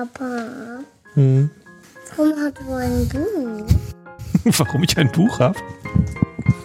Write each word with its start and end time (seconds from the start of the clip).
Papa, 0.00 0.80
Hm. 1.14 1.48
warum 2.18 2.32
hast 2.36 2.58
du 2.60 2.74
ein 2.74 3.08
Buch? 3.08 3.74
Warum 4.58 4.82
ich 4.82 4.98
ein 4.98 5.10
Buch 5.10 5.40
habe? 5.40 5.58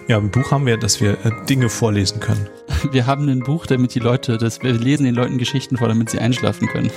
Ja, 0.10 0.18
ein 0.18 0.30
Buch 0.30 0.52
haben 0.52 0.66
wir, 0.66 0.76
dass 0.76 1.00
wir 1.00 1.12
äh, 1.26 1.32
Dinge 1.48 1.70
vorlesen 1.70 2.20
können. 2.20 2.50
Wir 2.92 3.06
haben 3.08 3.30
ein 3.30 3.40
Buch, 3.40 3.66
damit 3.68 3.96
die 3.96 4.00
Leute, 4.00 4.38
das, 4.38 4.62
wir 4.64 4.74
lesen 4.74 5.06
den 5.06 5.16
Leuten 5.16 5.38
Geschichten 5.38 5.78
vor, 5.78 5.88
damit 5.88 6.10
sie 6.10 6.20
einschlafen 6.20 6.68
können. 6.68 6.92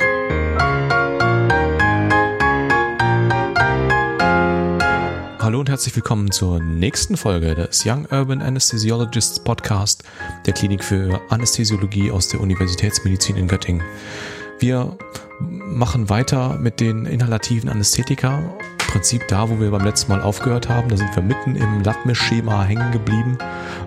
Hallo 5.39 5.61
und 5.61 5.69
herzlich 5.69 5.95
willkommen 5.95 6.33
zur 6.33 6.59
nächsten 6.59 7.17
Folge 7.17 7.55
des 7.55 7.85
Young 7.87 8.07
Urban 8.11 8.43
Anesthesiologists 8.43 9.39
Podcast 9.39 10.03
der 10.47 10.55
Klinik 10.55 10.83
für 10.83 11.21
Anästhesiologie 11.29 12.11
aus 12.11 12.27
der 12.27 12.41
Universitätsmedizin 12.41 13.37
in 13.37 13.47
Göttingen. 13.47 13.85
Wir 14.59 14.97
machen 15.51 16.09
weiter 16.09 16.59
mit 16.59 16.81
den 16.81 17.07
inhalativen 17.07 17.69
Anästhetika. 17.69 18.39
Im 18.39 18.87
Prinzip 18.93 19.27
da, 19.29 19.49
wo 19.49 19.59
wir 19.59 19.71
beim 19.71 19.85
letzten 19.85 20.13
Mal 20.13 20.23
aufgehört 20.23 20.69
haben. 20.69 20.89
Da 20.89 20.97
sind 20.97 21.15
wir 21.15 21.23
mitten 21.23 21.57
im 21.57 21.83
Latmisch-Schema 21.83 22.65
hängen 22.65 22.93
geblieben 22.93 23.39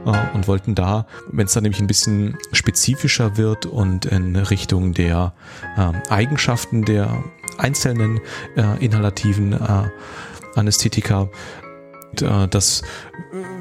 äh, 0.05 0.35
und 0.35 0.47
wollten 0.47 0.75
da, 0.75 1.07
wenn 1.31 1.45
es 1.45 1.53
dann 1.53 1.63
nämlich 1.63 1.81
ein 1.81 1.87
bisschen 1.87 2.37
spezifischer 2.51 3.37
wird 3.37 3.65
und 3.65 4.05
in 4.05 4.35
Richtung 4.35 4.93
der 4.93 5.33
äh, 5.77 6.11
Eigenschaften 6.11 6.83
der 6.83 7.23
einzelnen 7.57 8.19
äh, 8.55 8.83
inhalativen 8.83 9.53
äh, 9.53 9.89
Anästhetika, 10.55 11.29
dass 12.13 12.81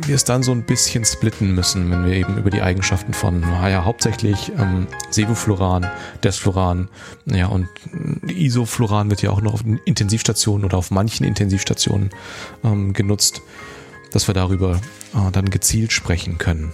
wir 0.07 0.15
es 0.15 0.25
dann 0.25 0.43
so 0.43 0.53
ein 0.53 0.65
bisschen 0.65 1.05
splitten 1.05 1.55
müssen, 1.55 1.91
wenn 1.91 2.05
wir 2.05 2.15
eben 2.15 2.39
über 2.39 2.51
die 2.51 2.63
Eigenschaften 2.63 3.13
von, 3.13 3.41
naja, 3.41 3.85
hauptsächlich 3.85 4.53
ähm, 4.59 4.87
Sevofluran, 5.11 5.87
Desfluran, 6.23 6.89
ja, 7.27 7.47
und 7.49 7.69
Isofluran 8.29 9.11
wird 9.11 9.23
ja 9.23 9.31
auch 9.31 9.41
noch 9.41 9.55
auf 9.55 9.65
Intensivstationen 9.85 10.65
oder 10.65 10.79
auf 10.79 10.91
manchen 10.91 11.25
Intensivstationen 11.25 12.11
ähm, 12.65 12.93
genutzt, 12.93 13.43
dass 14.13 14.29
wir 14.29 14.35
darüber 14.35 14.81
äh, 15.15 15.31
dann 15.33 15.51
gezielt 15.51 15.93
sprechen 15.93 16.39
können. 16.39 16.73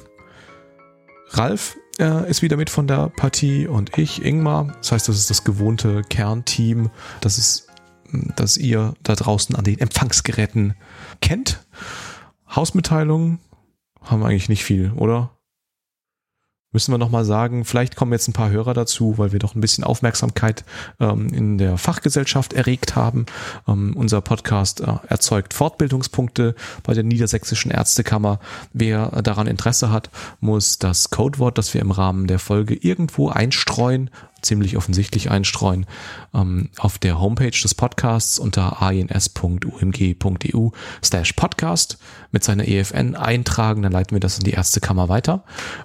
Ralf 1.31 1.77
äh, 1.99 2.29
ist 2.31 2.43
wieder 2.43 2.57
mit 2.57 2.71
von 2.71 2.87
der 2.87 3.09
Partie 3.09 3.67
und 3.67 3.97
ich, 3.99 4.25
Ingmar. 4.25 4.75
Das 4.79 4.93
heißt, 4.93 5.09
das 5.09 5.17
ist 5.17 5.31
das 5.31 5.45
gewohnte 5.45 6.03
Kernteam. 6.09 6.91
Das 7.21 7.39
ist 7.39 7.69
das 8.37 8.57
ihr 8.57 8.95
da 9.03 9.15
draußen 9.15 9.57
an 9.57 9.65
den 9.65 9.79
Empfangsgeräten 9.79 10.75
kennt. 11.21 11.62
Hausmitteilungen 12.55 13.39
haben 14.03 14.21
wir 14.21 14.27
eigentlich 14.27 14.49
nicht 14.49 14.65
viel, 14.65 14.93
oder? 14.93 15.31
Müssen 16.75 16.93
wir 16.93 16.99
nochmal 16.99 17.27
sagen, 17.27 17.67
vielleicht 17.67 17.97
kommen 17.97 18.13
jetzt 18.13 18.29
ein 18.29 18.33
paar 18.33 18.49
Hörer 18.49 18.73
dazu, 18.73 19.19
weil 19.19 19.33
wir 19.33 19.39
doch 19.39 19.55
ein 19.55 19.61
bisschen 19.61 19.85
Aufmerksamkeit 19.85 20.65
ähm, 21.01 21.29
in 21.29 21.59
der 21.59 21.77
Fachgesellschaft 21.77 22.55
erregt 22.55 22.97
haben. 22.97 23.27
Ähm, 23.69 23.95
unser 23.95 24.23
Podcast 24.23 24.81
äh, 24.81 24.95
erzeugt 25.07 25.53
Fortbildungspunkte 25.53 26.55
bei 26.83 26.95
der 26.95 27.05
Niedersächsischen 27.05 27.71
Ärztekammer. 27.71 28.41
Wer 28.73 29.23
daran 29.23 29.49
Interesse 29.49 29.91
hat, 29.91 30.09
muss 30.41 30.79
das 30.79 31.11
Codewort, 31.11 31.59
das 31.59 31.75
wir 31.75 31.83
im 31.83 31.91
Rahmen 31.91 32.27
der 32.27 32.39
Folge 32.39 32.75
irgendwo 32.75 33.29
einstreuen, 33.29 34.09
ziemlich 34.43 34.77
offensichtlich 34.77 35.31
einstreuen, 35.31 35.87
ähm, 36.35 36.69
auf 36.79 36.99
der 36.99 37.21
Homepage 37.21 37.51
des 37.51 37.75
Podcasts 37.75 38.39
unter 38.39 38.83
ans.umg.eu 38.83 40.69
slash 41.03 41.33
podcast 41.33 41.99
mit 42.31 42.45
seiner 42.45 42.69
EFN 42.69 43.15
eintragen, 43.15 43.83
dann 43.83 43.93
leiten 43.93 44.15
wir 44.15 44.21
das 44.21 44.39
in 44.39 44.45
die 44.45 44.53
Ärztekammer 44.53 45.09
weiter. 45.09 45.45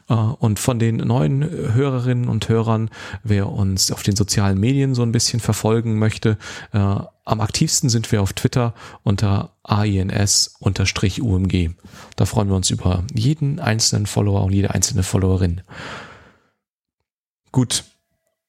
Äh, 0.10 0.14
und 0.14 0.60
von 0.60 0.80
den 0.80 0.98
neuen 0.98 1.44
Hörerinnen 1.44 2.28
und 2.28 2.50
Hörern, 2.50 2.90
wer 3.24 3.50
uns 3.50 3.92
auf 3.92 4.04
den 4.04 4.16
sozialen 4.16 4.60
Medien 4.60 4.96
so 4.96 5.04
ein 5.04 5.12
bisschen 5.12 5.40
verfolgen 5.40 6.00
möchte, 6.00 6.38
äh, 6.74 6.98
am 7.28 7.42
aktivsten 7.42 7.90
sind 7.90 8.10
wir 8.14 8.22
auf 8.22 8.32
Twitter 8.32 8.74
unter 9.04 9.58
AINS-UMG. 9.64 11.72
Da 12.16 12.26
freuen 12.26 12.48
wir 12.48 12.56
uns 12.56 12.70
über 12.70 13.04
jeden 13.14 13.60
einzelnen 13.60 14.06
Follower 14.06 14.46
und 14.46 14.54
jede 14.54 14.72
einzelne 14.72 15.04
Followerin. 15.04 15.60
Gut, 17.52 17.84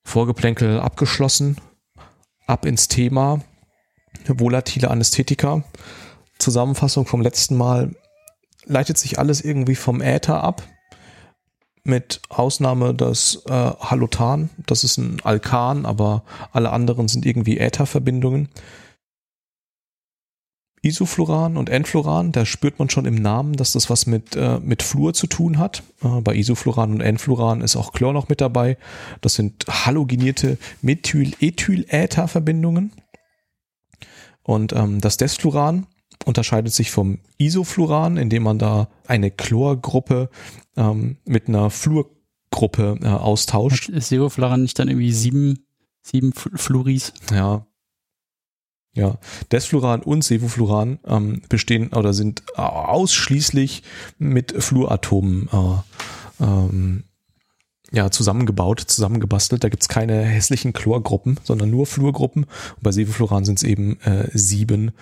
Vorgeplänkel 0.08 0.80
abgeschlossen. 0.80 1.58
Ab 2.46 2.64
ins 2.64 2.88
Thema. 2.88 3.40
Volatile 4.26 4.90
Anästhetika. 4.90 5.62
Zusammenfassung 6.38 7.04
vom 7.04 7.20
letzten 7.20 7.56
Mal. 7.56 7.94
Leitet 8.64 8.96
sich 8.96 9.18
alles 9.18 9.42
irgendwie 9.42 9.74
vom 9.74 10.00
Äther 10.00 10.42
ab. 10.42 10.62
Mit 11.84 12.22
Ausnahme 12.30 12.94
des 12.94 13.42
äh, 13.48 13.52
Halotan. 13.52 14.48
Das 14.66 14.82
ist 14.82 14.96
ein 14.96 15.20
Alkan, 15.24 15.84
aber 15.84 16.24
alle 16.52 16.70
anderen 16.70 17.08
sind 17.08 17.26
irgendwie 17.26 17.58
Ätherverbindungen. 17.58 18.48
Isofluran 20.88 21.56
und 21.56 21.70
Enfluran, 21.70 22.32
da 22.32 22.44
spürt 22.44 22.78
man 22.78 22.90
schon 22.90 23.04
im 23.04 23.14
Namen, 23.14 23.54
dass 23.54 23.72
das 23.72 23.88
was 23.88 24.06
mit, 24.06 24.36
äh, 24.36 24.58
mit 24.60 24.82
Fluor 24.82 25.14
zu 25.14 25.26
tun 25.26 25.58
hat. 25.58 25.82
Äh, 26.02 26.20
bei 26.20 26.34
Isofluran 26.34 26.92
und 26.92 27.00
Enfluran 27.00 27.60
ist 27.60 27.76
auch 27.76 27.92
Chlor 27.92 28.12
noch 28.12 28.28
mit 28.28 28.40
dabei. 28.40 28.76
Das 29.20 29.34
sind 29.34 29.64
halogenierte 29.68 30.58
Methyl-Ethyl-Äther-Verbindungen. 30.82 32.92
Und 34.42 34.72
ähm, 34.72 35.00
das 35.00 35.18
Desfluran 35.18 35.86
unterscheidet 36.24 36.72
sich 36.72 36.90
vom 36.90 37.18
Isofluran, 37.38 38.16
indem 38.16 38.42
man 38.42 38.58
da 38.58 38.88
eine 39.06 39.30
Chlorgruppe 39.30 40.30
ähm, 40.76 41.18
mit 41.24 41.48
einer 41.48 41.70
Fluorgruppe 41.70 42.98
äh, 43.02 43.06
austauscht. 43.06 43.88
Ist 43.88 44.08
Sevofluran 44.08 44.62
nicht 44.62 44.78
dann 44.78 44.88
irgendwie 44.88 45.12
sieben, 45.12 45.66
sieben 46.02 46.32
Fluoris? 46.32 47.12
Ja, 47.30 47.66
ja, 48.94 49.18
Desfluran 49.52 50.02
und 50.02 50.24
Sevofluran 50.24 50.98
ähm, 51.06 51.42
bestehen 51.48 51.92
oder 51.92 52.12
sind 52.12 52.42
ausschließlich 52.56 53.82
mit 54.18 54.52
Fluoratomen 54.62 55.48
äh, 55.52 56.44
ähm, 56.44 57.04
ja, 57.90 58.10
zusammengebaut, 58.10 58.80
zusammengebastelt. 58.80 59.64
Da 59.64 59.68
gibt's 59.68 59.88
keine 59.88 60.22
hässlichen 60.22 60.72
Chlorgruppen, 60.72 61.38
sondern 61.42 61.70
nur 61.70 61.86
Fluorgruppen. 61.86 62.44
Und 62.44 62.82
bei 62.82 62.92
Sevofluran 62.92 63.44
sind 63.44 63.58
es 63.58 63.62
eben 63.62 64.00
äh, 64.00 64.28
sieben 64.32 64.92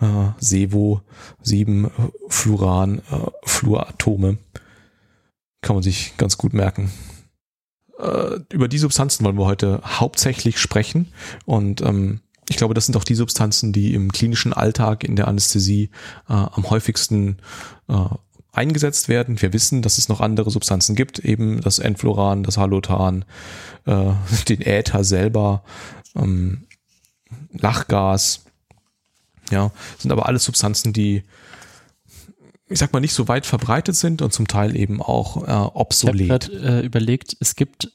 äh, 0.00 0.28
Sevo, 0.38 1.02
sieben 1.42 1.90
Fluoran, 2.28 2.98
äh, 3.10 3.30
Fluoratome. 3.44 4.38
Kann 5.60 5.76
man 5.76 5.82
sich 5.82 6.16
ganz 6.16 6.36
gut 6.36 6.52
merken 6.52 6.90
Äh, 7.98 8.40
über 8.52 8.68
die 8.68 8.78
Substanzen 8.78 9.24
wollen 9.24 9.38
wir 9.38 9.46
heute 9.46 9.80
hauptsächlich 9.84 10.58
sprechen 10.58 11.12
und 11.44 11.80
ähm, 11.80 12.20
ich 12.48 12.56
glaube, 12.56 12.74
das 12.74 12.86
sind 12.86 12.96
auch 12.96 13.04
die 13.04 13.14
Substanzen, 13.14 13.72
die 13.72 13.94
im 13.94 14.12
klinischen 14.12 14.52
Alltag 14.52 15.04
in 15.04 15.16
der 15.16 15.28
Anästhesie 15.28 15.90
äh, 16.28 16.32
am 16.32 16.68
häufigsten 16.70 17.38
äh, 17.88 18.06
eingesetzt 18.52 19.08
werden. 19.08 19.40
Wir 19.40 19.52
wissen, 19.52 19.82
dass 19.82 19.98
es 19.98 20.08
noch 20.08 20.20
andere 20.20 20.50
Substanzen 20.50 20.94
gibt, 20.94 21.18
eben 21.18 21.60
das 21.60 21.78
Enfluran, 21.78 22.42
das 22.42 22.58
Halotan, 22.58 23.24
äh, 23.86 24.12
den 24.48 24.60
Äther 24.60 25.04
selber, 25.04 25.64
ähm, 26.14 26.66
Lachgas, 27.52 28.44
ja, 29.50 29.70
sind 29.98 30.12
aber 30.12 30.26
alles 30.26 30.44
Substanzen, 30.44 30.92
die 30.92 31.22
ich 32.66 32.78
sag 32.78 32.92
mal 32.92 33.00
nicht 33.00 33.12
so 33.12 33.28
weit 33.28 33.44
verbreitet 33.44 33.94
sind 33.94 34.22
und 34.22 34.32
zum 34.32 34.48
Teil 34.48 34.74
eben 34.74 35.02
auch 35.02 35.46
äh, 35.46 35.76
obsolet. 35.76 36.48
Ich 36.48 36.58
habe 36.58 36.80
äh, 36.80 36.86
überlegt, 36.86 37.36
es 37.40 37.56
gibt, 37.56 37.92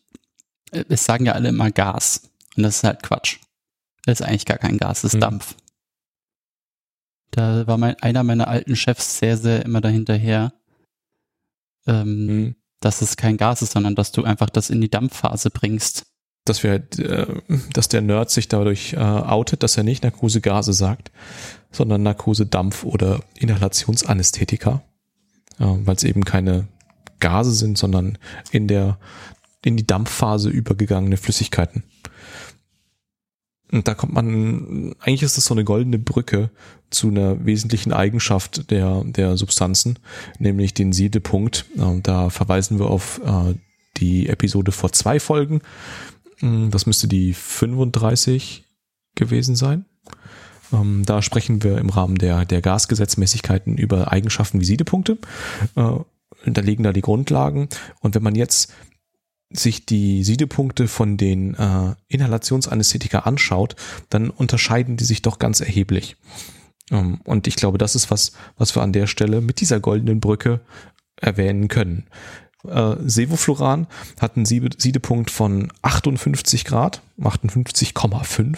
äh, 0.71 0.83
es 0.89 1.05
sagen 1.05 1.25
ja 1.25 1.33
alle 1.33 1.49
immer 1.49 1.71
Gas 1.71 2.29
und 2.55 2.63
das 2.63 2.77
ist 2.77 2.83
halt 2.83 3.01
Quatsch. 3.03 3.39
Das 4.05 4.19
ist 4.19 4.25
eigentlich 4.25 4.45
gar 4.45 4.57
kein 4.57 4.77
Gas, 4.77 5.01
das 5.01 5.09
ist 5.09 5.13
Hm. 5.15 5.21
Dampf. 5.21 5.55
Da 7.31 7.67
war 7.67 7.77
mein, 7.77 7.95
einer 8.01 8.23
meiner 8.23 8.47
alten 8.47 8.75
Chefs 8.75 9.19
sehr, 9.19 9.37
sehr 9.37 9.63
immer 9.63 9.81
dahinterher, 9.81 10.53
ähm, 11.87 12.27
Hm. 12.27 12.55
dass 12.79 13.01
es 13.01 13.17
kein 13.17 13.37
Gas 13.37 13.61
ist, 13.61 13.73
sondern 13.73 13.95
dass 13.95 14.11
du 14.11 14.23
einfach 14.23 14.49
das 14.49 14.69
in 14.69 14.81
die 14.81 14.89
Dampfphase 14.89 15.49
bringst. 15.49 16.05
dass 16.45 16.63
wir, 16.63 16.75
äh, 16.97 17.27
dass 17.73 17.89
der 17.89 18.01
Nerd 18.01 18.31
sich 18.31 18.47
dadurch 18.47 18.93
äh, 18.93 18.97
outet, 18.97 19.61
dass 19.61 19.77
er 19.77 19.83
nicht 19.83 20.01
Narkosegase 20.01 20.73
sagt, 20.73 21.11
sondern 21.71 22.01
Narkosedampf 22.01 22.85
oder 22.85 23.21
Inhalationsanästhetika, 23.37 24.81
äh, 25.59 25.65
weil 25.65 25.95
es 25.95 26.03
eben 26.03 26.25
keine 26.25 26.67
Gase 27.19 27.51
sind, 27.51 27.77
sondern 27.77 28.17
in 28.51 28.67
der 28.67 28.97
in 29.63 29.77
die 29.77 29.85
Dampfphase 29.85 30.49
übergegangene 30.49 31.17
Flüssigkeiten. 31.17 31.83
Und 33.71 33.87
da 33.87 33.93
kommt 33.93 34.13
man, 34.13 34.95
eigentlich 34.99 35.21
ist 35.23 35.37
das 35.37 35.45
so 35.45 35.53
eine 35.53 35.63
goldene 35.63 35.99
Brücke 35.99 36.49
zu 36.89 37.09
einer 37.09 37.45
wesentlichen 37.45 37.93
Eigenschaft 37.93 38.71
der, 38.71 39.03
der 39.05 39.37
Substanzen, 39.37 39.99
nämlich 40.39 40.73
den 40.73 40.91
Siedepunkt. 40.91 41.65
Äh, 41.77 42.01
Da 42.01 42.29
verweisen 42.29 42.79
wir 42.79 42.87
auf 42.87 43.21
äh, 43.23 43.53
die 43.97 44.27
Episode 44.27 44.71
vor 44.71 44.91
zwei 44.91 45.19
Folgen. 45.19 45.61
Mm, 46.41 46.69
Das 46.71 46.85
müsste 46.85 47.07
die 47.07 47.33
35 47.33 48.63
gewesen 49.15 49.55
sein. 49.55 49.85
Ähm, 50.73 51.03
Da 51.05 51.21
sprechen 51.21 51.61
wir 51.63 51.77
im 51.77 51.89
Rahmen 51.89 52.17
der, 52.17 52.45
der 52.45 52.61
Gasgesetzmäßigkeiten 52.61 53.77
über 53.77 54.11
Eigenschaften 54.11 54.59
wie 54.61 54.65
Siedepunkte. 54.65 55.17
Äh, 55.75 55.91
Da 56.47 56.61
liegen 56.61 56.83
da 56.83 56.91
die 56.93 57.01
Grundlagen. 57.01 57.69
Und 57.99 58.15
wenn 58.15 58.23
man 58.23 58.33
jetzt 58.35 58.73
sich 59.51 59.85
die 59.85 60.23
Siedepunkte 60.23 60.87
von 60.87 61.17
den 61.17 61.55
äh, 61.55 61.95
Inhalationsanästhetika 62.07 63.19
anschaut, 63.19 63.75
dann 64.09 64.29
unterscheiden 64.29 64.97
die 64.97 65.05
sich 65.05 65.21
doch 65.21 65.39
ganz 65.39 65.59
erheblich. 65.59 66.17
Ähm, 66.91 67.19
und 67.23 67.47
ich 67.47 67.55
glaube, 67.55 67.77
das 67.77 67.95
ist 67.95 68.11
was, 68.11 68.33
was 68.57 68.75
wir 68.75 68.83
an 68.83 68.93
der 68.93 69.07
Stelle 69.07 69.41
mit 69.41 69.59
dieser 69.61 69.79
goldenen 69.79 70.19
Brücke 70.19 70.61
erwähnen 71.15 71.67
können. 71.67 72.05
Äh, 72.67 72.95
Sevofluran 72.99 73.87
hat 74.19 74.35
einen 74.35 74.45
Siedepunkt 74.45 75.31
von 75.31 75.71
58 75.81 76.65
Grad, 76.65 77.01
58,5. 77.19 78.57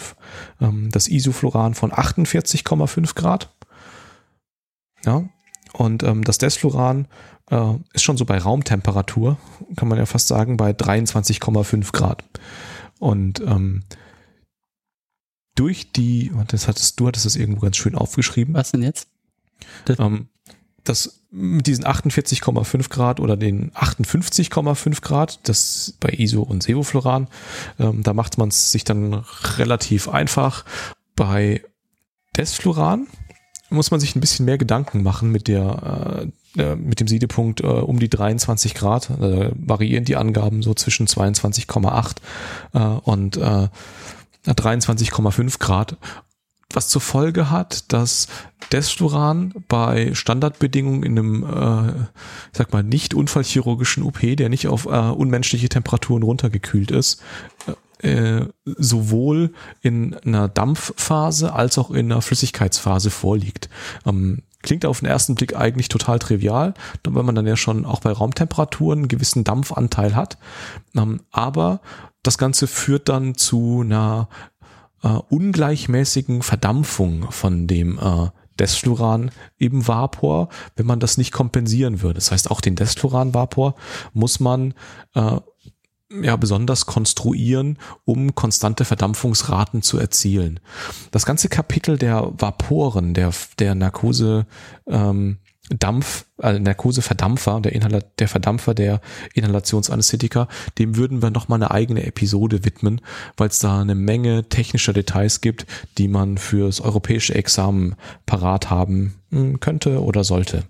Ähm, 0.60 0.90
das 0.90 1.08
Isofluran 1.08 1.74
von 1.74 1.92
48,5 1.92 3.14
Grad. 3.14 3.50
Ja, 5.04 5.24
und 5.72 6.02
ähm, 6.02 6.22
das 6.24 6.38
Desfluran 6.38 7.08
äh, 7.50 7.74
ist 7.92 8.02
schon 8.02 8.16
so 8.16 8.24
bei 8.24 8.38
Raumtemperatur, 8.38 9.38
kann 9.76 9.88
man 9.88 9.98
ja 9.98 10.06
fast 10.06 10.28
sagen, 10.28 10.56
bei 10.56 10.70
23,5 10.72 11.92
Grad. 11.92 12.24
Und 12.98 13.40
ähm, 13.40 13.82
durch 15.54 15.92
die, 15.92 16.32
das 16.48 16.68
hattest, 16.68 17.00
du 17.00 17.08
hattest 17.08 17.26
das 17.26 17.36
irgendwo 17.36 17.60
ganz 17.60 17.76
schön 17.76 17.94
aufgeschrieben. 17.94 18.54
Was 18.54 18.70
denn 18.70 18.82
jetzt? 18.82 19.08
Das, 19.84 19.98
ähm, 19.98 20.28
das 20.84 21.20
mit 21.30 21.66
diesen 21.66 21.84
48,5 21.84 22.90
Grad 22.90 23.20
oder 23.20 23.36
den 23.36 23.72
58,5 23.72 25.00
Grad, 25.00 25.40
das 25.48 25.94
bei 26.00 26.10
ISO 26.10 26.42
und 26.42 26.62
Sevofluran, 26.62 27.28
ähm, 27.78 28.02
da 28.02 28.12
macht 28.12 28.38
man 28.38 28.48
es 28.48 28.72
sich 28.72 28.84
dann 28.84 29.14
relativ 29.56 30.08
einfach. 30.08 30.64
Bei 31.16 31.62
Desfluran 32.36 33.06
muss 33.72 33.90
man 33.90 34.00
sich 34.00 34.14
ein 34.14 34.20
bisschen 34.20 34.46
mehr 34.46 34.58
Gedanken 34.58 35.02
machen 35.02 35.30
mit 35.30 35.48
der 35.48 36.30
äh, 36.56 36.62
äh 36.62 36.76
mit 36.76 37.00
dem 37.00 37.08
Siedepunkt 37.08 37.60
äh, 37.60 37.66
um 37.66 37.98
die 37.98 38.10
23 38.10 38.74
Grad. 38.74 39.10
Äh, 39.10 39.50
variieren 39.54 40.04
die 40.04 40.16
Angaben 40.16 40.62
so 40.62 40.74
zwischen 40.74 41.06
22,8 41.06 42.16
äh, 42.74 42.78
und 42.78 43.36
äh, 43.36 43.68
23,5 44.46 45.58
Grad. 45.58 45.96
Was 46.74 46.88
zur 46.88 47.02
Folge 47.02 47.50
hat, 47.50 47.92
dass 47.92 48.28
Desturan 48.72 49.52
bei 49.68 50.14
Standardbedingungen 50.14 51.02
in 51.02 51.18
einem, 51.18 51.44
äh, 51.44 51.90
ich 52.52 52.58
sag 52.58 52.72
mal, 52.72 52.82
nicht 52.82 53.14
unfallchirurgischen 53.14 54.02
OP, 54.02 54.20
der 54.20 54.48
nicht 54.48 54.68
auf 54.68 54.86
äh, 54.86 54.88
unmenschliche 54.88 55.68
Temperaturen 55.68 56.22
runtergekühlt 56.22 56.90
ist, 56.90 57.20
äh, 57.66 57.72
sowohl 58.64 59.52
in 59.80 60.14
einer 60.14 60.48
Dampfphase 60.48 61.52
als 61.52 61.78
auch 61.78 61.90
in 61.90 62.10
einer 62.10 62.22
Flüssigkeitsphase 62.22 63.10
vorliegt. 63.10 63.68
Ähm, 64.04 64.42
klingt 64.62 64.86
auf 64.86 65.00
den 65.00 65.08
ersten 65.08 65.34
Blick 65.34 65.56
eigentlich 65.56 65.88
total 65.88 66.18
trivial, 66.18 66.74
weil 67.04 67.22
man 67.22 67.34
dann 67.34 67.46
ja 67.46 67.56
schon 67.56 67.84
auch 67.84 68.00
bei 68.00 68.12
Raumtemperaturen 68.12 69.00
einen 69.00 69.08
gewissen 69.08 69.44
Dampfanteil 69.44 70.16
hat. 70.16 70.38
Ähm, 70.96 71.20
aber 71.30 71.80
das 72.22 72.38
Ganze 72.38 72.66
führt 72.66 73.08
dann 73.08 73.34
zu 73.34 73.82
einer 73.84 74.28
äh, 75.02 75.08
ungleichmäßigen 75.08 76.42
Verdampfung 76.42 77.30
von 77.30 77.66
dem 77.66 77.98
äh, 77.98 78.28
Desfluran 78.58 79.30
im 79.58 79.88
Vapor, 79.88 80.48
wenn 80.76 80.86
man 80.86 81.00
das 81.00 81.18
nicht 81.18 81.32
kompensieren 81.32 82.02
würde. 82.02 82.14
Das 82.14 82.30
heißt, 82.30 82.50
auch 82.50 82.60
den 82.60 82.76
Desfluran-Vapor 82.76 83.74
muss 84.12 84.40
man 84.40 84.74
äh, 85.14 85.38
ja 86.20 86.36
besonders 86.36 86.86
konstruieren, 86.86 87.78
um 88.04 88.34
konstante 88.34 88.84
Verdampfungsraten 88.84 89.82
zu 89.82 89.98
erzielen. 89.98 90.60
Das 91.10 91.26
ganze 91.26 91.48
Kapitel 91.48 91.98
der 91.98 92.32
Vaporen, 92.36 93.14
der 93.14 93.32
der 93.58 93.74
Narkose 93.74 94.46
ähm, 94.86 95.38
Dampf, 95.70 96.26
äh, 96.42 96.58
Narkoseverdampfer, 96.58 97.60
der 97.60 97.72
Inhala 97.72 98.00
der 98.18 98.28
Verdampfer 98.28 98.74
der 98.74 99.00
Inhalationsanästhetika, 99.34 100.48
dem 100.78 100.96
würden 100.96 101.22
wir 101.22 101.30
nochmal 101.30 101.58
eine 101.58 101.70
eigene 101.70 102.04
Episode 102.04 102.64
widmen, 102.64 103.00
weil 103.36 103.48
es 103.48 103.60
da 103.60 103.80
eine 103.80 103.94
Menge 103.94 104.48
technischer 104.48 104.92
Details 104.92 105.40
gibt, 105.40 105.66
die 105.98 106.08
man 106.08 106.36
fürs 106.36 106.80
europäische 106.80 107.34
Examen 107.34 107.94
parat 108.26 108.70
haben 108.70 109.14
hm, 109.30 109.60
könnte 109.60 110.02
oder 110.02 110.24
sollte. 110.24 110.64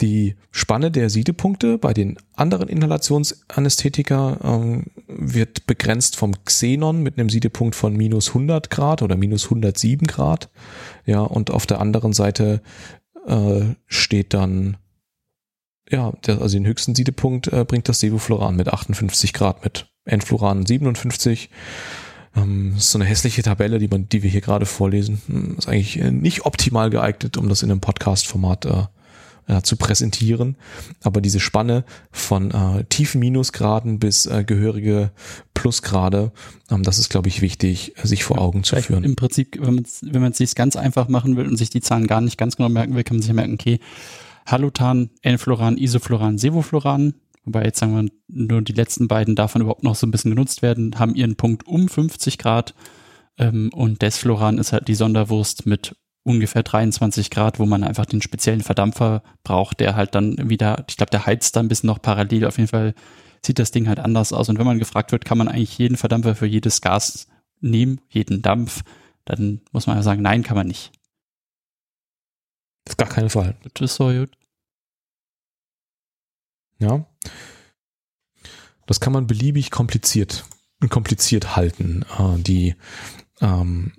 Die 0.00 0.36
Spanne 0.52 0.92
der 0.92 1.10
Siedepunkte 1.10 1.76
bei 1.76 1.92
den 1.92 2.18
anderen 2.34 2.68
Inhalationsanästhetika 2.68 4.38
ähm, 4.44 4.86
wird 5.08 5.66
begrenzt 5.66 6.14
vom 6.14 6.32
Xenon 6.44 7.02
mit 7.02 7.18
einem 7.18 7.28
Siedepunkt 7.28 7.74
von 7.74 7.96
minus 7.96 8.28
100 8.28 8.70
Grad 8.70 9.02
oder 9.02 9.16
minus 9.16 9.44
107 9.44 10.06
Grad. 10.06 10.50
Ja, 11.04 11.20
und 11.20 11.50
auf 11.50 11.66
der 11.66 11.80
anderen 11.80 12.12
Seite 12.12 12.62
äh, 13.26 13.62
steht 13.86 14.34
dann, 14.34 14.76
ja, 15.90 16.12
der, 16.26 16.40
also 16.40 16.56
den 16.56 16.66
höchsten 16.66 16.94
Siedepunkt 16.94 17.48
äh, 17.48 17.64
bringt 17.64 17.88
das 17.88 17.98
Sevofluran 17.98 18.54
mit 18.54 18.68
58 18.68 19.32
Grad 19.32 19.64
mit. 19.64 19.88
Enfluran 20.04 20.64
57. 20.64 21.50
Ähm, 22.36 22.74
ist 22.76 22.92
so 22.92 22.98
eine 22.98 23.04
hässliche 23.04 23.42
Tabelle, 23.42 23.78
die, 23.78 23.88
man, 23.88 24.08
die 24.08 24.22
wir 24.22 24.30
hier 24.30 24.42
gerade 24.42 24.66
vorlesen. 24.66 25.20
Hm, 25.26 25.56
ist 25.58 25.68
eigentlich 25.68 25.98
äh, 25.98 26.12
nicht 26.12 26.46
optimal 26.46 26.90
geeignet, 26.90 27.36
um 27.36 27.48
das 27.48 27.64
in 27.64 27.70
einem 27.70 27.80
Podcast-Format 27.80 28.64
äh, 28.66 28.84
äh, 29.48 29.62
zu 29.62 29.76
präsentieren. 29.76 30.56
Aber 31.02 31.20
diese 31.20 31.40
Spanne 31.40 31.84
von 32.12 32.50
äh, 32.50 32.84
tiefen 32.84 33.18
Minusgraden 33.18 33.98
bis 33.98 34.26
äh, 34.26 34.44
gehörige 34.44 35.10
Plusgrade, 35.54 36.32
ähm, 36.70 36.82
das 36.82 36.98
ist, 36.98 37.08
glaube 37.08 37.28
ich, 37.28 37.40
wichtig, 37.40 37.94
äh, 37.96 38.06
sich 38.06 38.24
vor 38.24 38.38
Augen 38.38 38.62
zu 38.62 38.76
führen. 38.76 39.04
Im 39.04 39.16
Prinzip, 39.16 39.58
wenn 39.60 39.74
man 39.74 39.84
es 39.84 40.00
wenn 40.02 40.22
man 40.22 40.32
sich 40.32 40.54
ganz 40.54 40.76
einfach 40.76 41.08
machen 41.08 41.36
will 41.36 41.48
und 41.48 41.56
sich 41.56 41.70
die 41.70 41.80
Zahlen 41.80 42.06
gar 42.06 42.20
nicht 42.20 42.38
ganz 42.38 42.56
genau 42.56 42.68
merken 42.68 42.94
will, 42.94 43.04
kann 43.04 43.16
man 43.16 43.22
sich 43.22 43.32
merken, 43.32 43.54
okay, 43.54 43.80
Halutan, 44.46 45.10
Enfluran, 45.22 45.76
Isofluran, 45.76 46.38
Sevofluran, 46.38 47.14
wobei 47.44 47.64
jetzt 47.64 47.80
sagen 47.80 47.96
wir 47.96 48.10
nur 48.28 48.62
die 48.62 48.72
letzten 48.72 49.08
beiden 49.08 49.34
davon 49.34 49.62
überhaupt 49.62 49.82
noch 49.82 49.94
so 49.94 50.06
ein 50.06 50.10
bisschen 50.10 50.30
genutzt 50.30 50.62
werden, 50.62 50.98
haben 50.98 51.14
ihren 51.14 51.36
Punkt 51.36 51.66
um 51.66 51.88
50 51.88 52.38
Grad 52.38 52.74
ähm, 53.38 53.70
und 53.74 54.02
Desfluran 54.02 54.58
ist 54.58 54.72
halt 54.72 54.88
die 54.88 54.94
Sonderwurst 54.94 55.66
mit 55.66 55.96
ungefähr 56.28 56.62
23 56.62 57.30
Grad, 57.30 57.58
wo 57.58 57.66
man 57.66 57.82
einfach 57.82 58.06
den 58.06 58.22
speziellen 58.22 58.60
Verdampfer 58.60 59.22
braucht, 59.42 59.80
der 59.80 59.96
halt 59.96 60.14
dann 60.14 60.50
wieder, 60.50 60.84
ich 60.88 60.96
glaube, 60.96 61.10
der 61.10 61.26
heizt 61.26 61.56
da 61.56 61.60
ein 61.60 61.68
bisschen 61.68 61.88
noch 61.88 62.02
parallel. 62.02 62.44
Auf 62.44 62.58
jeden 62.58 62.68
Fall 62.68 62.94
sieht 63.44 63.58
das 63.58 63.70
Ding 63.70 63.88
halt 63.88 63.98
anders 63.98 64.32
aus. 64.32 64.48
Und 64.48 64.58
wenn 64.58 64.66
man 64.66 64.78
gefragt 64.78 65.10
wird, 65.10 65.24
kann 65.24 65.38
man 65.38 65.48
eigentlich 65.48 65.78
jeden 65.78 65.96
Verdampfer 65.96 66.34
für 66.34 66.46
jedes 66.46 66.80
Gas 66.80 67.26
nehmen, 67.60 68.00
jeden 68.08 68.42
Dampf, 68.42 68.82
dann 69.24 69.62
muss 69.72 69.86
man 69.86 69.96
ja 69.96 70.02
sagen, 70.02 70.22
nein, 70.22 70.42
kann 70.42 70.56
man 70.56 70.66
nicht. 70.66 70.92
Das 72.84 72.92
ist 72.92 72.98
gar 72.98 73.08
keine 73.08 73.30
Fall. 73.30 73.56
Das 73.74 73.90
ist 73.90 73.96
so 73.96 74.08
gut. 74.10 74.30
Ja. 76.78 77.06
Das 78.86 79.00
kann 79.00 79.12
man 79.12 79.26
beliebig 79.26 79.70
kompliziert, 79.70 80.44
kompliziert 80.88 81.56
halten. 81.56 82.04
Äh, 82.18 82.38
die 82.38 82.74
ähm, 83.40 83.92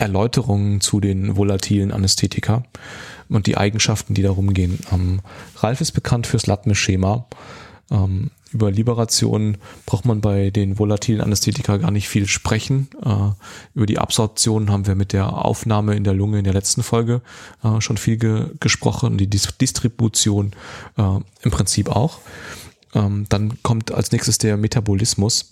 Erläuterungen 0.00 0.80
zu 0.80 1.00
den 1.00 1.36
volatilen 1.36 1.92
Anästhetika 1.92 2.64
und 3.28 3.46
die 3.46 3.56
Eigenschaften, 3.56 4.14
die 4.14 4.22
darum 4.22 4.54
gehen. 4.54 4.78
Ähm, 4.92 5.20
Ralf 5.56 5.80
ist 5.80 5.92
bekannt 5.92 6.26
fürs 6.26 6.46
Latme-Schema. 6.46 7.26
Ähm, 7.90 8.30
über 8.52 8.70
Liberation 8.70 9.58
braucht 9.86 10.04
man 10.04 10.20
bei 10.20 10.50
den 10.50 10.78
volatilen 10.78 11.20
Anästhetika 11.20 11.76
gar 11.76 11.92
nicht 11.92 12.08
viel 12.08 12.26
sprechen. 12.26 12.88
Äh, 13.04 13.30
über 13.74 13.86
die 13.86 13.98
Absorption 13.98 14.70
haben 14.70 14.86
wir 14.86 14.96
mit 14.96 15.12
der 15.12 15.44
Aufnahme 15.44 15.94
in 15.94 16.02
der 16.02 16.14
Lunge 16.14 16.38
in 16.38 16.44
der 16.44 16.52
letzten 16.52 16.82
Folge 16.82 17.22
äh, 17.62 17.80
schon 17.80 17.96
viel 17.96 18.16
ge 18.16 18.46
gesprochen. 18.58 19.18
Die 19.18 19.28
Dis 19.28 19.56
Distribution 19.60 20.52
äh, 20.96 21.02
im 21.42 21.50
Prinzip 21.50 21.88
auch. 21.88 22.18
Ähm, 22.94 23.26
dann 23.28 23.62
kommt 23.62 23.92
als 23.92 24.10
nächstes 24.10 24.38
der 24.38 24.56
Metabolismus. 24.56 25.50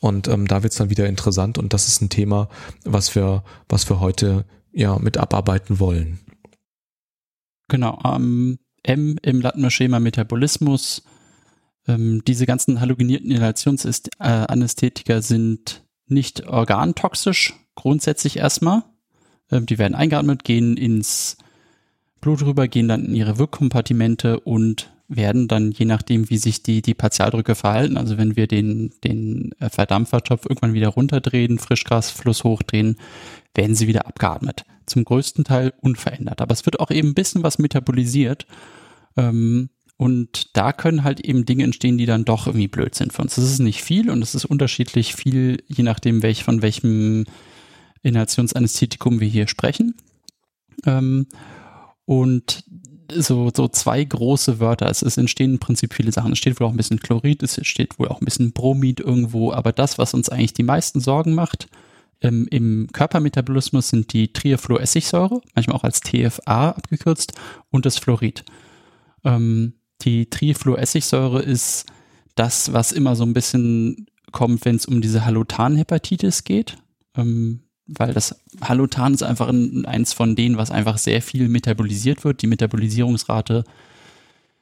Und 0.00 0.28
ähm, 0.28 0.46
da 0.46 0.62
wird 0.62 0.72
es 0.72 0.78
dann 0.78 0.90
wieder 0.90 1.06
interessant 1.06 1.58
und 1.58 1.72
das 1.72 1.88
ist 1.88 2.00
ein 2.00 2.08
Thema, 2.08 2.48
was 2.84 3.14
wir, 3.14 3.42
was 3.68 3.88
wir 3.88 4.00
heute 4.00 4.44
ja 4.72 4.98
mit 4.98 5.16
abarbeiten 5.16 5.80
wollen. 5.80 6.20
Genau, 7.68 8.00
ähm, 8.04 8.58
M 8.82 9.18
im 9.22 9.40
Lattenschema 9.40 10.00
Metabolismus. 10.00 11.02
Ähm, 11.86 12.22
diese 12.26 12.46
ganzen 12.46 12.80
halogenierten 12.80 13.30
Inhalationsanästhetika 13.30 15.20
sind 15.20 15.84
nicht 16.06 16.46
organtoxisch, 16.46 17.54
grundsätzlich 17.74 18.36
erstmal. 18.36 18.84
Ähm, 19.50 19.66
die 19.66 19.78
werden 19.78 19.94
eingeatmet, 19.94 20.44
gehen 20.44 20.76
ins 20.76 21.36
Blut 22.20 22.42
rüber, 22.42 22.68
gehen 22.68 22.88
dann 22.88 23.04
in 23.04 23.14
ihre 23.14 23.38
Wirkkompartimente 23.38 24.40
und 24.40 24.90
werden 25.08 25.48
dann, 25.48 25.72
je 25.72 25.86
nachdem, 25.86 26.28
wie 26.28 26.36
sich 26.36 26.62
die, 26.62 26.82
die 26.82 26.94
Partialdrücke 26.94 27.54
verhalten, 27.54 27.96
also 27.96 28.18
wenn 28.18 28.36
wir 28.36 28.46
den, 28.46 28.92
den 29.02 29.52
äh, 29.58 29.70
Verdampfertopf 29.70 30.44
irgendwann 30.44 30.74
wieder 30.74 30.88
runterdrehen, 30.88 31.58
Frischgasfluss 31.58 32.44
hochdrehen, 32.44 32.96
werden 33.54 33.74
sie 33.74 33.88
wieder 33.88 34.06
abgeatmet. 34.06 34.64
Zum 34.86 35.04
größten 35.04 35.44
Teil 35.44 35.72
unverändert. 35.80 36.40
Aber 36.42 36.52
es 36.52 36.66
wird 36.66 36.78
auch 36.80 36.90
eben 36.90 37.08
ein 37.08 37.14
bisschen 37.14 37.42
was 37.42 37.58
metabolisiert. 37.58 38.46
Ähm, 39.16 39.70
und 39.96 40.56
da 40.56 40.72
können 40.72 41.02
halt 41.04 41.20
eben 41.20 41.44
Dinge 41.44 41.64
entstehen, 41.64 41.98
die 41.98 42.06
dann 42.06 42.24
doch 42.24 42.46
irgendwie 42.46 42.68
blöd 42.68 42.94
sind 42.94 43.12
für 43.12 43.22
uns. 43.22 43.34
Das 43.34 43.44
ist 43.44 43.58
nicht 43.58 43.82
viel 43.82 44.10
und 44.10 44.22
es 44.22 44.34
ist 44.34 44.44
unterschiedlich 44.44 45.14
viel, 45.14 45.62
je 45.66 45.82
nachdem, 45.82 46.22
welch, 46.22 46.44
von 46.44 46.62
welchem 46.62 47.24
Inhalationsanästhetikum 48.02 49.20
wir 49.20 49.28
hier 49.28 49.48
sprechen. 49.48 49.96
Ähm, 50.86 51.26
und 52.04 52.64
so, 53.12 53.50
so 53.54 53.68
zwei 53.68 54.04
große 54.04 54.60
Wörter. 54.60 54.88
Es, 54.88 55.02
es 55.02 55.16
entstehen 55.16 55.52
im 55.52 55.58
Prinzip 55.58 55.94
viele 55.94 56.12
Sachen. 56.12 56.32
Es 56.32 56.38
steht 56.38 56.58
wohl 56.60 56.66
auch 56.66 56.72
ein 56.72 56.76
bisschen 56.76 57.00
Chlorid, 57.00 57.42
es 57.42 57.58
steht 57.66 57.98
wohl 57.98 58.08
auch 58.08 58.20
ein 58.20 58.24
bisschen 58.24 58.52
Bromid 58.52 59.00
irgendwo, 59.00 59.52
aber 59.52 59.72
das, 59.72 59.98
was 59.98 60.14
uns 60.14 60.28
eigentlich 60.28 60.54
die 60.54 60.62
meisten 60.62 61.00
Sorgen 61.00 61.34
macht, 61.34 61.68
ähm, 62.20 62.46
im 62.50 62.88
Körpermetabolismus 62.92 63.88
sind 63.90 64.12
die 64.12 64.32
Trifluoressigsäure, 64.32 65.40
manchmal 65.54 65.76
auch 65.76 65.84
als 65.84 66.00
TFA 66.00 66.70
abgekürzt, 66.70 67.32
und 67.70 67.86
das 67.86 67.98
Fluorid. 67.98 68.44
Ähm, 69.24 69.74
die 70.02 70.28
Trifluoressigsäure 70.28 71.42
ist 71.42 71.86
das, 72.34 72.72
was 72.72 72.92
immer 72.92 73.16
so 73.16 73.24
ein 73.24 73.34
bisschen 73.34 74.06
kommt, 74.32 74.64
wenn 74.64 74.76
es 74.76 74.86
um 74.86 75.00
diese 75.00 75.24
Halotan-Hepatitis 75.24 76.44
geht. 76.44 76.76
Ähm, 77.16 77.60
weil 77.88 78.12
das 78.12 78.36
Halotan 78.60 79.14
ist 79.14 79.22
einfach 79.22 79.48
ein, 79.48 79.86
eins 79.86 80.12
von 80.12 80.36
denen, 80.36 80.58
was 80.58 80.70
einfach 80.70 80.98
sehr 80.98 81.22
viel 81.22 81.48
metabolisiert 81.48 82.22
wird. 82.24 82.42
Die 82.42 82.46
Metabolisierungsrate 82.46 83.64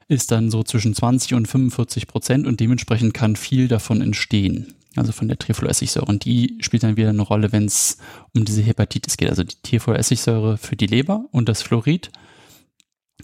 ist 0.08 0.30
dann 0.30 0.50
so 0.50 0.62
zwischen 0.62 0.94
20 0.94 1.34
und 1.34 1.48
45 1.48 2.06
Prozent 2.06 2.46
und 2.46 2.60
dementsprechend 2.60 3.12
kann 3.12 3.34
viel 3.34 3.66
davon 3.66 4.00
entstehen. 4.00 4.74
Also 4.94 5.12
von 5.12 5.28
der 5.28 5.38
Trifluoressigsäure. 5.38 6.06
Und 6.06 6.24
die 6.24 6.56
spielt 6.60 6.84
dann 6.84 6.96
wieder 6.96 7.10
eine 7.10 7.20
Rolle, 7.20 7.52
wenn 7.52 7.66
es 7.66 7.98
um 8.34 8.44
diese 8.44 8.62
Hepatitis 8.62 9.16
geht. 9.16 9.28
Also 9.28 9.42
die 9.42 9.56
Trifluoressigsäure 9.62 10.56
für 10.56 10.76
die 10.76 10.86
Leber 10.86 11.26
und 11.32 11.48
das 11.48 11.60
Fluorid, 11.60 12.10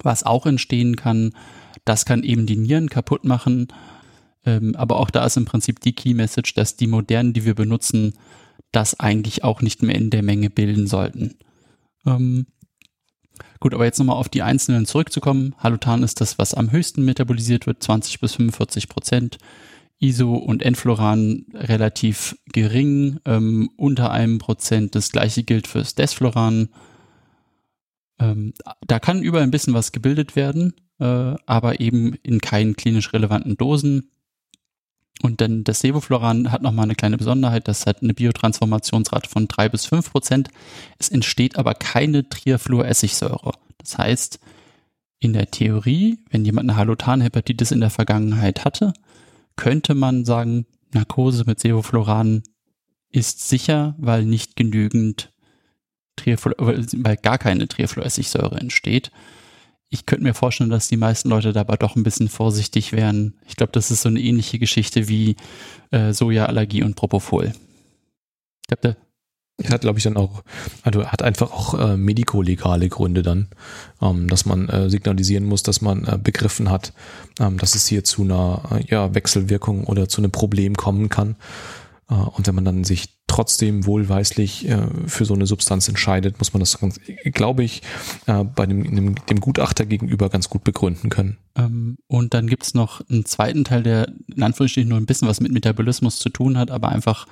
was 0.02 0.25
auch 0.25 0.44
entstehen 0.44 0.97
kann, 0.97 1.32
das 1.85 2.04
kann 2.04 2.25
eben 2.25 2.44
die 2.47 2.56
Nieren 2.56 2.90
kaputt 2.90 3.25
machen. 3.25 3.68
Ähm, 4.44 4.75
aber 4.76 4.99
auch 4.99 5.11
da 5.11 5.25
ist 5.25 5.37
im 5.37 5.44
Prinzip 5.44 5.80
die 5.80 5.94
Key 5.94 6.12
Message, 6.12 6.54
dass 6.54 6.76
die 6.76 6.88
modernen, 6.88 7.32
die 7.32 7.44
wir 7.44 7.54
benutzen, 7.54 8.14
das 8.73 8.99
eigentlich 8.99 9.45
auch 9.45 9.62
nicht 9.62 9.83
mehr 9.83 9.95
in 9.95 10.11
der 10.11 10.23
Menge 10.23 10.50
bilden 10.50 10.87
sollten. 10.87 11.37
Ähm, 12.07 12.47
gut, 13.61 13.75
aber 13.75 13.85
jetzt 13.85 13.99
nochmal 13.99 14.17
auf 14.17 14.29
die 14.29 14.43
einzelnen 14.43 14.87
zurückzukommen. 14.87 15.55
Halutan 15.59 16.02
ist 16.02 16.21
das, 16.21 16.38
was 16.38 16.55
am 16.55 16.73
höchsten 16.73 17.05
metabolisiert 17.05 17.67
wird, 17.67 17.83
20 17.83 18.21
bis 18.21 18.35
45 18.35 18.88
Prozent. 18.88 19.38
ISO 20.02 20.35
und 20.35 20.64
Enfloran 20.64 21.47
relativ 21.55 22.37
gering, 22.47 23.21
ähm, 23.25 23.71
unter 23.76 24.11
einem 24.11 24.38
Prozent. 24.38 24.97
Das 24.97 25.12
gleiche 25.12 25.45
gilt 25.45 25.69
fürs 25.69 25.95
Desfloran. 25.95 26.71
Ähm, 28.19 28.52
da 28.85 28.99
kann 28.99 29.23
überall 29.23 29.45
ein 29.45 29.52
bisschen 29.52 29.75
was 29.75 29.93
gebildet 29.93 30.35
werden, 30.35 30.75
äh, 30.99 31.35
aber 31.47 31.81
eben 31.81 32.14
in 32.23 32.41
keinen 32.41 32.75
klinisch 32.75 33.12
relevanten 33.12 33.57
Dosen. 33.57 34.11
Und 35.23 35.41
dann 35.41 35.62
das 35.62 35.79
Sevofloran 35.81 36.50
hat 36.50 36.62
nochmal 36.62 36.85
eine 36.85 36.97
kleine 36.97 37.17
Besonderheit, 37.17 37.69
das 37.69 37.87
hat 37.87 38.02
eine 38.02 38.12
Biotransformationsrate 38.12 39.31
von 39.31 39.47
drei 39.47 39.69
bis 39.69 39.87
fünf 39.87 40.11
Prozent. 40.11 40.49
Es 40.99 41.09
entsteht 41.09 41.57
aber 41.57 41.75
keine 41.75 42.29
Triafluoressigsäure. 42.29 43.52
Das 43.79 43.99
heißt, 43.99 44.41
in 45.21 45.33
der 45.33 45.50
Theorie, 45.50 46.19
wenn 46.31 46.45
jemand 46.45 46.69
eine 46.69 46.76
Halotanhepatitis 46.76 47.71
in 47.71 47.81
der 47.81 47.91
Vergangenheit 47.91 48.64
hatte, 48.64 48.93
könnte 49.55 49.95
man 49.95 50.25
sagen, 50.25 50.67
Narkose 50.93 51.45
mit 51.47 51.61
Sevofloran 51.61 52.43
ist 53.11 53.49
sicher, 53.49 53.95
weil 53.99 54.25
nicht 54.25 54.57
genügend 54.57 55.31
Triaflu 56.17 56.52
weil 56.59 57.17
gar 57.17 57.38
keine 57.38 57.69
Triafluoressigsäure 57.69 58.59
entsteht 58.59 59.12
ich 59.92 60.06
könnte 60.06 60.25
mir 60.25 60.32
vorstellen, 60.32 60.70
dass 60.70 60.88
die 60.88 60.96
meisten 60.96 61.28
Leute 61.28 61.52
dabei 61.52 61.76
doch 61.76 61.96
ein 61.96 62.02
bisschen 62.02 62.30
vorsichtig 62.30 62.92
wären. 62.92 63.34
Ich 63.46 63.56
glaube, 63.56 63.72
das 63.72 63.90
ist 63.90 64.02
so 64.02 64.08
eine 64.08 64.20
ähnliche 64.20 64.58
Geschichte 64.58 65.06
wie 65.06 65.37
äh, 65.90 66.14
Sojaallergie 66.14 66.82
und 66.82 66.96
Propofol. 66.96 67.52
Ich 68.62 68.68
glaube, 68.68 68.80
der 68.80 68.96
hat, 69.70 69.82
glaube 69.82 69.99
ich, 69.99 70.04
dann 70.04 70.16
auch, 70.16 70.42
also 70.82 71.04
hat 71.06 71.22
einfach 71.22 71.52
auch 71.52 71.78
äh, 71.78 71.96
medikolegale 71.99 72.88
Gründe 72.88 73.22
dann, 73.22 73.49
ähm, 74.00 74.28
dass 74.28 74.46
man 74.46 74.68
äh, 74.70 74.88
signalisieren 74.88 75.44
muss, 75.44 75.62
dass 75.62 75.82
man 75.82 76.06
äh, 76.06 76.18
begriffen 76.18 76.70
hat, 76.70 76.94
ähm, 77.38 77.58
dass 77.58 77.75
es 77.75 77.87
hier 77.87 78.02
zu 78.02 78.22
einer 78.22 78.62
äh, 78.72 78.84
ja, 78.88 79.14
Wechselwirkung 79.14 79.84
oder 79.84 80.08
zu 80.08 80.22
einem 80.22 80.32
Problem 80.32 80.75
kommen 80.75 81.11
kann. 81.11 81.37
Äh, 82.12 82.28
und 82.37 82.47
wenn 82.47 82.54
man 82.54 82.64
dann 82.64 82.85
sich 82.85 83.09
trotzdem 83.26 83.87
wohlweislich 83.87 84.69
äh, 84.69 84.87
für 85.07 85.25
so 85.25 85.35
eine 85.35 85.47
Substanz 85.47 85.88
entscheidet, 85.88 86.38
muss 86.38 86.52
man 86.52 86.61
das, 86.61 86.78
glaube 87.25 87.64
ich, 87.64 87.83
äh, 88.26 88.45
bei 88.45 88.66
dem, 88.66 88.83
dem, 88.95 89.14
dem, 89.14 89.40
Gutachter 89.40 89.87
gegenüber 89.87 90.28
ganz 90.28 90.50
gut 90.50 90.64
begründen 90.64 91.09
können. 91.09 91.38
Ähm, 91.57 91.97
und 92.09 92.35
dann 92.35 92.47
gibt 92.47 92.64
es 92.64 92.75
noch 92.75 93.00
einen 93.09 93.25
zweiten 93.25 93.64
Teil, 93.64 93.83
der 93.83 94.09
in 94.09 94.88
nur 94.88 94.99
ein 94.99 95.07
bisschen 95.07 95.28
was 95.28 95.40
mit 95.40 95.52
Metabolismus 95.52 96.19
zu 96.19 96.28
tun 96.28 96.59
hat, 96.59 96.71
aber 96.71 96.90
einfach 96.90 97.26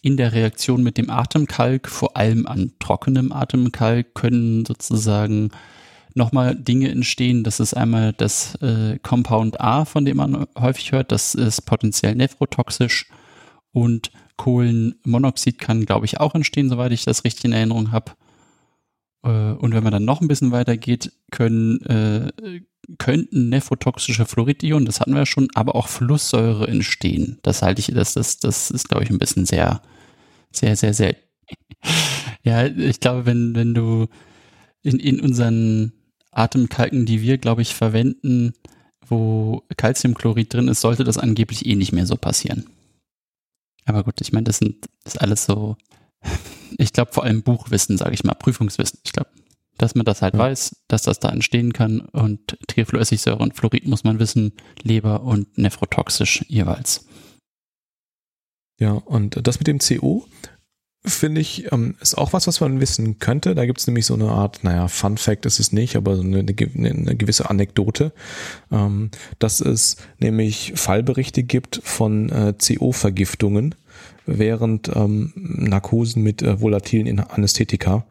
in 0.00 0.16
der 0.16 0.32
Reaktion 0.32 0.82
mit 0.82 0.96
dem 0.96 1.10
Atemkalk, 1.10 1.88
vor 1.88 2.16
allem 2.16 2.46
an 2.46 2.72
trockenem 2.80 3.30
Atemkalk, 3.30 4.14
können 4.14 4.64
sozusagen 4.64 5.50
nochmal 6.14 6.56
Dinge 6.56 6.90
entstehen. 6.90 7.44
Das 7.44 7.60
ist 7.60 7.74
einmal 7.74 8.12
das 8.12 8.58
Compound 9.02 9.60
A, 9.60 9.84
von 9.84 10.04
dem 10.04 10.16
man 10.16 10.46
häufig 10.58 10.90
hört. 10.90 11.12
Das 11.12 11.36
ist 11.36 11.62
potenziell 11.62 12.16
nephrotoxisch 12.16 13.06
und 13.72 14.10
Kohlenmonoxid 14.36 15.58
kann, 15.58 15.86
glaube 15.86 16.06
ich, 16.06 16.20
auch 16.20 16.34
entstehen, 16.34 16.68
soweit 16.68 16.92
ich 16.92 17.04
das 17.04 17.24
richtig 17.24 17.44
in 17.44 17.52
Erinnerung 17.52 17.92
habe. 17.92 18.12
Äh, 19.22 19.52
und 19.52 19.72
wenn 19.72 19.82
man 19.82 19.92
dann 19.92 20.04
noch 20.04 20.20
ein 20.20 20.28
bisschen 20.28 20.52
weiter 20.52 20.76
geht, 20.76 21.12
können, 21.30 21.80
äh, 21.82 22.32
könnten 22.98 23.48
nephrotoxische 23.48 24.26
Fluoridionen, 24.26 24.86
das 24.86 25.00
hatten 25.00 25.12
wir 25.12 25.20
ja 25.20 25.26
schon, 25.26 25.48
aber 25.54 25.76
auch 25.76 25.88
Flusssäure 25.88 26.66
entstehen. 26.66 27.38
Das 27.42 27.62
halte 27.62 27.80
ich, 27.80 27.86
das, 27.86 28.14
das, 28.14 28.38
das 28.38 28.70
ist, 28.70 28.88
glaube 28.88 29.04
ich, 29.04 29.10
ein 29.10 29.18
bisschen 29.18 29.46
sehr, 29.46 29.82
sehr, 30.52 30.76
sehr, 30.76 30.94
sehr. 30.94 31.16
ja, 32.42 32.66
ich 32.66 33.00
glaube, 33.00 33.26
wenn, 33.26 33.54
wenn 33.54 33.74
du 33.74 34.08
in, 34.82 34.98
in 34.98 35.20
unseren 35.20 35.92
Atemkalken, 36.32 37.06
die 37.06 37.22
wir, 37.22 37.38
glaube 37.38 37.62
ich, 37.62 37.74
verwenden, 37.74 38.54
wo 39.06 39.62
Calciumchlorid 39.76 40.52
drin 40.52 40.68
ist, 40.68 40.80
sollte 40.80 41.04
das 41.04 41.18
angeblich 41.18 41.66
eh 41.66 41.76
nicht 41.76 41.92
mehr 41.92 42.06
so 42.06 42.16
passieren. 42.16 42.66
Aber 43.84 44.04
gut, 44.04 44.20
ich 44.20 44.32
meine, 44.32 44.44
das 44.44 44.58
sind 44.58 44.86
das 45.04 45.14
ist 45.14 45.20
alles 45.20 45.44
so, 45.44 45.76
ich 46.78 46.92
glaube 46.92 47.12
vor 47.12 47.24
allem 47.24 47.42
Buchwissen, 47.42 47.98
sage 47.98 48.14
ich 48.14 48.24
mal, 48.24 48.34
Prüfungswissen. 48.34 49.00
Ich 49.04 49.12
glaube, 49.12 49.30
dass 49.78 49.94
man 49.94 50.04
das 50.04 50.22
halt 50.22 50.34
ja. 50.34 50.40
weiß, 50.40 50.76
dass 50.88 51.02
das 51.02 51.18
da 51.18 51.30
entstehen 51.30 51.72
kann 51.72 52.00
und 52.00 52.58
Trifluessigsäure 52.68 53.38
und 53.38 53.56
Fluorid 53.56 53.86
muss 53.86 54.04
man 54.04 54.18
wissen, 54.18 54.52
Leber 54.82 55.22
und 55.22 55.58
nephrotoxisch 55.58 56.44
jeweils. 56.48 57.06
Ja, 58.78 58.92
und 58.92 59.46
das 59.46 59.58
mit 59.58 59.66
dem 59.66 59.78
CO 59.78 60.26
finde 61.04 61.40
ich, 61.40 61.72
ähm, 61.72 61.96
ist 62.00 62.16
auch 62.16 62.32
was, 62.32 62.46
was 62.46 62.60
man 62.60 62.80
wissen 62.80 63.18
könnte. 63.18 63.54
Da 63.54 63.66
gibt 63.66 63.80
es 63.80 63.86
nämlich 63.86 64.06
so 64.06 64.14
eine 64.14 64.28
Art, 64.28 64.62
naja, 64.62 64.86
Fun 64.88 65.18
Fact 65.18 65.46
ist 65.46 65.58
es 65.58 65.72
nicht, 65.72 65.96
aber 65.96 66.16
so 66.16 66.22
eine, 66.22 66.38
eine, 66.38 66.90
eine 66.90 67.16
gewisse 67.16 67.50
Anekdote, 67.50 68.12
ähm, 68.70 69.10
dass 69.38 69.60
es 69.60 69.96
nämlich 70.18 70.72
Fallberichte 70.76 71.42
gibt 71.42 71.80
von 71.82 72.28
äh, 72.30 72.54
CO-Vergiftungen 72.54 73.74
während 74.26 74.90
ähm, 74.94 75.32
Narkosen 75.34 76.22
mit 76.22 76.42
äh, 76.42 76.60
volatilen 76.60 77.18
Anästhetika. 77.18 78.06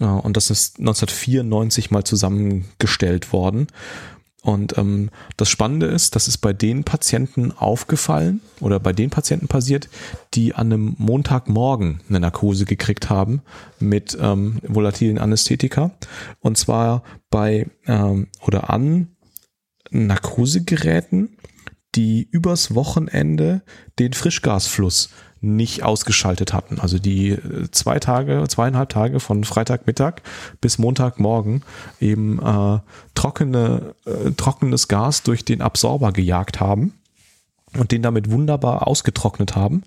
Äh, 0.00 0.04
und 0.04 0.36
das 0.36 0.50
ist 0.50 0.78
1994 0.78 1.90
mal 1.90 2.04
zusammengestellt 2.04 3.32
worden. 3.32 3.66
Und 4.46 4.78
ähm, 4.78 5.10
das 5.36 5.50
Spannende 5.50 5.86
ist, 5.86 6.14
das 6.14 6.28
ist 6.28 6.38
bei 6.38 6.52
den 6.52 6.84
Patienten 6.84 7.50
aufgefallen 7.50 8.40
oder 8.60 8.78
bei 8.78 8.92
den 8.92 9.10
Patienten 9.10 9.48
passiert, 9.48 9.88
die 10.34 10.54
an 10.54 10.72
einem 10.72 10.94
Montagmorgen 10.98 12.00
eine 12.08 12.20
Narkose 12.20 12.64
gekriegt 12.64 13.10
haben 13.10 13.42
mit 13.80 14.16
ähm, 14.20 14.60
volatilen 14.62 15.18
Anästhetika. 15.18 15.90
Und 16.38 16.56
zwar 16.58 17.02
bei 17.28 17.66
ähm, 17.88 18.28
oder 18.40 18.70
an 18.70 19.16
Narkosegeräten, 19.90 21.38
die 21.96 22.28
übers 22.30 22.72
Wochenende 22.72 23.62
den 23.98 24.12
Frischgasfluss 24.12 25.08
nicht 25.40 25.82
ausgeschaltet 25.82 26.52
hatten. 26.52 26.80
Also 26.80 26.98
die 26.98 27.30
äh, 27.30 27.70
zwei 27.70 27.98
Tage, 27.98 28.44
zweieinhalb 28.48 28.88
Tage 28.88 29.20
von 29.20 29.44
Freitagmittag 29.44 30.22
bis 30.60 30.78
Montagmorgen 30.78 31.62
eben 32.00 32.38
äh, 32.38 32.78
trockene, 33.14 33.94
äh, 34.04 34.32
trockenes 34.32 34.88
Gas 34.88 35.22
durch 35.22 35.44
den 35.44 35.60
Absorber 35.60 36.12
gejagt 36.12 36.60
haben 36.60 36.94
und 37.78 37.92
den 37.92 38.02
damit 38.02 38.30
wunderbar 38.30 38.86
ausgetrocknet 38.86 39.56
haben. 39.56 39.82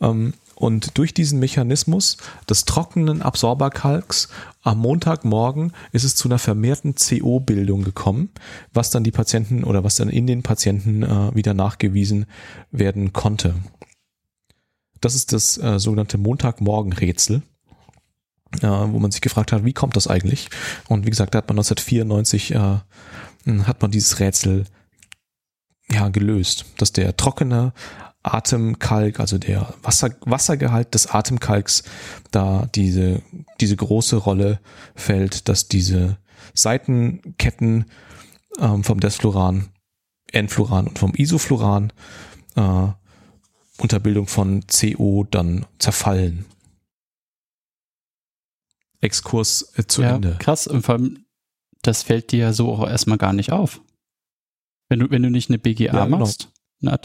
Ähm, 0.00 0.34
und 0.54 0.96
durch 0.96 1.12
diesen 1.12 1.40
Mechanismus 1.40 2.18
des 2.48 2.64
trockenen 2.64 3.20
Absorberkalks 3.20 4.28
am 4.62 4.78
Montagmorgen 4.78 5.72
ist 5.90 6.04
es 6.04 6.14
zu 6.14 6.28
einer 6.28 6.38
vermehrten 6.38 6.94
CO-Bildung 6.94 7.82
gekommen, 7.82 8.30
was 8.72 8.90
dann 8.90 9.02
die 9.02 9.10
Patienten 9.10 9.64
oder 9.64 9.82
was 9.82 9.96
dann 9.96 10.08
in 10.08 10.28
den 10.28 10.44
Patienten 10.44 11.02
äh, 11.02 11.34
wieder 11.34 11.52
nachgewiesen 11.52 12.26
werden 12.70 13.12
konnte. 13.12 13.56
Das 15.02 15.14
ist 15.14 15.32
das 15.32 15.58
äh, 15.58 15.78
sogenannte 15.78 16.16
Montagmorgen-Rätsel, 16.16 17.42
äh, 18.62 18.66
wo 18.66 18.98
man 18.98 19.10
sich 19.10 19.20
gefragt 19.20 19.52
hat, 19.52 19.64
wie 19.64 19.74
kommt 19.74 19.96
das 19.96 20.06
eigentlich? 20.06 20.48
Und 20.88 21.04
wie 21.04 21.10
gesagt, 21.10 21.34
da 21.34 21.38
hat 21.38 21.48
man 21.48 21.58
1994 21.58 22.54
äh, 22.54 22.78
hat 23.64 23.82
man 23.82 23.90
dieses 23.90 24.20
Rätsel 24.20 24.64
ja 25.90 26.08
gelöst, 26.08 26.66
dass 26.78 26.92
der 26.92 27.16
trockene 27.16 27.72
Atemkalk, 28.22 29.18
also 29.18 29.38
der 29.38 29.74
Wasser, 29.82 30.10
Wassergehalt 30.20 30.94
des 30.94 31.08
Atemkalks, 31.08 31.82
da 32.30 32.68
diese, 32.74 33.20
diese 33.60 33.74
große 33.74 34.16
Rolle 34.16 34.60
fällt, 34.94 35.48
dass 35.48 35.66
diese 35.66 36.18
Seitenketten 36.54 37.86
ähm, 38.60 38.84
vom 38.84 39.00
Desfluran, 39.00 39.70
Enfluran 40.30 40.86
und 40.86 41.00
vom 41.00 41.14
Isofluran 41.16 41.92
äh, 42.54 42.88
unter 43.78 44.00
Bildung 44.00 44.26
von 44.26 44.64
CO 44.66 45.24
dann 45.30 45.66
zerfallen. 45.78 46.44
Exkurs 49.00 49.72
äh, 49.78 49.86
zu 49.86 50.02
ja, 50.02 50.16
Ende. 50.16 50.36
Krass, 50.38 50.66
und 50.66 50.82
vor 50.82 50.94
allem, 50.96 51.24
das 51.82 52.02
fällt 52.04 52.30
dir 52.32 52.38
ja 52.38 52.52
so 52.52 52.72
auch 52.72 52.86
erstmal 52.88 53.18
gar 53.18 53.32
nicht 53.32 53.50
auf. 53.52 53.80
Wenn 54.88 55.00
du, 55.00 55.10
wenn 55.10 55.22
du 55.22 55.30
nicht 55.30 55.48
eine 55.50 55.58
BGA 55.58 55.84
Ja, 55.94 56.04
genau. 56.04 56.18
machst, 56.18 56.52
na, 56.80 56.98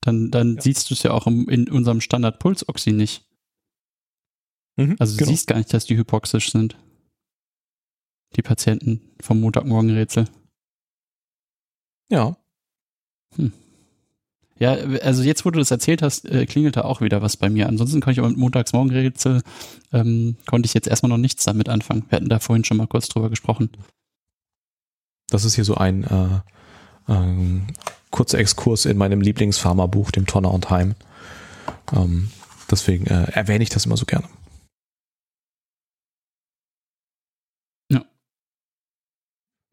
dann, 0.00 0.30
dann 0.30 0.56
Ja. 0.56 0.62
siehst 0.62 0.88
du 0.90 0.94
es 0.94 1.02
ja 1.02 1.10
auch 1.10 1.26
im, 1.26 1.48
in 1.48 1.68
unserem 1.68 2.00
Standard-Pulsoxy 2.00 2.92
nicht. 2.92 3.26
Mhm, 4.76 4.96
Also 4.98 5.14
du 5.14 5.18
genau. 5.18 5.30
siehst 5.32 5.46
gar 5.48 5.58
nicht, 5.58 5.72
dass 5.74 5.84
die 5.84 5.96
hypoxisch 5.96 6.50
sind. 6.52 6.78
Die 8.36 8.42
Patienten 8.42 9.02
vom 9.20 9.40
Montagmorgenrätsel. 9.40 10.28
Ja, 12.10 12.36
Ja, 14.60 14.72
also 15.02 15.22
jetzt, 15.22 15.46
wo 15.46 15.50
du 15.50 15.58
das 15.58 15.70
erzählt 15.70 16.02
hast, 16.02 16.26
äh, 16.26 16.44
klingelt 16.44 16.76
da 16.76 16.82
auch 16.82 17.00
wieder 17.00 17.22
was 17.22 17.38
bei 17.38 17.48
mir. 17.48 17.66
Ansonsten 17.66 18.00
konnte 18.00 18.12
ich 18.12 18.18
aber 18.18 18.28
mit 18.28 18.36
Montagsmorgenrätsel, 18.36 19.42
ähm, 19.92 20.36
konnte 20.46 20.66
ich 20.66 20.74
jetzt 20.74 20.86
erstmal 20.86 21.08
noch 21.08 21.16
nichts 21.16 21.44
damit 21.44 21.70
anfangen. 21.70 22.04
Wir 22.10 22.16
hatten 22.16 22.28
da 22.28 22.38
vorhin 22.40 22.64
schon 22.64 22.76
mal 22.76 22.86
kurz 22.86 23.08
drüber 23.08 23.30
gesprochen. 23.30 23.70
das 25.30 25.44
ist 25.44 25.54
hier 25.54 25.64
so 25.64 25.76
ein 25.76 26.04
äh, 26.04 26.40
ähm, 27.08 27.68
kurzer 28.10 28.38
Exkurs 28.38 28.84
in 28.84 28.98
meinem 28.98 29.20
Lieblingspharma-Buch, 29.20 30.10
dem 30.10 30.26
Tonner 30.26 30.52
und 30.52 30.68
Heim. 30.70 30.94
Ähm, 31.92 32.30
deswegen 32.70 33.06
äh, 33.06 33.30
erwähne 33.32 33.62
ich 33.62 33.70
das 33.70 33.86
immer 33.86 33.96
so 33.96 34.04
gerne. 34.04 34.28
Ja. 37.90 38.04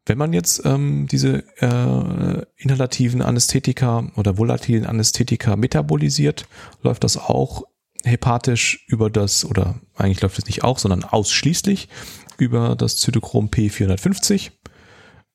Wenn 0.08 0.16
man 0.16 0.32
jetzt 0.32 0.62
ähm, 0.64 1.06
diese 1.06 1.44
äh, 1.60 2.46
inhalativen 2.56 3.20
Anästhetika 3.20 4.10
oder 4.16 4.38
volatilen 4.38 4.86
Anästhetika 4.86 5.54
metabolisiert, 5.54 6.46
läuft 6.82 7.04
das 7.04 7.18
auch 7.18 7.64
hepatisch 8.04 8.86
über 8.88 9.10
das, 9.10 9.44
oder 9.44 9.78
eigentlich 9.96 10.22
läuft 10.22 10.38
es 10.38 10.46
nicht 10.46 10.64
auch, 10.64 10.78
sondern 10.78 11.04
ausschließlich 11.04 11.90
über 12.38 12.74
das 12.74 12.96
Zytochrom 12.96 13.48
P450. 13.48 14.52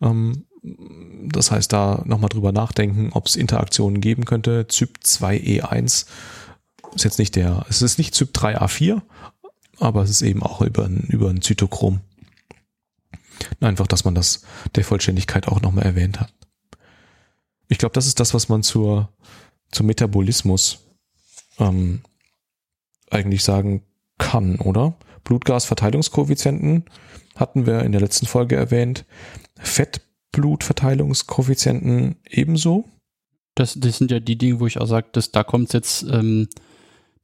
Ähm, 0.02 0.46
das 0.64 1.52
heißt, 1.52 1.72
da 1.72 2.02
nochmal 2.06 2.30
drüber 2.30 2.52
nachdenken, 2.52 3.12
ob 3.14 3.28
es 3.28 3.36
Interaktionen 3.36 4.02
geben 4.02 4.26
könnte. 4.26 4.66
CYP2E1 4.68 6.08
ist 6.96 7.04
jetzt 7.04 7.20
nicht 7.20 7.36
der, 7.36 7.64
es 7.70 7.84
ist 7.84 8.00
nicht 8.00 8.16
CYP3A4, 8.16 9.02
aber 9.78 10.02
es 10.02 10.10
ist 10.10 10.24
eben 10.24 10.42
auch 10.42 10.62
über 10.62 10.86
ein, 10.86 11.06
über 11.10 11.30
ein 11.30 11.44
Zytochrom. 11.44 12.02
Einfach, 13.60 13.88
dass 13.88 14.06
man 14.06 14.16
das 14.16 14.44
der 14.76 14.84
Vollständigkeit 14.84 15.48
auch 15.48 15.62
nochmal 15.62 15.86
erwähnt 15.86 16.20
hat. 16.20 16.34
Ich 17.68 17.78
glaube, 17.78 17.94
das 17.94 18.08
ist 18.08 18.20
das, 18.20 18.34
was 18.34 18.50
man 18.50 18.64
zur, 18.64 19.10
zum 19.72 19.88
Metabolismus 19.88 20.80
ähm, 21.60 22.02
eigentlich 23.10 23.44
sagen 23.44 23.84
kann, 24.18 24.58
oder? 24.58 24.96
Blutgasverteilungskoeffizienten 25.24 26.86
hatten 27.36 27.66
wir 27.66 27.82
in 27.82 27.92
der 27.92 28.02
letzten 28.02 28.28
Folge 28.28 28.56
erwähnt. 28.56 29.06
Fettblutverteilungskoeffizienten 29.60 32.18
ebenso. 32.30 32.86
Das, 33.56 33.74
das 33.76 33.98
sind 33.98 34.12
ja 34.12 34.20
die 34.20 34.38
Dinge, 34.38 34.60
wo 34.60 34.68
ich 34.68 34.80
auch 34.80 34.88
sage, 34.88 35.08
dass 35.12 35.32
da 35.32 35.44
kommt 35.44 35.74
jetzt, 35.74 36.04
ähm, 36.04 36.48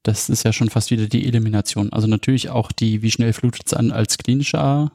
das 0.03 0.29
ist 0.29 0.43
ja 0.43 0.53
schon 0.53 0.69
fast 0.69 0.91
wieder 0.91 1.07
die 1.07 1.27
Elimination. 1.27 1.91
Also 1.91 2.07
natürlich 2.07 2.49
auch 2.49 2.71
die, 2.71 3.01
wie 3.01 3.11
schnell 3.11 3.33
flutet 3.33 3.63
es 3.67 3.73
an 3.73 3.91
als 3.91 4.17
klinischer. 4.17 4.93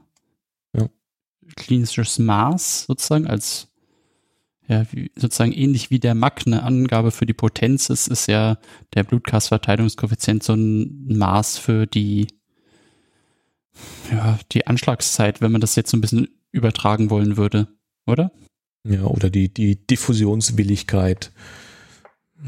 Klinisches 1.56 2.18
Maß 2.18 2.84
sozusagen, 2.86 3.26
als 3.26 3.68
ja, 4.66 4.86
wie, 4.92 5.10
sozusagen 5.14 5.52
ähnlich 5.52 5.90
wie 5.90 5.98
der 5.98 6.14
MAC 6.14 6.44
eine 6.46 6.62
Angabe 6.62 7.10
für 7.10 7.26
die 7.26 7.34
Potenz 7.34 7.90
ist, 7.90 8.08
ist 8.08 8.28
ja 8.28 8.56
der 8.94 9.04
Blutgasverteilungskoeffizient 9.04 10.42
so 10.42 10.54
ein 10.54 11.06
Maß 11.06 11.58
für 11.58 11.86
die, 11.86 12.28
ja, 14.10 14.38
die 14.52 14.66
Anschlagszeit, 14.66 15.40
wenn 15.40 15.52
man 15.52 15.60
das 15.60 15.76
jetzt 15.76 15.90
so 15.90 15.96
ein 15.96 16.00
bisschen 16.00 16.28
übertragen 16.50 17.10
wollen 17.10 17.36
würde, 17.36 17.68
oder? 18.06 18.32
Ja, 18.86 19.02
oder 19.04 19.28
die, 19.30 19.52
die 19.52 19.86
Diffusionswilligkeit. 19.86 21.32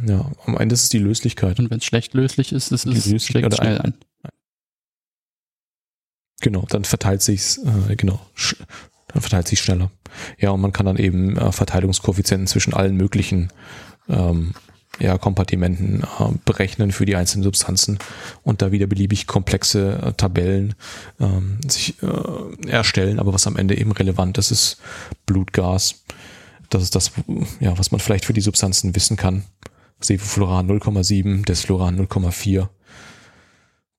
Ja, 0.07 0.31
am 0.45 0.57
Ende 0.57 0.75
ist 0.75 0.85
es 0.85 0.89
die 0.91 0.99
Löslichkeit. 0.99 1.59
Und 1.59 1.71
wenn 1.71 1.79
es 1.79 1.85
schlecht 1.85 2.15
löslich 2.15 2.53
ist, 2.53 2.73
ist 2.73 2.87
es 2.87 3.05
löslich 3.07 3.25
schlägt 3.25 3.47
oder 3.47 3.57
schnell 3.57 3.79
ein- 3.79 3.85
an. 3.85 3.95
Genau, 6.41 6.65
dann 6.69 6.85
verteilt 6.85 7.23
sich's, 7.23 7.59
äh, 7.59 7.97
genau, 7.97 8.21
dann 9.09 9.23
verteilt 9.23 9.49
sich 9.49 9.61
schneller. 9.61 9.91
Ja, 10.39 10.51
und 10.51 10.61
man 10.61 10.73
kann 10.73 10.87
dann 10.87 10.97
eben 10.97 11.37
äh, 11.37 11.53
Verteilungskoeffizienten 11.53 12.47
zwischen 12.47 12.75
allen 12.75 12.97
möglichen 12.97 13.51
ähm, 14.09 14.55
ja, 14.99 15.19
Kompartimenten 15.19 16.03
äh, 16.03 16.33
berechnen 16.45 16.93
für 16.93 17.07
die 17.07 17.17
einzelnen 17.17 17.45
Substanzen 17.45 17.99
und 18.43 18.63
da 18.63 18.73
wieder 18.73 18.87
beliebig 18.87 19.27
komplexe 19.27 20.01
äh, 20.03 20.13
Tabellen 20.13 20.75
ähm, 21.21 21.59
sich 21.67 21.95
äh, 22.03 22.69
erstellen. 22.69 23.19
Aber 23.19 23.33
was 23.33 23.47
am 23.47 23.57
Ende 23.57 23.77
eben 23.77 23.93
relevant 23.93 24.39
ist, 24.39 24.51
ist 24.51 24.79
Blutgas. 25.27 26.03
Das 26.71 26.83
ist 26.83 26.95
das, 26.95 27.13
ja, 27.61 27.79
was 27.79 27.93
man 27.93 28.01
vielleicht 28.01 28.25
für 28.25 28.33
die 28.33 28.41
Substanzen 28.41 28.95
wissen 28.95 29.17
kann. 29.17 29.45
Sevofluran 30.01 30.69
0,7, 30.69 31.45
Desfluran 31.45 31.99
0,4. 31.99 32.69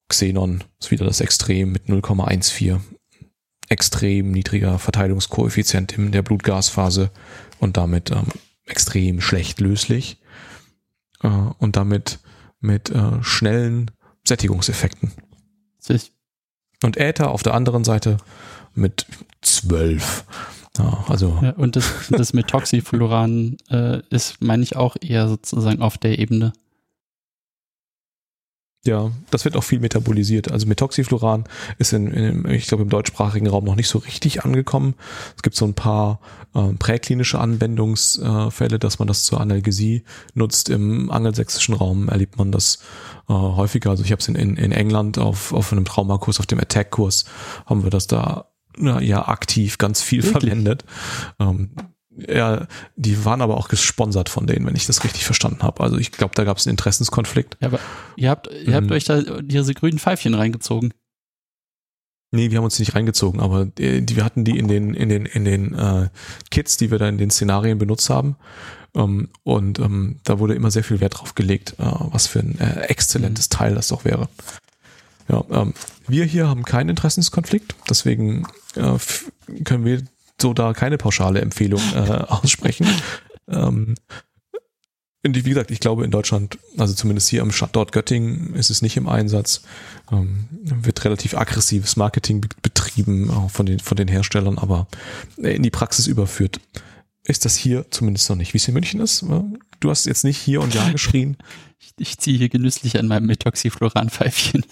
Xenon 0.10 0.64
ist 0.80 0.92
wieder 0.92 1.06
das 1.06 1.22
Extrem 1.22 1.72
mit 1.72 1.86
0,14. 1.88 2.80
Extrem 3.70 4.32
niedriger 4.32 4.80
Verteilungskoeffizient 4.80 5.98
in 5.98 6.12
der 6.14 6.22
Blutgasphase 6.22 7.12
und 7.60 7.76
damit 7.76 8.12
ähm, 8.12 8.28
extrem 8.66 9.20
schlecht 9.20 9.60
löslich 9.60 10.18
äh, 11.22 11.28
und 11.28 11.76
damit 11.76 12.20
mit 12.62 12.90
äh, 12.90 13.22
schnellen 13.24 13.92
Sättigungseffekten. 14.26 15.12
Ist- 15.88 16.12
Und 16.84 16.96
Äther 16.98 17.30
auf 17.32 17.44
der 17.44 17.54
anderen 17.56 17.84
Seite 17.84 18.18
mit 18.74 19.06
12. 19.42 20.24
Ja, 20.78 21.06
also 21.10 21.38
Ja, 21.42 21.52
und 21.54 21.76
das, 21.76 21.92
das 22.10 22.34
mit 22.34 22.48
Toxifluoran 22.48 23.58
äh, 23.70 24.02
ist, 24.10 24.42
meine 24.42 24.64
ich, 24.64 24.76
auch 24.76 24.96
eher 25.02 25.28
sozusagen 25.28 25.82
auf 25.82 25.98
der 25.98 26.20
Ebene. 26.20 26.54
Ja, 28.88 29.12
das 29.32 29.44
wird 29.44 29.58
auch 29.58 29.64
viel 29.66 29.82
metabolisiert. 29.82 30.50
Also 30.50 30.66
Methoxyfluoran 30.66 31.44
ist 31.78 31.92
in, 31.92 32.08
in 32.08 32.50
ich 32.50 32.68
glaube, 32.68 32.84
im 32.84 32.90
deutschsprachigen 32.90 33.48
Raum 33.48 33.66
noch 33.66 33.76
nicht 33.76 33.90
so 33.90 34.00
richtig 34.00 34.46
angekommen. 34.46 34.96
Es 35.36 35.42
gibt 35.42 35.58
so 35.58 35.66
ein 35.66 35.74
paar 35.74 36.22
äh, 36.56 36.74
präklinische 36.80 37.38
Anwendungsfälle, 37.38 38.80
dass 38.80 39.00
man 39.00 39.10
das 39.10 39.24
zur 39.24 39.42
Analgesie 39.42 40.04
nutzt. 40.34 40.70
Im 40.70 41.12
angelsächsischen 41.12 41.76
Raum 41.76 42.08
erlebt 42.08 42.38
man 42.38 42.54
das 42.54 42.80
äh, 43.28 43.34
häufiger. 43.34 43.90
Also 43.90 44.06
ich 44.06 44.12
habe 44.12 44.22
es 44.22 44.28
in, 44.30 44.36
in, 44.36 44.56
in 44.56 44.72
England 44.72 45.18
auf, 45.18 45.52
auf 45.52 45.74
einem 45.74 45.84
Traumakurs, 45.84 46.40
auf 46.40 46.46
dem 46.46 46.60
Attack-Kurs, 46.60 47.26
haben 47.66 47.84
wir 47.84 47.90
das 47.90 48.08
da 48.08 48.46
na, 48.78 49.02
ja 49.02 49.28
aktiv 49.28 49.78
ganz 49.80 50.02
viel 50.02 50.24
Wirklich? 50.24 50.44
verwendet. 50.44 50.86
Ähm, 51.40 51.72
ja, 52.28 52.68
die 52.96 53.26
waren 53.26 53.42
aber 53.42 53.58
auch 53.58 53.68
gesponsert 53.70 54.30
von 54.30 54.48
denen, 54.48 54.66
wenn 54.66 54.76
ich 54.76 54.88
das 54.88 55.04
richtig 55.04 55.26
verstanden 55.26 55.64
habe. 55.64 55.82
Also 55.84 55.98
ich 55.98 56.12
glaube, 56.12 56.36
da 56.36 56.44
gab 56.44 56.58
es 56.58 56.66
einen 56.66 56.74
Interessenskonflikt. 56.74 57.58
Ja, 57.62 57.68
aber 57.68 57.80
ihr 58.16 58.30
habt, 58.30 58.50
ihr 58.66 58.74
habt 58.76 58.88
Mhm. 58.88 58.92
euch 58.94 59.04
da 59.06 59.22
diese 59.42 59.74
grünen 59.74 60.00
Pfeifchen 60.00 60.34
reingezogen. 60.34 60.94
Nee, 62.32 62.52
wir 62.52 62.58
haben 62.58 62.66
uns 62.66 62.76
die 62.76 62.82
nicht 62.82 62.94
reingezogen, 62.96 63.40
aber 63.40 63.66
die, 63.66 64.16
wir 64.16 64.26
hatten 64.26 64.44
die 64.44 64.58
in 64.58 64.68
den, 64.68 64.94
in 64.94 65.08
den, 65.10 65.26
in 65.26 65.46
den 65.46 65.74
äh, 65.74 66.10
Kits, 66.52 66.76
die 66.76 66.92
wir 66.92 67.00
da 67.00 67.08
in 67.08 67.18
den 67.18 67.30
Szenarien 67.32 67.78
benutzt 67.78 68.10
haben. 68.10 68.36
Ähm, 68.96 69.30
und 69.44 69.80
ähm, 69.80 70.20
da 70.26 70.40
wurde 70.40 70.54
immer 70.54 70.70
sehr 70.70 70.84
viel 70.84 71.00
Wert 71.00 71.20
drauf 71.20 71.36
gelegt, 71.36 71.76
äh, 71.80 71.84
was 71.86 72.28
für 72.28 72.40
ein 72.40 72.60
äh, 72.60 72.82
exzellentes 72.88 73.48
Teil 73.48 73.76
das 73.76 73.88
doch 73.88 74.04
wäre. 74.04 74.28
Ja, 75.30 75.44
ähm, 75.52 75.74
wir 76.08 76.26
hier 76.26 76.48
haben 76.50 76.64
keinen 76.64 76.90
Interessenskonflikt, 76.90 77.76
deswegen 77.90 78.46
äh, 78.76 78.98
können 79.64 79.86
wir 79.86 80.02
so 80.42 80.54
da 80.54 80.74
keine 80.74 80.98
pauschale 80.98 81.42
Empfehlung 81.42 81.82
äh, 81.94 81.98
aussprechen. 82.28 82.88
ähm, 83.50 83.96
wie 85.24 85.42
gesagt, 85.42 85.72
ich 85.72 85.82
glaube 85.82 86.06
in 86.06 86.12
Deutschland, 86.12 86.58
also 86.78 86.94
zumindest 86.94 87.28
hier 87.28 87.42
am 87.42 87.52
Standort 87.52 87.92
Göttingen, 87.92 88.54
ist 88.56 88.70
es 88.70 88.82
nicht 88.82 88.96
im 88.96 89.10
Einsatz. 89.10 89.62
Ähm, 90.10 90.48
wird 90.62 91.04
relativ 91.04 91.34
aggressives 91.36 91.98
Marketing 91.98 92.40
be- 92.40 92.48
betrieben, 92.62 93.30
auch 93.30 93.52
von 93.52 93.66
den, 93.66 93.80
von 93.80 93.98
den 93.98 94.08
Herstellern, 94.08 94.58
aber 94.58 94.88
in 95.36 95.64
die 95.64 95.70
Praxis 95.70 96.08
überführt 96.08 96.62
ist 97.26 97.44
das 97.44 97.58
hier 97.58 97.86
zumindest 97.92 98.30
noch 98.30 98.38
nicht. 98.38 98.54
Wie 98.54 98.58
es 98.58 98.68
in 98.70 98.74
München 98.74 99.02
ist, 99.02 99.24
äh, 99.24 99.42
du 99.82 99.90
hast 99.90 100.06
jetzt 100.06 100.24
nicht 100.24 100.38
hier 100.38 100.62
und 100.62 100.74
ja 100.74 100.90
geschrien. 100.92 101.36
Ich, 101.80 101.94
ich 102.00 102.18
ziehe 102.18 102.38
hier 102.40 102.50
genüsslich 102.50 102.98
an 102.98 103.06
meinem 103.08 103.28
Methoxyfluoran-Pfeifchen. 103.28 104.66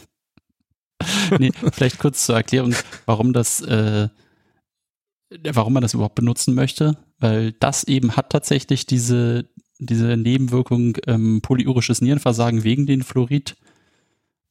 nee, 1.37 1.51
vielleicht 1.71 1.99
kurz 1.99 2.25
zur 2.25 2.35
Erklärung, 2.35 2.73
warum 3.05 3.31
das, 3.31 3.61
äh, 3.61 4.07
warum 5.29 5.73
man 5.73 5.81
das 5.81 5.93
überhaupt 5.93 6.15
benutzen 6.15 6.53
möchte, 6.53 6.97
weil 7.19 7.51
das 7.53 7.83
eben 7.83 8.15
hat 8.15 8.29
tatsächlich 8.29 8.85
diese, 8.85 9.49
diese 9.79 10.17
Nebenwirkung 10.17 10.97
ähm, 11.07 11.41
polyurisches 11.41 12.01
Nierenversagen 12.01 12.63
wegen 12.63 12.85
den 12.85 13.03
Fluorid, 13.03 13.55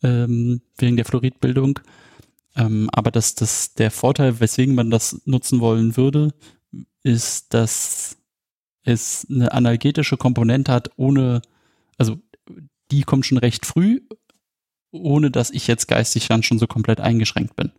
ähm, 0.03 0.63
wegen 0.77 0.97
der 0.97 1.05
Fluoridbildung. 1.05 1.81
Ähm, 2.57 2.89
aber 2.93 3.11
das, 3.11 3.35
das, 3.35 3.75
der 3.75 3.91
Vorteil, 3.91 4.41
weswegen 4.41 4.75
man 4.75 4.91
das 4.91 5.23
nutzen 5.25 5.61
wollen 5.61 5.97
würde, 5.97 6.35
ist, 7.03 7.55
dass 7.55 8.17
es 8.83 9.27
eine 9.31 9.53
analgetische 9.53 10.17
Komponente 10.17 10.73
hat, 10.73 10.91
ohne, 10.97 11.43
also 11.99 12.19
die 12.91 13.03
kommt 13.03 13.27
schon 13.27 13.39
recht 13.39 13.67
früh, 13.67 14.01
ohne 14.91 15.31
dass 15.31 15.51
ich 15.51 15.67
jetzt 15.67 15.89
geistig 15.89 16.29
dann 16.29 16.43
schon 16.43 16.59
so 16.59 16.67
komplett 16.67 17.01
eingeschränkt 17.01 17.57
bin. 17.57 17.73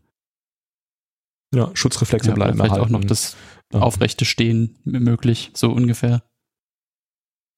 Ja, 1.54 1.72
Schutzreflexe 1.74 2.30
Ja, 2.30 2.36
bleiben 2.36 2.58
vielleicht 2.58 2.76
erhalten. 2.76 2.96
auch 2.96 3.00
noch 3.00 3.06
das 3.06 3.36
aufrechte 3.74 4.26
Stehen 4.26 4.78
möglich, 4.84 5.52
so 5.54 5.72
ungefähr. 5.72 6.24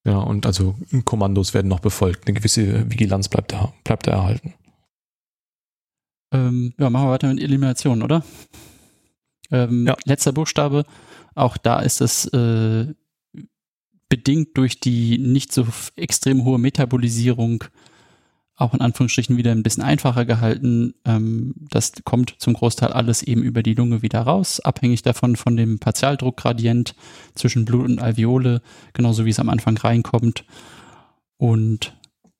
Ja, 0.05 0.17
und 0.19 0.45
also 0.45 0.75
Kommandos 1.05 1.53
werden 1.53 1.67
noch 1.67 1.79
befolgt. 1.81 2.27
Eine 2.27 2.37
gewisse 2.37 2.89
Vigilanz 2.89 3.27
bleibt 3.29 3.51
da, 3.51 3.73
bleibt 3.83 4.07
da 4.07 4.11
erhalten. 4.11 4.53
Ähm, 6.33 6.73
ja, 6.77 6.89
machen 6.89 7.07
wir 7.07 7.11
weiter 7.11 7.27
mit 7.33 7.41
Elimination, 7.43 8.01
oder? 8.01 8.23
Ähm, 9.51 9.85
Ja. 9.87 9.95
Letzter 10.05 10.31
Buchstabe, 10.33 10.85
auch 11.35 11.57
da 11.57 11.79
ist 11.79 12.01
es 12.01 12.25
äh, 12.27 12.93
bedingt 14.09 14.57
durch 14.57 14.79
die 14.79 15.17
nicht 15.17 15.53
so 15.53 15.67
extrem 15.95 16.43
hohe 16.45 16.59
Metabolisierung 16.59 17.63
auch 18.57 18.73
in 18.73 18.81
Anführungsstrichen 18.81 19.37
wieder 19.37 19.51
ein 19.51 19.63
bisschen 19.63 19.83
einfacher 19.83 20.25
gehalten. 20.25 20.95
Ähm, 21.05 21.53
das 21.69 21.93
kommt 22.03 22.35
zum 22.39 22.53
Großteil 22.53 22.91
alles 22.91 23.21
eben 23.21 23.43
über 23.43 23.61
die 23.61 23.75
Lunge 23.75 24.01
wieder 24.01 24.21
raus, 24.21 24.59
abhängig 24.59 25.03
davon 25.03 25.35
von 25.35 25.55
dem 25.55 25.77
Partialdruckgradient 25.79 26.95
zwischen 27.35 27.65
Blut 27.65 27.85
und 27.85 28.01
Alveole, 28.01 28.61
genauso 28.93 29.25
wie 29.25 29.29
es 29.29 29.39
am 29.39 29.49
Anfang 29.49 29.77
reinkommt. 29.77 30.43
Und 31.37 31.95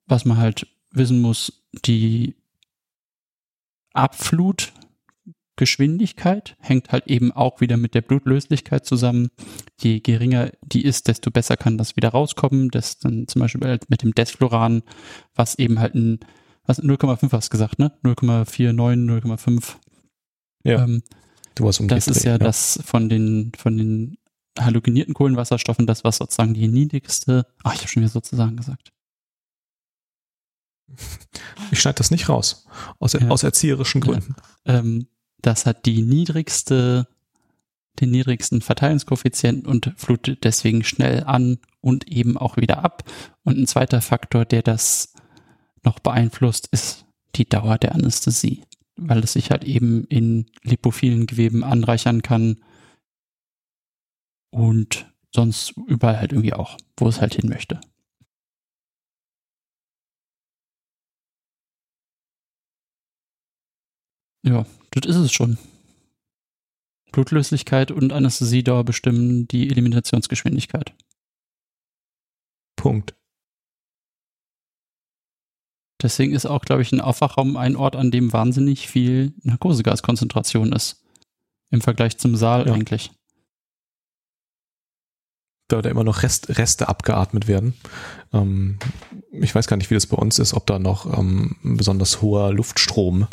was 0.08 0.26
man 0.26 0.38
halt 0.38 0.68
wissen 0.92 1.22
muss, 1.22 1.54
die 1.86 2.36
Abflutgeschwindigkeit 5.62 6.56
hängt 6.60 6.92
halt 6.92 7.08
eben 7.08 7.32
auch 7.32 7.62
wieder 7.62 7.78
mit 7.78 7.96
der 7.96 8.02
Blutlöslichkeit 8.02 8.86
zusammen. 8.86 9.30
Je 9.82 10.00
geringer 10.00 10.52
die 10.62 10.84
ist, 10.86 11.08
desto 11.08 11.32
besser 11.32 11.58
kann 11.58 11.78
das 11.80 11.96
wieder 11.96 12.10
rauskommen. 12.10 12.70
Das 12.70 13.00
dann 13.00 13.28
zum 13.28 13.42
Beispiel 13.42 13.68
halt 13.68 13.90
mit 13.90 14.04
dem 14.04 14.14
Desfloran, 14.14 14.84
was 15.34 15.56
eben 15.58 15.80
halt 15.80 15.96
ein, 15.96 16.20
was 16.66 16.80
0,5 16.82 17.32
hast 17.32 17.48
du 17.48 17.52
gesagt, 17.52 17.80
ne? 17.80 17.92
0,49, 18.04 18.76
0,5. 18.76 19.76
Ja, 20.64 20.84
Ähm, 20.84 21.02
du 21.56 21.64
warst 21.66 21.80
um 21.80 21.88
das 21.88 22.08
ist 22.08 22.24
ja 22.24 22.38
das 22.38 22.80
von 22.86 23.10
den, 23.10 23.52
von 23.58 23.78
den 23.78 24.18
halogenierten 24.60 25.14
Kohlenwasserstoffen, 25.16 25.88
das 25.88 26.04
was 26.04 26.18
sozusagen 26.18 26.54
die 26.54 26.68
niedrigste, 26.68 27.48
ach, 27.64 27.74
ich 27.74 27.80
habe 27.82 27.90
schon 27.90 28.02
wieder 28.04 28.12
sozusagen 28.12 28.58
gesagt. 28.58 28.92
Ich 31.72 31.80
schneide 31.82 31.98
das 31.98 32.12
nicht 32.12 32.30
raus. 32.30 32.66
Aus, 33.00 33.14
Ja. 33.14 33.28
aus 33.30 33.42
erzieherischen 33.44 34.02
Ja. 34.02 34.06
Gründen. 34.08 34.36
ähm, 34.66 35.08
das 35.42 35.66
hat 35.66 35.86
die 35.86 36.02
niedrigste, 36.02 37.08
den 38.00 38.12
niedrigsten 38.12 38.62
Verteilungskoeffizienten 38.62 39.66
und 39.66 39.94
flutet 39.98 40.44
deswegen 40.44 40.84
schnell 40.84 41.24
an 41.24 41.60
und 41.82 42.08
eben 42.08 42.38
auch 42.38 42.58
wieder 42.58 42.84
ab. 42.84 43.04
Und 43.44 43.58
ein 43.58 43.68
zweiter 43.68 44.02
Faktor, 44.02 44.46
der 44.46 44.62
das 44.62 45.14
noch 45.84 46.00
beeinflusst, 46.00 46.68
ist 46.72 47.06
die 47.36 47.48
Dauer 47.48 47.78
der 47.78 47.96
Anästhesie, 47.96 48.64
weil 48.96 49.20
es 49.24 49.34
sich 49.34 49.52
halt 49.52 49.64
eben 49.64 50.06
in 50.06 50.48
lipophilen 50.64 51.28
Geweben 51.28 51.64
anreichern 51.64 52.22
kann 52.22 52.60
und 54.52 55.06
sonst 55.34 55.74
überall 55.88 56.20
halt 56.20 56.32
irgendwie 56.32 56.54
auch, 56.54 56.78
wo 56.98 57.08
es 57.08 57.22
halt 57.22 57.36
hin 57.36 57.50
möchte. 57.50 57.80
Ja, 64.44 64.66
das 64.92 65.06
ist 65.06 65.16
es 65.22 65.32
schon. 65.32 65.58
Blutlöslichkeit 67.12 67.92
und 67.92 68.12
Anästhesiedauer 68.12 68.84
bestimmen 68.84 69.48
die 69.48 69.70
Eliminationsgeschwindigkeit. 69.70 70.94
Punkt. 72.76 73.16
Deswegen 76.02 76.34
ist 76.34 76.46
auch, 76.46 76.62
glaube 76.62 76.84
ich, 76.84 76.92
ein 76.92 77.02
Aufwachraum 77.02 77.58
ein 77.58 77.76
Ort, 77.76 77.96
an 77.96 78.12
dem 78.12 78.32
wahnsinnig 78.32 78.88
viel 78.88 79.34
Narkosegaskonzentration 79.42 80.72
ist. 80.74 81.04
Im 81.72 81.82
Vergleich 81.82 82.18
zum 82.18 82.36
Saal 82.36 82.68
Ja. 82.68 82.74
eigentlich. 82.74 83.12
Da 85.68 85.82
da 85.82 85.90
immer 85.90 86.06
noch 86.06 86.24
Rest, 86.24 86.58
Reste 86.58 86.88
abgeatmet 86.88 87.48
werden. 87.48 87.74
Ähm, 88.34 88.78
ich 89.32 89.54
weiß 89.54 89.68
gar 89.68 89.76
nicht, 89.78 89.90
wie 89.90 89.96
das 89.96 90.08
bei 90.08 90.16
uns 90.16 90.40
ist, 90.40 90.54
ob 90.54 90.66
da 90.66 90.80
noch 90.80 91.18
ähm, 91.18 91.58
ein 91.64 91.76
besonders 91.78 92.22
hoher 92.22 92.54
Luftstrom 92.54 93.28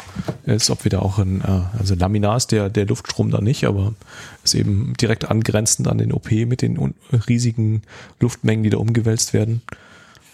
ist, 0.45 0.71
ob 0.71 0.85
wir 0.85 0.91
da 0.91 0.99
auch 0.99 1.19
in, 1.19 1.43
äh, 1.43 1.63
also 1.79 1.95
Laminar 1.95 2.37
ist 2.37 2.51
der, 2.51 2.71
der 2.71 2.87
Luftstrom 2.87 3.31
da 3.31 3.41
nicht, 3.41 3.65
aber 3.65 3.95
ist 4.43 4.55
eben 4.55 4.95
direkt 5.01 5.31
angrenzend 5.31 5.87
an 5.87 5.99
den 5.99 6.13
OP 6.13 6.31
mit 6.33 6.63
den 6.63 6.95
riesigen 7.29 7.83
Luftmengen, 8.21 8.65
die 8.65 8.71
da 8.71 8.79
umgewälzt 8.79 9.33
werden. 9.33 9.63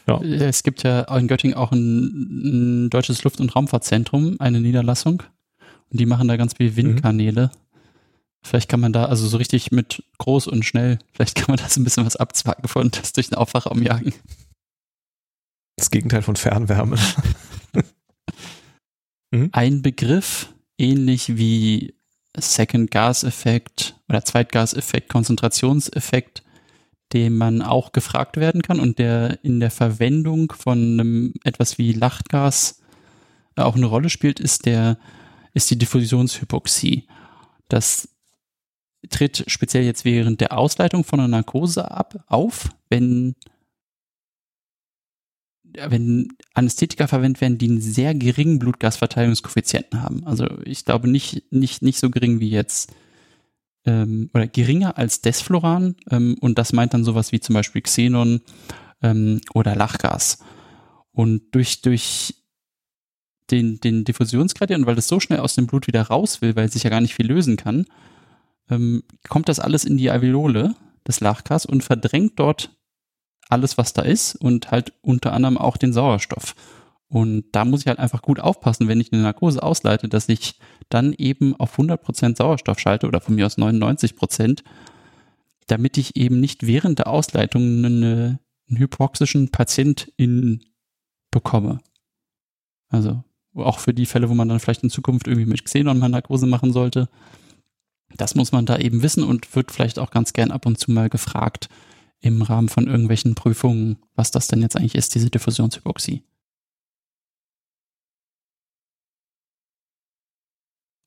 Ja. 0.09 0.21
Es 0.23 0.63
gibt 0.63 0.83
ja 0.83 1.03
in 1.17 1.29
Göttingen 1.29 1.57
auch 1.57 1.73
ein, 1.73 2.87
ein 2.87 2.91
deutsches 2.91 3.23
Luft- 3.23 3.41
und 3.41 3.55
Raumfahrtzentrum, 3.55 4.37
eine 4.39 4.61
Niederlassung. 4.61 5.23
Und 5.91 6.01
die 6.01 6.07
machen 6.07 6.29
da 6.29 6.37
ganz 6.37 6.55
viel 6.55 6.77
Windkanäle. 6.77 7.51
Vielleicht 8.42 8.68
kann 8.68 8.81
man 8.81 8.92
da, 8.92 9.05
also 9.05 9.26
so 9.29 9.37
richtig 9.37 9.70
mit 9.70 10.03
groß 10.18 10.46
und 10.46 10.64
schnell, 10.64 10.98
vielleicht 11.12 11.35
kann 11.37 11.46
man 11.48 11.59
da 11.59 11.68
so 11.68 11.81
ein 11.81 11.85
bisschen 11.85 12.07
was 12.07 12.16
abzwacken 12.16 12.68
von 12.68 12.90
das 12.92 13.12
durch 13.12 13.29
den 13.29 13.38
Aufwachraum 13.38 13.83
jagen. 13.83 14.14
Das 15.76 15.90
Gegenteil 15.90 16.22
von 16.22 16.37
Fernwärme. 16.37 16.98
Ein 19.53 19.83
Begriff, 19.83 20.53
ähnlich 20.76 21.37
wie 21.37 21.94
Second 22.37 22.90
Gas 22.90 23.24
Effekt 23.24 23.96
oder 24.09 24.24
Zweitgaseffekt, 24.24 25.09
Konzentrationseffekt, 25.09 26.42
dem 27.12 27.38
man 27.38 27.62
auch 27.62 27.92
gefragt 27.92 28.37
werden 28.37 28.62
kann 28.62 28.81
und 28.81 28.98
der 28.98 29.42
in 29.44 29.61
der 29.61 29.70
Verwendung 29.70 30.53
von 30.53 30.79
einem 30.79 31.35
etwas 31.44 31.79
wie 31.79 31.92
Lachgas 31.92 32.81
auch 33.57 33.76
eine 33.76 33.87
Rolle 33.87 34.11
spielt, 34.11 34.40
ist 34.40 34.66
der, 34.66 34.98
ist 35.55 35.70
die 35.70 35.79
Diffusionshypoxie. 35.79 37.07
Das 37.68 38.09
tritt 39.09 39.45
speziell 39.47 39.85
jetzt 39.85 40.05
während 40.05 40.41
der 40.41 40.57
Ausleitung 40.57 41.05
von 41.05 41.21
einer 41.21 41.29
Narkose 41.29 41.91
ab, 41.91 42.25
auf, 42.27 42.71
wenn 42.89 43.35
wenn 45.73 46.29
Anästhetika 46.55 47.07
verwendet 47.07 47.41
werden, 47.41 47.59
die 47.59 47.69
einen 47.69 47.81
sehr 47.81 48.15
geringen 48.15 48.59
Blutgasverteilungskoeffizienten 48.59 50.03
haben. 50.03 50.27
Also 50.27 50.47
ich 50.65 50.85
glaube 50.85 51.09
nicht, 51.09 51.45
nicht, 51.53 51.83
nicht 51.83 51.99
so 51.99 52.11
gering 52.11 52.41
wie 52.41 52.51
jetzt 52.51 52.93
ähm, 53.85 54.31
oder 54.35 54.47
geringer 54.47 54.99
als 54.99 55.21
Desfloran 55.21 55.95
ähm, 56.11 56.37
und 56.41 56.59
das 56.59 56.73
meint 56.73 56.95
dann 56.95 57.05
sowas 57.05 57.33
wie 57.33 57.41
zum 57.41 57.55
Beispiel 57.55 57.83
Xenon 57.83 58.41
ähm, 59.03 59.41
oder 59.55 59.77
Lachgas. 59.77 60.39
Und 61.13 61.55
durch, 61.55 61.83
durch 61.83 62.35
den, 63.51 63.81
den 63.81 64.05
Diffusionsgradient, 64.05 64.87
weil 64.87 64.95
das 64.95 65.09
so 65.09 65.21
schnell 65.21 65.41
aus 65.41 65.55
dem 65.55 65.67
Blut 65.67 65.87
wieder 65.87 66.03
raus 66.03 66.41
will, 66.41 66.57
weil 66.57 66.67
es 66.67 66.73
sich 66.73 66.85
ja 66.85 66.91
gar 66.91 67.01
nicht 67.01 67.15
viel 67.15 67.27
lösen 67.27 67.57
kann, 67.57 67.87
ähm, 68.70 69.02
kommt 69.28 69.48
das 69.48 69.61
alles 69.61 69.85
in 69.85 69.96
die 69.96 70.11
Alveole 70.11 70.74
des 71.06 71.20
Lachgas 71.20 71.66
und 71.66 71.85
verdrängt 71.85 72.38
dort 72.38 72.70
alles, 73.48 73.78
was 73.78 73.92
da 73.92 74.02
ist 74.02 74.37
und 74.37 74.70
halt 74.70 74.92
unter 75.02 75.33
anderem 75.33 75.59
auch 75.59 75.76
den 75.76 75.92
Sauerstoff. 75.92 76.54
Und 77.09 77.46
da 77.52 77.64
muss 77.64 77.80
ich 77.80 77.88
halt 77.88 77.98
einfach 77.98 78.22
gut 78.22 78.38
aufpassen, 78.38 78.87
wenn 78.87 79.00
ich 79.00 79.12
eine 79.12 79.22
Narkose 79.22 79.62
ausleite, 79.62 80.09
dass 80.09 80.28
ich 80.28 80.61
dann 80.88 81.12
eben 81.12 81.56
auf 81.56 81.76
100% 81.76 82.37
Sauerstoff 82.37 82.78
schalte 82.78 83.09
oder 83.09 83.20
von 83.20 83.35
mir 83.35 83.46
aus 83.46 83.59
99%, 83.59 84.62
damit 85.66 85.98
ich 85.98 86.14
eben 86.16 86.38
nicht 86.38 86.66
während 86.66 87.00
der 87.00 87.09
Ausleitung 87.09 87.85
eine, 87.85 88.38
einen 88.68 88.78
hypoxischen 88.78 89.50
Patientin 89.50 90.64
bekomme. 91.33 91.80
Also 92.88 93.24
auch 93.54 93.80
für 93.80 93.92
die 93.92 94.06
Fälle, 94.06 94.30
wo 94.30 94.35
man 94.35 94.48
dann 94.48 94.61
vielleicht 94.61 94.85
in 94.85 94.90
Zukunft 94.90 95.26
irgendwie 95.26 95.50
mit 95.50 95.64
Xenon 95.64 95.98
mal 95.98 96.09
Narkose 96.09 96.46
machen 96.46 96.72
sollte. 96.72 97.09
Das 98.16 98.35
muss 98.35 98.53
man 98.53 98.66
da 98.66 98.79
eben 98.79 99.03
wissen 99.03 99.25
und 99.25 99.55
wird 99.55 99.70
vielleicht 99.70 99.99
auch 99.99 100.11
ganz 100.11 100.33
gern 100.33 100.51
ab 100.51 100.66
und 100.66 100.79
zu 100.79 100.90
mal 100.90 101.09
gefragt 101.09 101.68
im 102.20 102.42
Rahmen 102.42 102.68
von 102.68 102.87
irgendwelchen 102.87 103.35
Prüfungen, 103.35 103.99
was 104.14 104.31
das 104.31 104.46
denn 104.46 104.61
jetzt 104.61 104.77
eigentlich 104.77 104.94
ist, 104.94 105.14
diese 105.14 105.31
Diffusionshypoxie. 105.31 106.23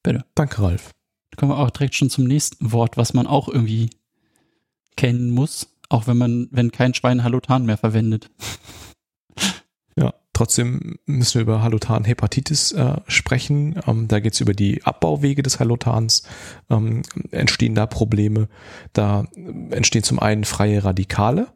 Bitte. 0.04 0.26
Danke, 0.36 0.62
Ralf. 0.62 0.92
Da 1.32 1.38
kommen 1.38 1.52
wir 1.52 1.60
auch 1.60 1.70
direkt 1.70 1.96
schon 1.96 2.10
zum 2.10 2.26
nächsten 2.26 2.72
Wort, 2.72 2.98
was 2.98 3.14
man 3.14 3.26
auch 3.26 3.48
irgendwie 3.48 3.90
kennen 4.96 5.32
muss, 5.32 5.68
auch 5.90 6.08
wenn 6.08 6.18
man, 6.18 6.48
wenn 6.52 6.72
kein 6.72 6.94
Schwein 6.94 7.24
Halotan 7.24 7.66
mehr 7.66 7.78
verwendet. 7.78 8.30
Trotzdem 10.34 10.98
müssen 11.06 11.36
wir 11.36 11.42
über 11.44 11.62
Halotan-Hepatitis 11.62 12.72
äh, 12.72 12.96
sprechen. 13.08 13.80
Ähm, 13.86 14.08
da 14.08 14.20
geht 14.20 14.34
es 14.34 14.42
über 14.42 14.54
die 14.54 14.84
Abbauwege 14.84 15.44
des 15.44 15.60
Halotans. 15.60 16.24
Ähm, 16.72 17.04
entstehen 17.30 17.76
da 17.76 17.86
Probleme? 17.86 18.50
Da 18.94 19.26
entstehen 19.70 20.04
zum 20.04 20.20
einen 20.20 20.44
freie 20.44 20.84
Radikale. 20.84 21.48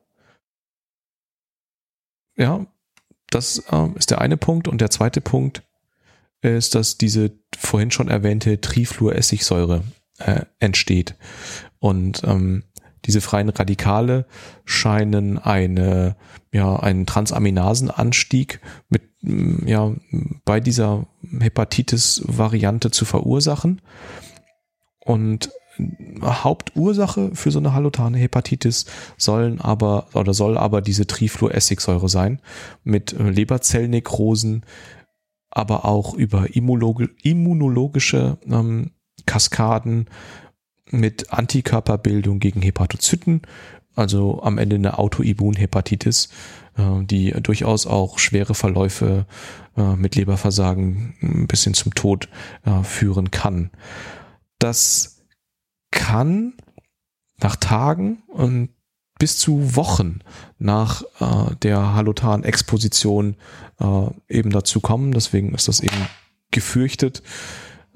Ja, 2.35 2.67
das 3.31 3.63
ähm, 3.71 3.95
ist 3.97 4.11
der 4.11 4.21
eine 4.21 4.37
Punkt. 4.37 4.67
Und 4.67 4.79
der 4.79 4.91
zweite 4.91 5.21
Punkt 5.21 5.63
ist, 6.41 6.75
dass 6.75 6.99
diese 6.99 7.31
vorhin 7.57 7.89
schon 7.89 8.09
erwähnte 8.09 8.61
Trifluoressigsäure 8.61 9.83
äh, 10.19 10.41
entsteht. 10.59 11.15
Und 11.79 12.23
ähm, 12.23 12.63
diese 13.07 13.21
freien 13.21 13.49
Radikale 13.49 14.25
scheinen 14.65 15.37
eine, 15.39 16.15
ja, 16.51 16.75
einen 16.75 17.05
Transaminasenanstieg 17.05 18.59
mit, 18.89 19.03
mm, 19.21 19.65
ja, 19.67 19.93
bei 20.45 20.59
dieser 20.59 21.07
Hepatitis-Variante 21.39 22.91
zu 22.91 23.05
verursachen. 23.05 23.81
Und 24.99 25.49
Hauptursache 26.21 27.31
für 27.33 27.51
so 27.51 27.59
eine 27.59 27.73
halotane 27.73 28.17
Hepatitis 28.17 28.85
sollen 29.15 29.61
aber 29.61 30.07
oder 30.13 30.33
soll 30.33 30.57
aber 30.57 30.81
diese 30.81 31.05
Trifluoressigsäure 31.05 32.09
sein 32.09 32.41
mit 32.83 33.15
Leberzellnekrosen, 33.17 34.65
aber 35.49 35.85
auch 35.85 36.13
über 36.13 36.47
immunologische 36.55 38.37
ähm, 38.49 38.91
Kaskaden 39.25 40.09
mit 40.89 41.31
Antikörperbildung 41.31 42.39
gegen 42.39 42.61
Hepatozyten, 42.61 43.41
also 43.95 44.41
am 44.43 44.57
Ende 44.57 44.75
eine 44.75 44.97
Autoimmunhepatitis, 44.99 46.29
äh, 46.77 47.03
die 47.03 47.31
durchaus 47.31 47.87
auch 47.87 48.19
schwere 48.19 48.53
Verläufe 48.53 49.25
äh, 49.75 49.95
mit 49.95 50.15
Leberversagen 50.15 51.15
ein 51.21 51.47
bisschen 51.47 51.73
zum 51.73 51.93
Tod 51.93 52.29
äh, 52.65 52.83
führen 52.83 53.31
kann. 53.31 53.71
Das 54.59 55.25
kann 55.91 56.53
nach 57.39 57.55
Tagen 57.55 58.23
und 58.27 58.69
bis 59.19 59.37
zu 59.37 59.75
Wochen 59.75 60.19
nach 60.59 61.03
äh, 61.19 61.55
der 61.61 61.93
Halotan-Exposition 61.95 63.35
äh, 63.79 64.07
eben 64.29 64.51
dazu 64.51 64.79
kommen. 64.79 65.11
Deswegen 65.11 65.53
ist 65.55 65.67
das 65.67 65.79
eben 65.79 66.07
gefürchtet. 66.51 67.23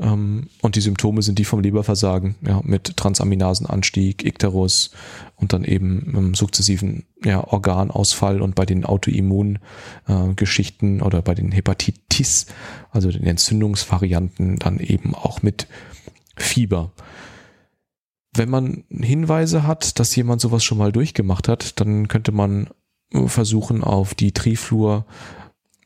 Ähm, 0.02 0.50
und 0.62 0.76
die 0.76 0.82
Symptome 0.82 1.22
sind 1.22 1.40
die 1.40 1.46
vom 1.46 1.62
Leberversagen, 1.62 2.36
ja, 2.46 2.60
mit 2.64 2.98
Transaminasenanstieg, 2.98 4.26
Ikterus 4.26 4.92
und 5.36 5.54
dann 5.54 5.64
eben 5.64 6.14
ähm, 6.18 6.34
sukzessiven 6.34 7.06
ja, 7.24 7.42
Organausfall 7.44 8.42
und 8.42 8.56
bei 8.56 8.66
den 8.66 8.84
Autoimmungeschichten 8.84 11.00
äh, 11.00 11.04
oder 11.04 11.22
bei 11.22 11.36
den 11.36 11.52
Hepatitis, 11.52 12.48
also 12.90 13.12
den 13.12 13.26
Entzündungsvarianten, 13.26 14.58
dann 14.58 14.80
eben 14.80 15.14
auch 15.14 15.44
mit 15.44 15.68
Fieber. 16.36 16.92
Wenn 18.34 18.50
man 18.50 18.86
Hinweise 18.90 19.68
hat, 19.68 20.00
dass 20.00 20.16
jemand 20.16 20.42
sowas 20.42 20.64
schon 20.64 20.80
mal 20.80 20.92
durchgemacht 20.92 21.48
hat, 21.48 21.80
dann 21.80 22.08
könnte 22.08 22.32
man 22.32 22.70
versuchen, 23.26 23.84
auf 23.84 24.16
die 24.16 24.32
Trifluor 24.32 25.06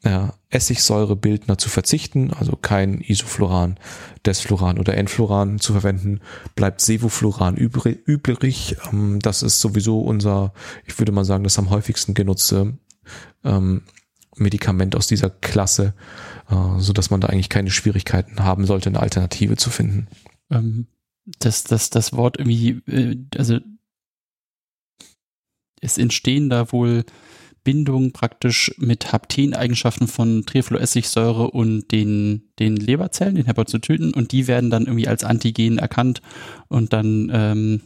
ja, 0.05 0.35
Essigsäurebildner 0.49 1.57
zu 1.57 1.67
verzichten, 1.67 2.31
also 2.31 2.55
kein 2.55 3.01
Isofluran, 3.01 3.79
Desfluran 4.25 4.77
oder 4.77 4.95
Enfluran 4.95 5.59
zu 5.59 5.73
verwenden, 5.73 6.21
bleibt 6.55 6.79
Sevofluran 6.79 7.57
übrig. 7.57 8.77
Ähm, 8.91 9.19
das 9.19 9.41
ist 9.41 9.59
sowieso 9.59 9.99
unser, 10.01 10.53
ich 10.85 10.97
würde 10.99 11.11
mal 11.11 11.25
sagen, 11.25 11.43
das 11.43 11.57
am 11.57 11.71
häufigsten 11.71 12.13
genutzte 12.13 12.77
ähm, 13.43 13.81
Medikament 14.37 14.95
aus 14.95 15.07
dieser 15.07 15.31
Klasse, 15.31 15.95
äh, 16.49 16.79
so 16.79 16.93
dass 16.93 17.09
man 17.09 17.19
da 17.19 17.29
eigentlich 17.29 17.49
keine 17.49 17.71
Schwierigkeiten 17.71 18.43
haben 18.43 18.65
sollte, 18.65 18.89
eine 18.89 18.99
Alternative 18.99 19.57
zu 19.57 19.71
finden. 19.71 20.07
Ähm, 20.51 20.87
das, 21.39 21.63
das, 21.63 21.89
das 21.89 22.13
Wort 22.13 22.37
irgendwie, 22.37 22.81
äh, 22.87 23.17
also 23.35 23.57
es 25.81 25.97
entstehen 25.97 26.49
da 26.49 26.71
wohl 26.71 27.05
Bindung 27.65 28.13
praktisch 28.13 28.73
mit 28.77 29.11
Hapteneigenschaften 29.11 30.07
von 30.07 30.45
Trifluoressigsäure 30.45 31.51
und 31.51 31.91
den, 31.91 32.43
den 32.59 32.77
Leberzellen, 32.77 33.35
den 33.35 33.47
Hepatozyten 33.47 34.13
und 34.13 34.31
die 34.31 34.47
werden 34.47 34.69
dann 34.69 34.85
irgendwie 34.85 35.09
als 35.09 35.25
Antigen 35.25 35.77
erkannt. 35.79 36.21
Und 36.69 36.93
dann 36.93 37.29
ähm, 37.33 37.81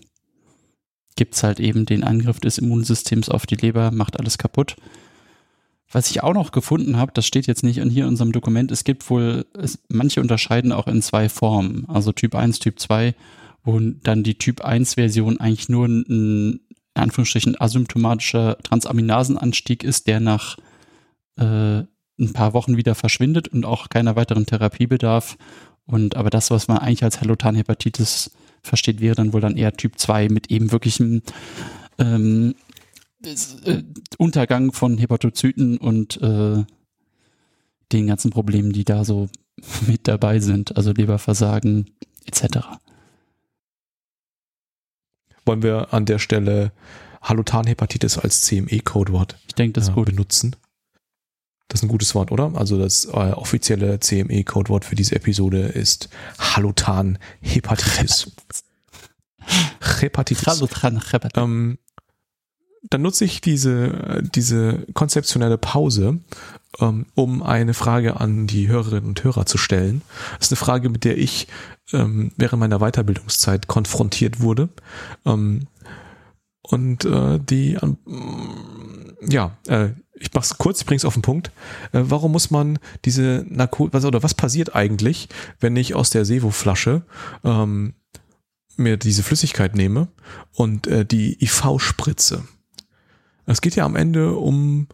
gibt 1.16 1.42
halt 1.42 1.60
eben 1.60 1.88
den 1.88 2.04
Angriff 2.04 2.40
des 2.40 2.60
Immunsystems 2.60 3.30
auf 3.30 3.48
die 3.48 3.56
Leber, 3.56 3.90
macht 3.92 4.20
alles 4.20 4.38
kaputt. 4.38 4.76
Was 5.92 6.12
ich 6.12 6.22
auch 6.22 6.34
noch 6.34 6.52
gefunden 6.52 6.98
habe, 6.98 7.14
das 7.16 7.26
steht 7.26 7.48
jetzt 7.48 7.64
nicht 7.64 7.82
hier 7.82 8.04
in 8.04 8.10
unserem 8.10 8.32
Dokument, 8.32 8.72
es 8.72 8.84
gibt 8.84 9.10
wohl, 9.10 9.46
es, 9.58 9.80
manche 9.88 10.22
unterscheiden 10.22 10.72
auch 10.72 10.88
in 10.88 11.02
zwei 11.02 11.30
Formen, 11.30 11.86
also 11.88 12.12
Typ 12.12 12.36
1, 12.36 12.60
Typ 12.60 12.80
2, 12.80 13.16
wo 13.64 13.80
dann 13.80 14.24
die 14.24 14.36
Typ 14.36 14.62
1 14.62 14.96
Version 14.96 15.40
eigentlich 15.40 15.68
nur 15.68 15.88
ein 15.88 16.60
in 16.96 17.04
Anführungsstrichen 17.04 17.60
asymptomatischer 17.60 18.58
Transaminasenanstieg 18.64 19.84
ist, 19.84 20.08
der 20.08 20.20
nach 20.20 20.58
äh, 21.38 21.84
ein 22.20 22.34
paar 22.34 22.54
Wochen 22.54 22.78
wieder 22.78 22.96
verschwindet 22.96 23.48
und 23.48 23.66
auch 23.66 23.90
keiner 23.90 24.16
weiteren 24.16 24.46
Therapie 24.46 24.88
bedarf. 24.88 25.38
Und 25.86 26.16
aber 26.16 26.30
das, 26.30 26.52
was 26.52 26.68
man 26.68 26.78
eigentlich 26.78 27.04
als 27.04 27.22
Hallotan-Hepatitis 27.22 28.32
versteht, 28.62 29.00
wäre 29.00 29.16
dann 29.16 29.34
wohl 29.34 29.42
dann 29.42 29.58
eher 29.58 29.74
Typ 29.74 29.98
2 29.98 30.30
mit 30.30 30.52
eben 30.52 30.72
wirklichem 30.72 31.22
ähm, 31.98 32.56
äh, 33.24 33.84
Untergang 34.18 34.72
von 34.72 34.98
Hepatozyten 34.98 35.78
und 35.78 36.22
äh, 36.22 36.64
den 37.92 38.08
ganzen 38.08 38.32
Problemen, 38.32 38.72
die 38.72 38.84
da 38.84 39.04
so 39.04 39.30
mit 39.88 40.08
dabei 40.08 40.40
sind, 40.40 40.76
also 40.78 40.92
Leberversagen 40.92 41.90
etc. 42.26 42.68
Wollen 45.50 45.64
wir 45.64 45.96
an 45.96 46.06
der 46.06 46.20
Stelle 46.20 46.72
Hallotan-Hepatitis 47.24 48.20
als 48.20 48.42
CME-Codewort 48.42 49.36
ich 49.48 49.56
denke, 49.56 49.74
das 49.74 49.90
äh, 49.90 49.94
benutzen? 49.94 50.56
Das 51.68 51.80
ist 51.80 51.86
ein 51.86 51.88
gutes 51.88 52.14
Wort, 52.14 52.32
oder? 52.32 52.52
Also 52.54 52.78
das 52.78 53.06
äh, 53.06 53.32
offizielle 53.32 54.00
CME-Codewort 54.00 54.86
für 54.86 54.94
diese 54.94 55.16
Episode 55.16 55.62
ist 55.62 56.10
Hallotan-Hepatitis. 56.38 58.32
Hepatitis. 60.00 60.46
Hallotan-Hepatitis. 60.46 61.44
Ähm, 61.44 61.80
dann 62.84 63.02
nutze 63.02 63.26
ich 63.26 63.42
diese, 63.42 64.24
diese 64.34 64.86
konzeptionelle 64.94 65.58
Pause, 65.58 66.20
ähm, 66.80 67.06
um 67.16 67.44
eine 67.44 67.74
Frage 67.74 68.20
an 68.20 68.48
die 68.48 68.68
Hörerinnen 68.68 69.10
und 69.10 69.24
Hörer 69.24 69.46
zu 69.46 69.58
stellen. 69.58 70.02
Das 70.38 70.48
ist 70.48 70.54
eine 70.54 70.66
Frage, 70.66 70.90
mit 70.90 71.04
der 71.04 71.18
ich 71.18 71.48
ähm, 71.92 72.32
während 72.38 72.60
meiner 72.60 72.80
Weiterbildungszeit 72.80 73.68
konfrontiert 73.68 74.40
wurde. 74.40 74.70
Ähm, 75.26 75.68
und 76.62 77.06
äh, 77.06 77.40
die, 77.40 77.78
ja, 79.28 79.58
äh, 79.68 79.90
ich 80.14 80.34
mach's 80.34 80.58
kurz, 80.58 80.82
ich 80.82 80.86
bring's 80.86 81.06
auf 81.06 81.14
den 81.14 81.24
Punkt. 81.24 81.52
Äh, 81.94 82.04
warum 82.04 82.32
muss 82.32 82.52
man 82.52 82.78
diese 83.06 83.46
Narko 83.50 83.90
was 83.92 84.06
oder 84.06 84.22
was 84.22 84.36
passiert 84.36 84.76
eigentlich, 84.76 85.30
wenn 85.60 85.76
ich 85.76 85.96
aus 85.96 86.10
der 86.12 86.26
Sevo-Flasche 86.26 87.04
mir 88.76 88.98
diese 88.98 89.24
Flüssigkeit 89.24 89.76
nehme 89.76 90.08
und 90.54 90.88
die 91.12 91.44
IV 91.44 91.80
spritze? 91.80 92.44
Es 93.52 93.62
geht 93.62 93.76
ja 93.76 93.86
am 93.86 93.96
Ende 93.96 94.34
um 94.34 94.88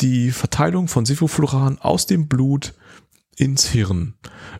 die 0.00 0.30
Verteilung 0.30 0.86
von 0.86 1.04
Sevofluran 1.04 1.78
aus 1.78 2.06
dem 2.06 2.28
Blut 2.28 2.74
ins 3.36 3.66
Hirn. 3.66 4.14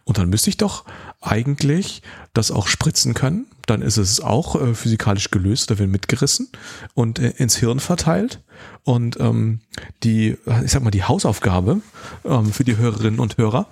Und 0.04 0.18
dann 0.18 0.28
müsste 0.28 0.50
ich 0.50 0.56
doch 0.56 0.84
eigentlich 1.20 2.02
das 2.34 2.50
auch 2.50 2.66
spritzen 2.66 3.14
können. 3.14 3.46
Dann 3.66 3.82
ist 3.82 3.98
es 3.98 4.20
auch 4.20 4.60
äh, 4.60 4.74
physikalisch 4.74 5.30
gelöst, 5.30 5.70
da 5.70 5.78
wird 5.78 5.88
mitgerissen 5.88 6.48
und 6.94 7.18
äh, 7.18 7.30
ins 7.36 7.56
Hirn 7.56 7.78
verteilt. 7.80 8.42
Und 8.82 9.18
ähm, 9.20 9.60
die, 10.02 10.36
ich 10.64 10.72
sag 10.72 10.82
mal, 10.82 10.90
die 10.90 11.04
Hausaufgabe 11.04 11.80
ähm, 12.24 12.52
für 12.52 12.64
die 12.64 12.76
Hörerinnen 12.76 13.20
und 13.20 13.38
Hörer 13.38 13.68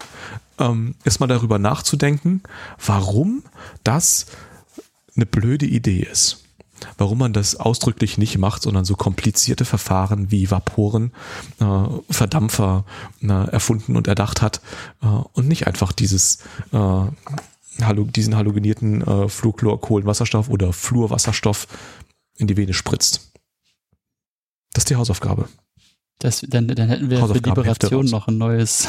ähm, 0.58 0.94
ist 1.04 1.18
mal 1.18 1.26
darüber 1.26 1.58
nachzudenken, 1.58 2.42
warum 2.84 3.42
das 3.82 4.26
eine 5.16 5.26
blöde 5.26 5.66
Idee 5.66 6.06
ist 6.10 6.43
warum 6.98 7.18
man 7.18 7.32
das 7.32 7.56
ausdrücklich 7.56 8.18
nicht 8.18 8.38
macht, 8.38 8.62
sondern 8.62 8.84
so 8.84 8.94
komplizierte 8.94 9.64
Verfahren 9.64 10.30
wie 10.30 10.50
Vaporen, 10.50 11.12
äh, 11.60 11.64
Verdampfer 12.10 12.84
äh, 13.22 13.26
erfunden 13.26 13.96
und 13.96 14.08
erdacht 14.08 14.42
hat 14.42 14.60
äh, 15.02 15.06
und 15.06 15.48
nicht 15.48 15.66
einfach 15.66 15.92
dieses 15.92 16.38
äh, 16.72 17.02
diesen 17.76 18.36
halogenierten 18.36 19.02
äh, 19.02 19.28
Fluorchlorkohlenwasserstoff 19.28 20.48
oder 20.48 20.72
Fluorwasserstoff 20.72 21.66
in 22.36 22.46
die 22.46 22.56
Vene 22.56 22.72
spritzt. 22.72 23.32
Das 24.72 24.82
ist 24.82 24.90
die 24.90 24.96
Hausaufgabe. 24.96 25.48
Das, 26.18 26.44
dann, 26.48 26.68
dann 26.68 26.88
hätten 26.88 27.10
wir 27.10 27.26
für 27.26 27.34
Liberation 27.34 28.06
noch 28.06 28.28
ein 28.28 28.38
neues, 28.38 28.88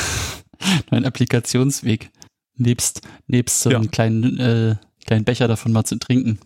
neuen 0.91 1.05
Applikationsweg. 1.05 2.11
Nebst, 2.57 3.01
nebst 3.27 3.61
so 3.61 3.69
einem 3.69 3.91
kleinen, 3.91 4.39
äh, 4.39 4.75
kleinen 5.05 5.25
Becher 5.25 5.47
davon 5.47 5.73
mal 5.73 5.83
zu 5.83 5.99
trinken. 5.99 6.39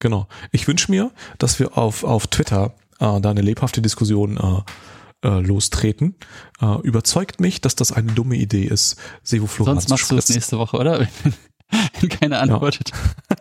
Genau. 0.00 0.26
Ich 0.50 0.66
wünsche 0.66 0.90
mir, 0.90 1.12
dass 1.38 1.58
wir 1.58 1.78
auf, 1.78 2.04
auf 2.04 2.26
Twitter 2.26 2.74
äh, 2.98 3.20
da 3.20 3.30
eine 3.30 3.42
lebhafte 3.42 3.80
Diskussion 3.82 4.36
äh, 4.36 5.28
äh, 5.28 5.40
lostreten. 5.40 6.16
Äh, 6.60 6.80
überzeugt 6.80 7.40
mich, 7.40 7.60
dass 7.60 7.76
das 7.76 7.92
eine 7.92 8.12
dumme 8.12 8.36
Idee 8.36 8.64
ist, 8.64 8.96
Sevofluran 9.22 9.76
Sonst 9.76 9.90
machst 9.90 10.10
du 10.10 10.16
es 10.16 10.30
nächste 10.30 10.58
Woche, 10.58 10.78
oder? 10.78 11.06
Wenn 12.00 12.08
keiner 12.08 12.40
antwortet. 12.40 12.90
Ja. 12.90 13.36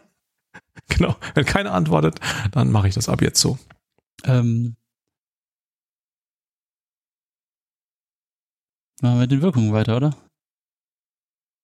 genau. 0.89 1.15
Wenn 1.33 1.45
keiner 1.45 1.73
antwortet, 1.73 2.19
dann 2.51 2.71
mache 2.71 2.89
ich 2.89 2.93
das 2.93 3.09
ab 3.09 3.21
jetzt 3.21 3.39
so. 3.39 3.57
Ähm, 4.25 4.75
machen 9.01 9.19
wir 9.19 9.27
den 9.27 9.41
Wirkungen 9.41 9.71
weiter, 9.71 9.95
oder? 9.95 10.15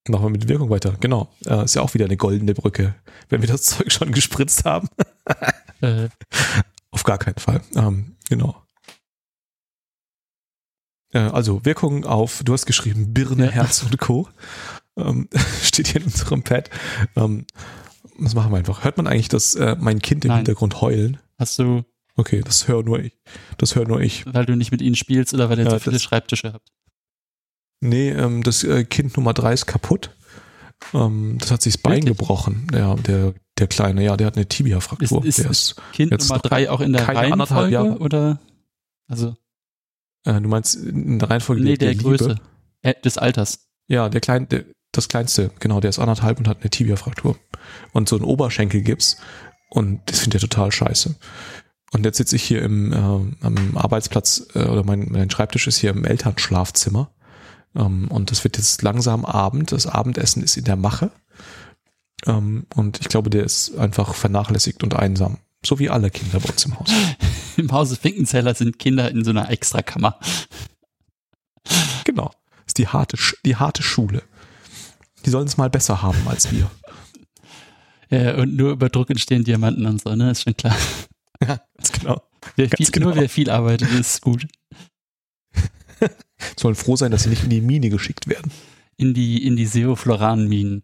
Machen 0.07 0.23
wir 0.25 0.29
mit 0.29 0.43
der 0.43 0.49
Wirkung 0.49 0.69
weiter. 0.69 0.95
Genau. 0.99 1.33
Äh, 1.45 1.63
ist 1.65 1.75
ja 1.75 1.81
auch 1.81 1.93
wieder 1.95 2.05
eine 2.05 2.17
goldene 2.17 2.53
Brücke, 2.53 2.93
wenn 3.29 3.41
wir 3.41 3.47
das 3.47 3.63
Zeug 3.63 3.91
schon 3.91 4.11
gespritzt 4.11 4.65
haben. 4.65 4.87
Äh, 5.81 6.07
Auf 6.91 7.03
gar 7.03 7.17
keinen 7.17 7.35
Fall. 7.37 7.61
Ähm, 7.75 8.15
genau. 8.29 8.55
Äh, 11.11 11.19
also 11.19 11.65
Wirkung 11.65 12.05
auf, 12.05 12.41
du 12.45 12.53
hast 12.53 12.65
geschrieben 12.65 13.13
Birne, 13.13 13.45
Ja. 13.47 13.51
Herz 13.51 13.83
und 13.83 13.97
Co. 13.99 14.29
Ähm, 14.97 15.27
steht 15.61 15.87
hier 15.87 15.97
in 16.01 16.07
unserem 16.07 16.43
Pad. 16.43 16.69
Ähm, 17.17 17.45
was 18.17 18.33
machen 18.35 18.51
wir 18.53 18.57
einfach? 18.57 18.85
Hört 18.85 18.95
man 18.95 19.07
eigentlich 19.07 19.27
das 19.27 19.55
äh, 19.55 19.75
mein 19.79 20.01
Kind 20.01 20.23
im 20.23 20.29
Nein. 20.29 20.37
Hintergrund 20.39 20.79
heulen? 20.81 21.17
hast 21.37 21.59
du, 21.59 21.83
Okay, 22.15 22.39
das 22.39 22.69
höre 22.69 22.81
nur 22.83 22.99
ich. 22.99 23.11
Das 23.57 23.75
höre 23.75 23.85
nur 23.85 23.99
ich. 23.99 24.25
weil 24.33 24.45
du 24.45 24.55
nicht 24.55 24.71
mit 24.71 24.81
ihnen 24.81 24.95
spielst 24.95 25.33
oder 25.33 25.49
weil 25.49 25.57
ihr 25.59 25.65
Ja, 25.65 25.71
zu 25.71 25.79
viele 25.81 25.95
das- 25.95 26.03
Schreibtische 26.03 26.53
habt? 26.53 26.71
Nee, 27.81 28.09
ähm, 28.09 28.43
das 28.43 28.63
äh, 28.63 28.83
Kind 28.85 29.15
Nummer 29.17 29.33
drei 29.33 29.53
ist 29.53 29.65
kaputt. 29.65 30.11
Ähm, 30.93 31.37
das 31.39 31.51
hat 31.51 31.61
sich 31.61 31.73
das 31.75 31.81
Bein 31.81 31.93
Wirklich? 32.03 32.17
gebrochen. 32.17 32.67
Der, 32.71 32.95
der, 32.95 33.33
der 33.57 33.67
Kleine, 33.67 34.03
ja, 34.03 34.17
der 34.17 34.27
hat 34.27 34.35
eine 34.35 34.47
Tibia-Fraktur. 34.47 35.23
Ist- 35.25 35.39
ist- 35.39 35.43
der 35.43 35.51
ist, 35.51 35.75
Kind 35.93 36.11
Nummer 36.11 36.39
drei 36.39 36.69
auch 36.69 36.81
in 36.81 36.93
der 36.93 37.03
keine 37.03 37.19
Reihenfolge 37.19 37.71
Jahre. 37.73 37.97
oder? 37.99 38.39
Also, 39.07 39.35
äh, 40.25 40.39
du 40.41 40.47
meinst 40.49 40.75
in 40.75 41.19
der 41.19 41.29
Reihenfolge 41.29 41.63
nee, 41.63 41.77
der, 41.77 41.91
Liebe? 41.91 42.03
Größe. 42.03 42.35
Äh, 42.81 42.93
des 43.03 43.17
Alters. 43.17 43.67
Ja, 43.87 44.09
der 44.09 44.21
kleine, 44.21 44.47
der, 44.47 44.65
das 44.91 45.07
kleinste, 45.09 45.51
genau, 45.59 45.79
der 45.79 45.89
ist 45.89 45.99
anderthalb 45.99 46.39
und 46.39 46.47
hat 46.47 46.61
eine 46.61 46.69
Tibia-Fraktur. 46.69 47.37
Und 47.93 48.09
so 48.09 48.15
einen 48.15 48.25
Oberschenkelgips. 48.25 49.17
Und 49.69 50.01
das 50.05 50.19
findet 50.19 50.41
er 50.43 50.49
total 50.49 50.71
scheiße. 50.71 51.15
Und 51.91 52.05
jetzt 52.05 52.17
sitze 52.17 52.35
ich 52.35 52.43
hier 52.43 52.61
im 52.61 52.91
äh, 52.93 52.95
am 52.95 53.77
Arbeitsplatz 53.77 54.47
äh, 54.53 54.63
oder 54.65 54.83
mein, 54.83 55.07
mein 55.11 55.29
Schreibtisch 55.29 55.67
ist 55.67 55.77
hier 55.77 55.91
im 55.91 56.03
Elternschlafzimmer. 56.05 57.11
Ähm, 57.75 58.07
und 58.09 58.31
es 58.31 58.43
wird 58.43 58.57
jetzt 58.57 58.81
langsam 58.81 59.25
Abend. 59.25 59.71
Das 59.71 59.87
Abendessen 59.87 60.43
ist 60.43 60.57
in 60.57 60.65
der 60.65 60.75
Mache. 60.75 61.11
Ähm, 62.25 62.65
und 62.75 62.99
ich 63.01 63.09
glaube, 63.09 63.29
der 63.29 63.43
ist 63.43 63.77
einfach 63.77 64.13
vernachlässigt 64.13 64.83
und 64.83 64.95
einsam. 64.95 65.37
So 65.65 65.79
wie 65.79 65.89
alle 65.89 66.09
Kinder 66.09 66.39
bei 66.39 66.49
uns 66.49 66.65
im 66.65 66.79
Haus. 66.79 66.89
Im 67.57 67.71
Hause 67.71 67.95
Finkenzeller 67.95 68.53
sind 68.53 68.79
Kinder 68.79 69.09
in 69.09 69.23
so 69.23 69.29
einer 69.29 69.49
Extrakammer. 69.49 70.19
Genau. 72.03 72.31
Das 72.51 72.67
ist 72.67 72.77
die 72.77 72.87
harte, 72.89 73.17
die 73.45 73.55
harte 73.55 73.81
Schule. 73.81 74.23
Die 75.25 75.29
sollen 75.29 75.47
es 75.47 75.55
mal 75.55 75.69
besser 75.69 76.01
haben 76.01 76.27
als 76.27 76.51
wir. 76.51 76.69
Äh, 78.09 78.39
und 78.39 78.55
nur 78.55 78.71
über 78.71 78.89
Druck 78.89 79.09
entstehen 79.09 79.45
Diamanten 79.45 79.85
und 79.85 80.01
so, 80.01 80.15
ne? 80.15 80.31
Ist 80.31 80.43
schon 80.43 80.57
klar. 80.57 80.75
Ja, 81.41 81.59
ganz 81.77 81.91
genau. 81.91 82.21
Wer 82.55 82.67
Ganz 82.67 82.77
viel, 82.77 82.91
genau. 82.91 83.07
Nur 83.07 83.15
wer 83.15 83.29
viel 83.29 83.49
arbeitet, 83.49 83.91
ist 83.91 84.21
gut. 84.21 84.47
Sollen 86.57 86.75
froh 86.75 86.95
sein, 86.95 87.11
dass 87.11 87.23
sie 87.23 87.29
nicht 87.29 87.43
in 87.43 87.49
die 87.49 87.61
Mine 87.61 87.89
geschickt 87.89 88.27
werden. 88.27 88.51
In 88.97 89.13
die, 89.13 89.45
in 89.45 89.55
die 89.55 89.65
Seofloran-Minen. 89.65 90.83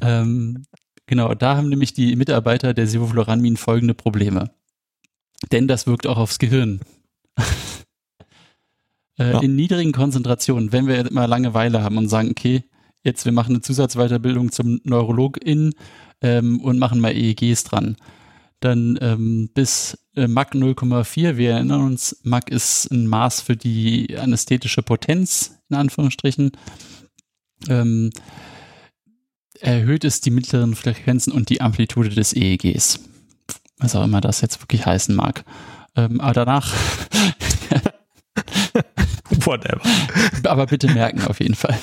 Ähm, 0.00 0.64
genau, 1.06 1.34
da 1.34 1.56
haben 1.56 1.68
nämlich 1.68 1.92
die 1.92 2.14
Mitarbeiter 2.16 2.74
der 2.74 2.86
Seofloran-Minen 2.86 3.56
folgende 3.56 3.94
Probleme. 3.94 4.50
Denn 5.52 5.68
das 5.68 5.86
wirkt 5.86 6.06
auch 6.06 6.18
aufs 6.18 6.38
Gehirn. 6.38 6.80
äh, 9.18 9.32
Ja. 9.32 9.40
In 9.40 9.56
niedrigen 9.56 9.92
Konzentrationen, 9.92 10.72
wenn 10.72 10.86
wir 10.86 11.12
mal 11.12 11.26
Langeweile 11.26 11.82
haben 11.82 11.98
und 11.98 12.08
sagen, 12.08 12.30
okay, 12.30 12.64
jetzt 13.02 13.24
wir 13.24 13.32
machen 13.32 13.54
eine 13.54 13.60
Zusatzweiterbildung 13.60 14.52
zum 14.52 14.80
Neurologin 14.84 15.74
ähm, 16.20 16.60
und 16.60 16.78
machen 16.78 17.00
mal 17.00 17.12
EEGs 17.12 17.64
dran. 17.64 17.96
Dann 18.60 18.98
ähm, 19.00 19.50
bis 19.54 19.98
äh, 20.16 20.26
Mach 20.26 20.50
0,4, 20.50 21.36
wir 21.36 21.52
erinnern 21.52 21.82
uns, 21.82 22.18
Mach 22.24 22.48
ist 22.48 22.90
ein 22.90 23.06
Maß 23.06 23.40
für 23.40 23.56
die 23.56 24.16
anästhetische 24.18 24.82
Potenz, 24.82 25.60
in 25.68 25.76
Anführungsstrichen. 25.76 26.52
Ähm, 27.68 28.10
erhöht 29.60 30.04
es 30.04 30.20
die 30.20 30.30
mittleren 30.30 30.74
Frequenzen 30.74 31.32
und 31.32 31.50
die 31.50 31.60
Amplitude 31.60 32.10
des 32.10 32.32
EEGs. 32.34 33.00
Was 33.78 33.94
auch 33.94 34.04
immer 34.04 34.20
das 34.20 34.40
jetzt 34.40 34.60
wirklich 34.60 34.86
heißen 34.86 35.14
mag. 35.14 35.44
Ähm, 35.96 36.20
aber 36.20 36.32
danach, 36.32 36.74
Whatever. 39.30 39.80
aber 40.44 40.66
bitte 40.66 40.88
merken 40.88 41.22
auf 41.24 41.40
jeden 41.40 41.54
Fall. 41.54 41.78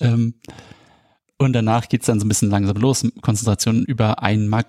ähm, 0.00 0.34
und 1.38 1.52
danach 1.52 1.88
geht's 1.88 2.06
dann 2.06 2.20
so 2.20 2.26
ein 2.26 2.28
bisschen 2.28 2.50
langsam 2.50 2.76
los. 2.76 3.06
Konzentration 3.20 3.84
über 3.84 4.22
ein 4.22 4.48
Mach, 4.48 4.64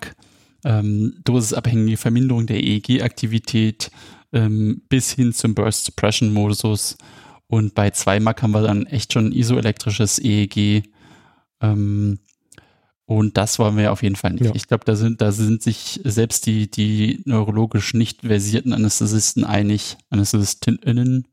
ähm, 0.64 1.14
dosisabhängige 1.24 1.96
Verminderung 1.96 2.46
der 2.46 2.62
EEG-Aktivität 2.62 3.90
ähm, 4.32 4.82
bis 4.88 5.12
hin 5.12 5.32
zum 5.32 5.54
Burst 5.54 5.84
Suppression 5.84 6.32
Modus. 6.32 6.96
Und 7.46 7.74
bei 7.74 7.90
2 7.90 8.20
Mach 8.20 8.42
haben 8.42 8.50
wir 8.50 8.62
dann 8.62 8.86
echt 8.86 9.12
schon 9.12 9.32
isoelektrisches 9.32 10.18
EEG. 10.18 10.82
Ähm, 11.60 12.18
und 13.06 13.36
das 13.36 13.60
wollen 13.60 13.76
wir 13.76 13.92
auf 13.92 14.02
jeden 14.02 14.16
Fall 14.16 14.32
nicht. 14.32 14.46
Ja. 14.46 14.54
Ich 14.54 14.66
glaube, 14.66 14.84
da 14.84 14.96
sind, 14.96 15.20
da 15.20 15.30
sind 15.30 15.62
sich 15.62 16.00
selbst 16.02 16.46
die, 16.46 16.68
die 16.68 17.22
neurologisch 17.24 17.94
nicht 17.94 18.22
versierten 18.22 18.72
Anästhesisten 18.72 19.44
einig, 19.44 19.96
Anästhesistinnen, 20.10 21.28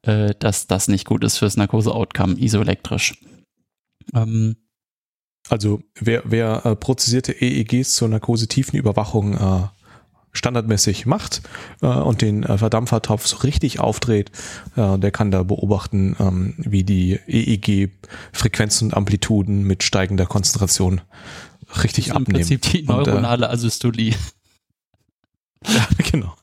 äh, 0.00 0.34
dass 0.38 0.66
das 0.66 0.88
nicht 0.88 1.04
gut 1.04 1.22
ist 1.22 1.36
fürs 1.36 1.58
Narkose-Outcome, 1.58 2.40
isoelektrisch. 2.40 3.18
Ähm, 4.12 4.56
Also 5.48 5.82
wer, 6.00 6.22
wer 6.24 6.64
äh, 6.66 6.76
prozessierte 6.76 7.32
EEGs 7.32 7.94
zur 7.94 8.08
Narkose-Tiefenüberwachung 8.08 9.34
äh, 9.34 9.68
standardmäßig 10.32 11.06
macht 11.06 11.42
äh, 11.80 11.86
und 11.86 12.20
den 12.22 12.42
äh, 12.42 12.58
Verdampfertopf 12.58 13.26
so 13.26 13.36
richtig 13.38 13.78
aufdreht, 13.78 14.32
äh, 14.74 14.98
der 14.98 15.10
kann 15.12 15.30
da 15.30 15.42
beobachten, 15.44 16.16
ähm, 16.18 16.54
wie 16.58 16.82
die 16.82 17.20
EEG-Frequenzen 17.26 18.88
und 18.88 18.94
Amplituden 18.94 19.62
mit 19.64 19.82
steigender 19.84 20.26
Konzentration 20.26 21.00
richtig 21.82 22.08
Im 22.08 22.16
abnehmen. 22.16 22.46
Prinzip 22.46 22.62
die 22.62 22.82
Und, 22.82 23.06
äh, 23.06 23.10
neuronale 23.10 23.48
Asystolie. 23.50 24.14
Ja, 25.66 25.88
genau. 26.10 26.34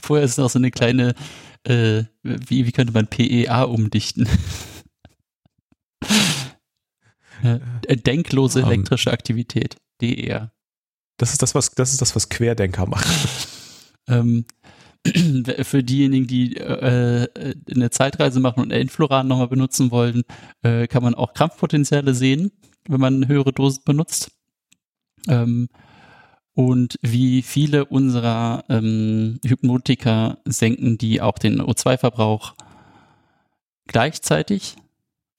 Vorher 0.00 0.24
ist 0.24 0.38
noch 0.38 0.48
so 0.48 0.60
eine 0.60 0.70
kleine, 0.70 1.16
äh, 1.64 2.04
wie, 2.22 2.66
wie 2.66 2.70
könnte 2.70 2.92
man 2.92 3.08
PEA 3.08 3.62
umdichten? 3.64 4.28
Äh, 7.44 7.96
denklose 7.96 8.60
Ähm. 8.60 8.66
elektrische 8.66 9.12
Aktivität, 9.12 9.76
DER. 10.00 10.52
Das 11.18 11.32
ist 11.32 11.42
das, 11.42 11.54
was, 11.54 11.70
das 11.70 11.92
ist 11.92 12.00
das, 12.00 12.16
was 12.16 12.28
Querdenker 12.28 12.86
machen. 12.86 13.10
Ähm, 14.06 14.44
für 15.62 15.82
diejenigen, 15.82 16.26
die 16.26 16.58
äh, 16.58 17.24
äh, 17.24 17.54
eine 17.74 17.88
Zeitreise 17.88 18.38
machen 18.38 18.62
und 18.62 18.70
Enfloran 18.70 19.26
nochmal 19.26 19.48
benutzen 19.48 19.90
wollen, 19.90 20.24
äh, 20.62 20.86
kann 20.88 21.02
man 21.02 21.14
auch 21.14 21.32
Krampfpotenziale 21.32 22.12
sehen, 22.12 22.52
wenn 22.86 23.00
man 23.00 23.28
höhere 23.28 23.54
Dosis 23.54 23.82
benutzt. 23.82 24.30
Ähm, 25.26 25.70
und 26.54 26.98
wie 27.02 27.42
viele 27.42 27.86
unserer 27.86 28.64
ähm, 28.68 29.40
Hypnotika 29.44 30.38
senken 30.44 30.98
die 30.98 31.20
auch 31.20 31.38
den 31.38 31.60
O2-Verbrauch 31.60 32.54
gleichzeitig. 33.86 34.76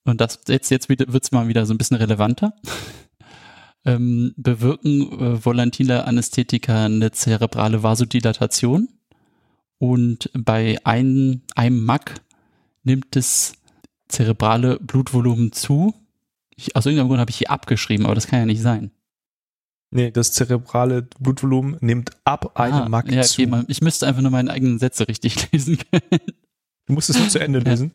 Und 0.05 0.21
das 0.21 0.39
jetzt, 0.47 0.69
jetzt 0.69 0.87
wird 0.87 1.01
es 1.23 1.31
mal 1.31 1.47
wieder 1.47 1.65
so 1.65 1.73
ein 1.73 1.77
bisschen 1.77 1.97
relevanter. 1.97 2.53
ähm, 3.85 4.33
bewirken 4.37 5.11
äh, 5.11 5.45
volatile 5.45 6.05
Anästhetika 6.05 6.85
eine 6.85 7.11
zerebrale 7.11 7.83
Vasodilatation. 7.83 8.89
Und 9.77 10.29
bei 10.33 10.77
ein, 10.83 11.41
einem 11.55 11.83
Mack 11.83 12.21
nimmt 12.83 13.15
das 13.15 13.53
zerebrale 14.07 14.79
Blutvolumen 14.79 15.51
zu. 15.51 15.93
Ich, 16.55 16.75
aus 16.75 16.85
irgendeinem 16.85 17.09
Grund 17.09 17.19
habe 17.19 17.31
ich 17.31 17.37
hier 17.37 17.51
abgeschrieben, 17.51 18.05
aber 18.05 18.15
das 18.15 18.27
kann 18.27 18.39
ja 18.39 18.45
nicht 18.45 18.61
sein. 18.61 18.91
Nee, 19.91 20.11
das 20.11 20.33
zerebrale 20.33 21.03
Blutvolumen 21.19 21.77
nimmt 21.81 22.11
ab 22.25 22.59
einem 22.59 22.73
Ah, 22.73 22.89
Mark 22.89 23.11
ja, 23.11 23.21
zu. 23.21 23.41
okay, 23.41 23.49
man, 23.49 23.65
ich 23.67 23.81
müsste 23.81 24.07
einfach 24.07 24.21
nur 24.21 24.31
meine 24.31 24.51
eigenen 24.51 24.79
Sätze 24.79 25.07
richtig 25.07 25.51
lesen 25.51 25.79
können. 25.91 26.21
Du 26.87 26.93
musst 26.93 27.09
es 27.09 27.17
nur 27.17 27.29
zu 27.29 27.39
Ende 27.39 27.59
lesen. 27.65 27.91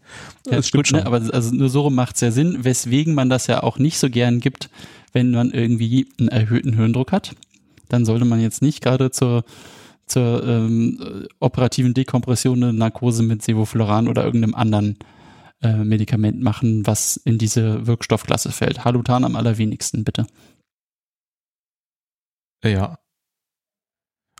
Ja, 0.46 0.56
das 0.56 0.68
stimmt 0.68 0.86
gut, 0.86 0.92
ne? 0.92 0.98
schon. 0.98 1.06
aber 1.06 1.34
also 1.34 1.54
nur 1.54 1.68
so 1.68 1.90
macht 1.90 2.16
es 2.16 2.20
ja 2.20 2.30
Sinn, 2.30 2.64
weswegen 2.64 3.14
man 3.14 3.28
das 3.30 3.46
ja 3.46 3.62
auch 3.62 3.78
nicht 3.78 3.98
so 3.98 4.10
gern 4.10 4.40
gibt, 4.40 4.68
wenn 5.12 5.30
man 5.30 5.50
irgendwie 5.50 6.08
einen 6.18 6.28
erhöhten 6.28 6.74
Hirndruck 6.74 7.12
hat. 7.12 7.34
Dann 7.88 8.04
sollte 8.04 8.24
man 8.24 8.40
jetzt 8.40 8.62
nicht 8.62 8.82
gerade 8.82 9.10
zur, 9.10 9.44
zur 10.06 10.46
ähm, 10.46 11.26
operativen 11.40 11.94
Dekompression 11.94 12.62
eine 12.62 12.72
Narkose 12.72 13.22
mit 13.22 13.42
Sevofluran 13.42 14.08
oder 14.08 14.24
irgendeinem 14.24 14.54
anderen 14.54 14.98
äh, 15.62 15.76
Medikament 15.76 16.40
machen, 16.40 16.86
was 16.86 17.16
in 17.16 17.38
diese 17.38 17.86
Wirkstoffklasse 17.86 18.52
fällt. 18.52 18.84
Halutan 18.84 19.24
am 19.24 19.36
allerwenigsten, 19.36 20.04
bitte. 20.04 20.26
Ja. 22.64 22.98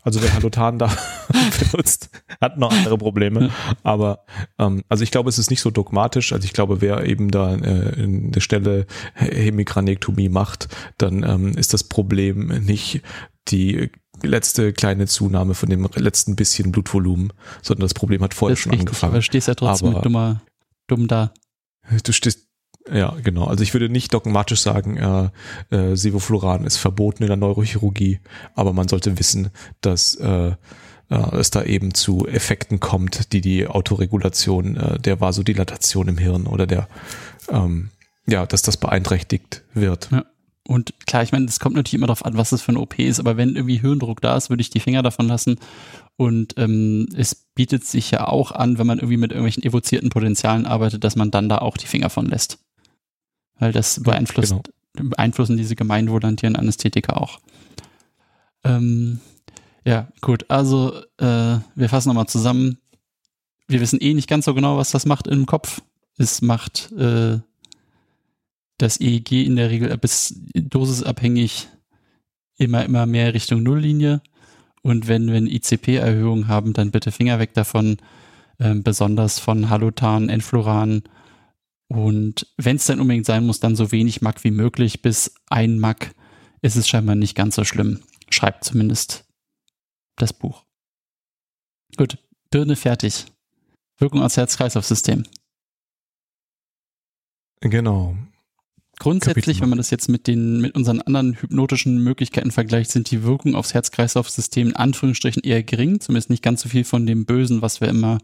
Also 0.03 0.23
wer 0.23 0.33
Halotan 0.33 0.79
da 0.79 0.91
benutzt, 1.73 2.09
hat 2.41 2.57
noch 2.59 2.73
andere 2.73 2.97
Probleme. 2.99 3.51
Aber 3.83 4.25
ähm, 4.59 4.83
also 4.89 5.05
ich 5.05 5.11
glaube, 5.11 5.29
es 5.29 5.39
ist 5.39 5.51
nicht 5.51 5.61
so 5.61 5.71
dogmatisch. 5.71 6.33
Also 6.33 6.45
ich 6.45 6.53
glaube, 6.53 6.81
wer 6.81 7.05
eben 7.05 7.31
da 7.31 7.55
äh, 7.55 8.03
in 8.03 8.33
der 8.33 8.41
Stelle 8.41 8.87
Hemikranektomie 9.15 10.29
macht, 10.29 10.69
dann 10.99 11.23
ähm, 11.23 11.53
ist 11.57 11.73
das 11.75 11.85
Problem 11.85 12.47
nicht 12.65 13.03
die 13.49 13.91
letzte 14.23 14.73
kleine 14.73 15.07
Zunahme 15.07 15.55
von 15.55 15.69
dem 15.71 15.89
letzten 15.95 16.37
bisschen 16.37 16.73
Blutvolumen, 16.73 17.33
sondern 17.63 17.83
das 17.83 17.95
Problem 17.95 18.23
hat 18.23 18.35
vorher 18.35 18.55
Das 18.55 18.61
schon 18.63 18.73
angefangen. 18.73 19.15
aber 19.15 19.23
stehst 19.23 19.49
ja 19.49 19.55
trotzdem 19.55 19.89
Aber- 19.89 19.97
mit 19.99 20.05
dummer, 20.05 20.43
dumm 20.89 21.09
da. 21.09 21.33
Du 22.05 22.13
stehst, 22.13 22.47
Ja, 22.93 23.15
genau. 23.23 23.45
Also 23.45 23.63
ich 23.63 23.73
würde 23.73 23.89
nicht 23.89 24.13
dogmatisch 24.13 24.61
sagen, 24.61 24.97
äh, 24.97 25.31
äh, 25.75 25.97
Sevofluran 25.97 26.65
ist 26.65 26.77
verboten 26.77 27.23
in 27.23 27.29
der 27.29 27.37
Neurochirurgie, 27.37 28.21
aber 28.55 28.73
man 28.73 28.89
sollte 28.89 29.19
wissen, 29.19 29.51
dass 29.81 30.15
äh, 30.17 30.53
äh, 31.11 31.37
es 31.37 31.51
da 31.51 31.63
eben 31.65 31.95
zu 31.95 32.27
Effekten 32.27 32.81
kommt, 32.81 33.33
die 33.33 33.41
die 33.41 33.67
Autoregulation 33.67 34.77
äh, 34.77 34.99
der 34.99 35.21
Vasodilatation 35.21 36.09
im 36.09 36.19
Hirn 36.19 36.47
oder 36.47 36.67
der, 36.67 36.89
ähm, 37.51 37.91
ja, 38.27 38.47
dass 38.47 38.63
das 38.63 38.77
beeinträchtigt 38.77 39.63
wird. 39.75 40.09
Ja. 40.11 40.25
Und 40.67 40.95
klar, 41.07 41.25
ich 41.25 41.33
meine, 41.33 41.47
es 41.47 41.59
kommt 41.59 41.75
natürlich 41.75 41.95
immer 41.95 42.07
darauf 42.07 42.25
an, 42.25 42.37
was 42.37 42.51
das 42.51 42.63
für 42.63 42.73
ein 42.73 42.77
OP 42.77 42.99
ist, 42.99 43.19
aber 43.19 43.37
wenn 43.37 43.57
irgendwie 43.57 43.79
Hirndruck 43.79 44.21
da 44.21 44.37
ist, 44.37 44.51
würde 44.51 44.61
ich 44.61 44.71
die 44.71 44.79
Finger 44.79 45.03
davon 45.03 45.27
lassen. 45.27 45.59
Und 46.17 46.55
ähm, 46.59 47.09
es 47.17 47.35
bietet 47.35 47.85
sich 47.85 48.13
ja 48.13 48.29
auch 48.29 48.53
an, 48.53 48.79
wenn 48.79 48.87
man 48.87 48.99
irgendwie 48.99 49.17
mit 49.17 49.33
irgendwelchen 49.33 49.65
evozierten 49.65 50.11
Potenzialen 50.11 50.67
arbeitet, 50.67 51.03
dass 51.03 51.17
man 51.17 51.33
dann 51.33 51.49
da 51.49 51.59
auch 51.59 51.77
die 51.77 51.89
Finger 51.89 52.11
von 52.11 52.27
lässt. 52.27 52.59
Weil 53.61 53.73
das 53.73 54.03
beeinflusst, 54.03 54.51
genau. 54.95 55.11
beeinflussen 55.11 55.57
diese 55.57 55.77
gemeinvolantierenden 55.77 56.61
Anästhetika 56.61 57.13
auch. 57.13 57.39
Ähm, 58.65 59.21
ja, 59.85 60.09
gut, 60.21 60.51
also 60.51 60.95
äh, 61.19 61.59
wir 61.75 61.89
fassen 61.89 62.09
nochmal 62.09 62.27
zusammen. 62.27 62.79
Wir 63.69 63.81
wissen 63.81 64.01
eh 64.01 64.15
nicht 64.15 64.29
ganz 64.29 64.47
so 64.47 64.55
genau, 64.55 64.77
was 64.77 64.91
das 64.91 65.07
macht 65.07 65.29
im 65.29 65.47
Kopf. 65.47 65.81
Es 66.19 66.43
macht 66.43 66.91
äh, 66.93 67.39
das 68.79 69.01
EEG 69.01 69.33
in 69.47 69.57
der 69.57 69.71
Regel 69.71 69.97
bis 69.99 70.35
dosisabhängig 70.55 71.69
immer, 72.59 72.85
immer 72.85 73.07
mehr 73.07 73.33
Richtung 73.35 73.63
Nulllinie. 73.63 74.23
Und 74.83 75.09
wenn 75.09 75.29
wir 75.29 75.37
eine 75.37 75.51
ICP-Erhöhung 75.51 76.49
haben, 76.49 76.73
dann 76.73 76.91
bitte 76.91 77.13
Finger 77.13 77.39
weg 77.39 77.55
davon, 77.55 77.99
äh, 78.59 78.75
besonders 78.75 79.39
von 79.39 79.71
Halutan, 79.71 80.29
Enfluran. 80.29 81.03
Und 81.91 82.47
wenn 82.57 82.77
es 82.77 82.87
dann 82.87 83.01
unbedingt 83.01 83.27
sein 83.27 83.45
muss, 83.45 83.59
dann 83.59 83.75
so 83.75 83.91
wenig 83.91 84.23
Mack 84.23 84.45
wie 84.45 84.53
möglich. 84.53 85.03
Bis 85.03 85.35
ein 85.49 85.81
Mack 85.81 86.15
ist 86.63 86.77
es 86.77 86.89
scheinbar 86.89 87.17
nicht 87.17 87.35
ganz 87.35 87.57
so 87.57 87.65
schlimm. 87.65 87.99
Schreibt 88.31 88.63
zumindest 88.63 89.25
das 90.15 90.33
Buch. 90.33 90.65
Gut, 91.97 92.17
Birne 92.51 92.77
fertig. 92.77 93.25
Wirkung 93.99 94.23
als 94.23 94.37
Herz-Kreislauf-System. 94.37 95.25
Genau. 97.61 98.17
Grundsätzlich, 99.01 99.61
wenn 99.61 99.69
man 99.69 99.79
das 99.79 99.91
jetzt 99.91 100.09
mit 100.09 100.29
den, 100.29 100.61
mit 100.61 100.77
unseren 100.77 101.01
anderen 101.01 101.35
hypnotischen 101.35 102.05
Möglichkeiten 102.05 102.53
vergleicht, 102.53 102.93
sind 102.93 103.11
die 103.11 103.25
Wirkungen 103.25 103.57
aufs 103.57 103.75
Herz-Kreislauf-System 103.75 104.69
in 104.69 104.77
Anführungsstrichen 104.77 105.43
eher 105.43 105.65
gering, 105.65 105.99
zumindest 105.99 106.31
nicht 106.31 106.45
ganz 106.45 106.63
so 106.63 106.69
viel 106.69 106.85
von 106.85 107.05
dem 107.05 107.25
Bösen, 107.25 107.63
was 107.63 107.81
wir 107.81 107.89
immer 107.89 108.19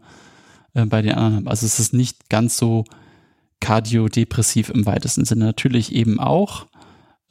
äh, 0.73 0.85
bei 0.85 1.01
den 1.01 1.15
anderen 1.15 1.35
haben. 1.35 1.47
Also 1.49 1.65
es 1.65 1.79
ist 1.81 1.91
nicht 1.91 2.29
ganz 2.29 2.57
so 2.57 2.85
kardiodepressiv 3.59 4.69
im 4.69 4.85
weitesten 4.85 5.25
Sinne. 5.25 5.45
Natürlich 5.45 5.93
eben 5.93 6.19
auch, 6.19 6.67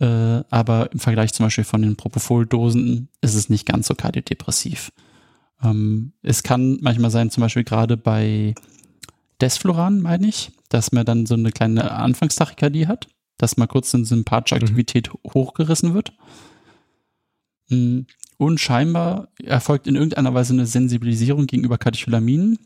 äh, 0.01 0.07
aber 0.51 0.93
im 0.93 0.99
Vergleich 0.99 1.33
zum 1.33 1.47
Beispiel 1.47 1.64
von 1.64 1.83
den 1.83 1.97
Propofol-Dosen 1.97 3.09
ist 3.20 3.35
es 3.35 3.49
nicht 3.49 3.66
ganz 3.66 3.87
so 3.87 3.95
kardiodepressiv. 3.95 4.93
Ähm, 5.62 6.12
es 6.22 6.43
kann 6.43 6.79
manchmal 6.83 7.11
sein, 7.11 7.31
zum 7.31 7.43
Beispiel 7.43 7.64
gerade 7.64 7.97
bei 7.97 8.55
Desfloran, 9.41 10.01
meine 10.01 10.29
ich, 10.29 10.53
dass 10.68 10.93
man 10.93 11.07
dann 11.07 11.27
so 11.27 11.35
eine 11.35 11.51
kleine 11.51 11.91
Anfangstachykardie 11.91 12.87
hat, 12.87 13.09
dass 13.39 13.57
mal 13.57 13.66
kurz 13.66 13.95
eine 13.95 14.05
sympathische 14.05 14.57
mhm. 14.57 14.62
Aktivität 14.62 15.11
mhm. 15.12 15.31
hochgerissen 15.33 15.95
wird. 15.95 16.12
Mm, 17.68 18.01
und 18.39 18.61
scheinbar 18.61 19.29
erfolgt 19.43 19.87
in 19.87 19.97
irgendeiner 19.97 20.35
Weise 20.35 20.53
eine 20.53 20.66
Sensibilisierung 20.66 21.47
gegenüber 21.47 21.79
Katecholaminen, 21.79 22.59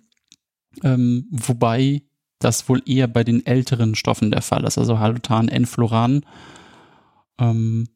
ähm, 0.82 1.26
wobei 1.30 2.02
das 2.40 2.68
wohl 2.68 2.82
eher 2.86 3.06
bei 3.06 3.22
den 3.22 3.46
älteren 3.46 3.94
Stoffen 3.94 4.30
der 4.32 4.42
Fall 4.42 4.64
ist, 4.64 4.78
also 4.78 4.98
Halutan, 4.98 5.48
Enfloran 5.48 6.24
ähm, 7.40 7.88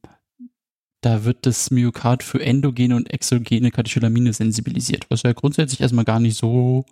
da 1.04 1.24
wird 1.24 1.44
das 1.44 1.70
Myokard 1.70 2.22
für 2.22 2.40
endogene 2.40 2.96
und 2.96 3.12
exogene 3.12 3.70
Katecholamine 3.70 4.32
sensibilisiert, 4.32 5.06
was 5.10 5.22
ja 5.22 5.32
grundsätzlich 5.32 5.80
erstmal 5.80 6.06
gar 6.06 6.18
nicht 6.18 6.38
so 6.38 6.86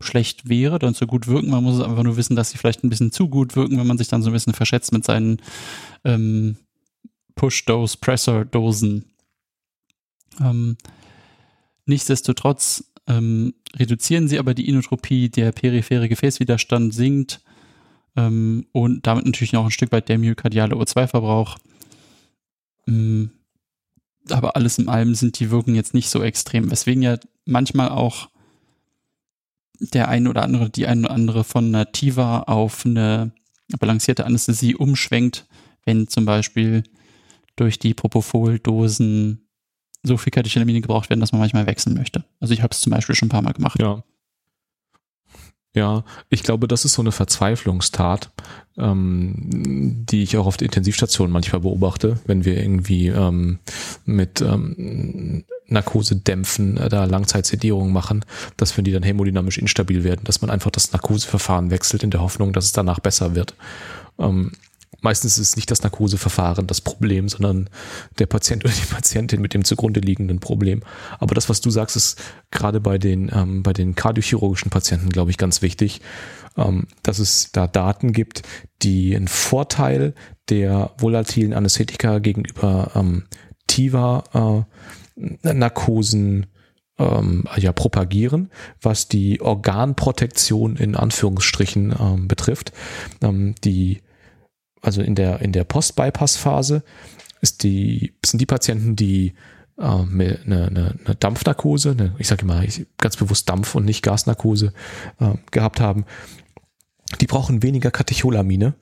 schlecht 0.00 0.48
wäre, 0.48 0.80
dann 0.80 0.94
so 0.94 1.06
gut 1.06 1.28
wirken. 1.28 1.50
Man 1.50 1.62
muss 1.62 1.76
es 1.76 1.80
einfach 1.80 2.02
nur 2.02 2.16
wissen, 2.16 2.34
dass 2.34 2.50
sie 2.50 2.58
vielleicht 2.58 2.82
ein 2.82 2.90
bisschen 2.90 3.12
zu 3.12 3.28
gut 3.28 3.54
wirken, 3.54 3.78
wenn 3.78 3.86
man 3.86 3.96
sich 3.96 4.08
dann 4.08 4.22
so 4.22 4.30
ein 4.30 4.32
bisschen 4.32 4.54
verschätzt 4.54 4.92
mit 4.92 5.04
seinen 5.04 5.40
ähm, 6.02 6.56
Push-Dose, 7.36 7.98
Pressor-Dosen. 8.00 9.04
Ähm, 10.40 10.76
nichtsdestotrotz 11.86 12.92
ähm, 13.06 13.54
reduzieren 13.76 14.28
sie 14.28 14.38
aber 14.38 14.54
die 14.54 14.68
Inotropie, 14.68 15.28
der 15.28 15.52
periphere 15.52 16.08
Gefäßwiderstand 16.08 16.94
sinkt 16.94 17.40
ähm, 18.16 18.66
und 18.72 19.06
damit 19.06 19.26
natürlich 19.26 19.52
noch 19.52 19.64
ein 19.64 19.70
Stück 19.70 19.92
weit 19.92 20.08
der 20.08 20.18
myokardiale 20.18 20.74
O2-Verbrauch. 20.74 21.58
Mm, 22.86 23.26
aber 24.30 24.56
alles 24.56 24.78
in 24.78 24.88
allem 24.88 25.14
sind 25.14 25.38
die 25.38 25.50
Wirkungen 25.50 25.76
jetzt 25.76 25.94
nicht 25.94 26.08
so 26.08 26.22
extrem, 26.22 26.70
weswegen 26.70 27.02
ja 27.02 27.18
manchmal 27.44 27.90
auch 27.90 28.30
der 29.80 30.08
eine 30.08 30.30
oder 30.30 30.42
andere, 30.42 30.70
die 30.70 30.86
eine 30.86 31.06
oder 31.06 31.10
andere 31.10 31.44
von 31.44 31.66
einer 31.66 31.92
Tiva 31.92 32.40
auf 32.44 32.86
eine 32.86 33.32
balancierte 33.78 34.24
Anästhesie 34.24 34.74
umschwenkt, 34.74 35.46
wenn 35.84 36.08
zum 36.08 36.24
Beispiel 36.24 36.84
durch 37.56 37.78
die 37.78 37.94
Propofol-Dosen 37.94 39.43
so 40.04 40.16
viel 40.16 40.30
Katecholamine 40.30 40.80
gebraucht 40.80 41.10
werden, 41.10 41.20
dass 41.20 41.32
man 41.32 41.40
manchmal 41.40 41.66
wechseln 41.66 41.96
möchte. 41.96 42.24
Also 42.40 42.54
ich 42.54 42.62
habe 42.62 42.72
es 42.72 42.80
zum 42.80 42.92
Beispiel 42.92 43.14
schon 43.16 43.26
ein 43.26 43.30
paar 43.30 43.42
Mal 43.42 43.52
gemacht. 43.52 43.80
Ja. 43.80 44.02
Ja, 45.76 46.04
ich 46.30 46.44
glaube, 46.44 46.68
das 46.68 46.84
ist 46.84 46.92
so 46.92 47.02
eine 47.02 47.10
Verzweiflungstat, 47.10 48.30
ähm, 48.78 50.04
die 50.08 50.22
ich 50.22 50.36
auch 50.36 50.46
auf 50.46 50.56
der 50.56 50.66
Intensivstation 50.66 51.32
manchmal 51.32 51.62
beobachte, 51.62 52.20
wenn 52.26 52.44
wir 52.44 52.56
irgendwie 52.56 53.08
ähm, 53.08 53.58
mit 54.04 54.40
ähm, 54.40 55.44
Narkosedämpfen 55.66 56.76
äh, 56.76 56.88
da 56.88 57.06
Langzeitsedierung 57.06 57.92
machen, 57.92 58.24
dass 58.56 58.76
wenn 58.76 58.84
die 58.84 58.92
dann 58.92 59.02
hämodynamisch 59.02 59.58
instabil 59.58 60.04
werden, 60.04 60.22
dass 60.22 60.42
man 60.42 60.50
einfach 60.50 60.70
das 60.70 60.92
Narkoseverfahren 60.92 61.70
wechselt 61.70 62.04
in 62.04 62.10
der 62.10 62.20
Hoffnung, 62.20 62.52
dass 62.52 62.66
es 62.66 62.72
danach 62.72 63.00
besser 63.00 63.34
wird. 63.34 63.54
Ähm, 64.20 64.52
meistens 65.04 65.38
ist 65.38 65.56
nicht 65.56 65.70
das 65.70 65.82
Narkoseverfahren 65.82 66.66
das 66.66 66.80
Problem, 66.80 67.28
sondern 67.28 67.70
der 68.18 68.26
Patient 68.26 68.64
oder 68.64 68.74
die 68.74 68.92
Patientin 68.92 69.40
mit 69.40 69.54
dem 69.54 69.64
zugrunde 69.64 70.00
liegenden 70.00 70.40
Problem. 70.40 70.82
Aber 71.20 71.34
das, 71.34 71.48
was 71.48 71.60
du 71.60 71.70
sagst, 71.70 71.94
ist 71.94 72.20
gerade 72.50 72.80
bei 72.80 72.98
den, 72.98 73.30
ähm, 73.32 73.62
bei 73.62 73.72
den 73.72 73.94
kardiochirurgischen 73.94 74.70
Patienten, 74.70 75.10
glaube 75.10 75.30
ich, 75.30 75.38
ganz 75.38 75.62
wichtig, 75.62 76.00
ähm, 76.56 76.86
dass 77.02 77.18
es 77.18 77.52
da 77.52 77.66
Daten 77.66 78.12
gibt, 78.12 78.42
die 78.82 79.14
einen 79.14 79.28
Vorteil 79.28 80.14
der 80.48 80.92
volatilen 80.98 81.52
Anästhetika 81.52 82.18
gegenüber 82.18 82.90
ähm, 82.94 83.24
TIVA 83.66 84.66
äh, 85.16 85.52
Narkosen 85.52 86.46
ähm, 86.98 87.44
ja, 87.56 87.72
propagieren, 87.72 88.50
was 88.80 89.08
die 89.08 89.40
Organprotektion 89.40 90.76
in 90.76 90.96
Anführungsstrichen 90.96 91.94
ähm, 91.98 92.28
betrifft. 92.28 92.72
Ähm, 93.20 93.54
die 93.64 94.00
also 94.84 95.02
in 95.02 95.14
der, 95.14 95.40
in 95.40 95.52
der 95.52 95.64
Post-Bypass-Phase 95.64 96.82
ist 97.40 97.62
die, 97.62 98.14
sind 98.24 98.40
die 98.40 98.46
Patienten, 98.46 98.96
die 98.96 99.34
äh, 99.78 99.82
eine, 99.82 100.38
eine, 100.44 100.94
eine 101.04 101.14
Dampfnarkose, 101.18 101.92
eine, 101.92 102.14
ich 102.18 102.28
sage 102.28 102.44
mal 102.44 102.66
ganz 102.98 103.16
bewusst 103.16 103.48
Dampf- 103.48 103.74
und 103.74 103.84
nicht 103.84 104.02
Gasnarkose 104.02 104.72
äh, 105.20 105.34
gehabt 105.50 105.80
haben, 105.80 106.04
die 107.20 107.26
brauchen 107.26 107.62
weniger 107.62 107.90
Katecholamine. 107.90 108.74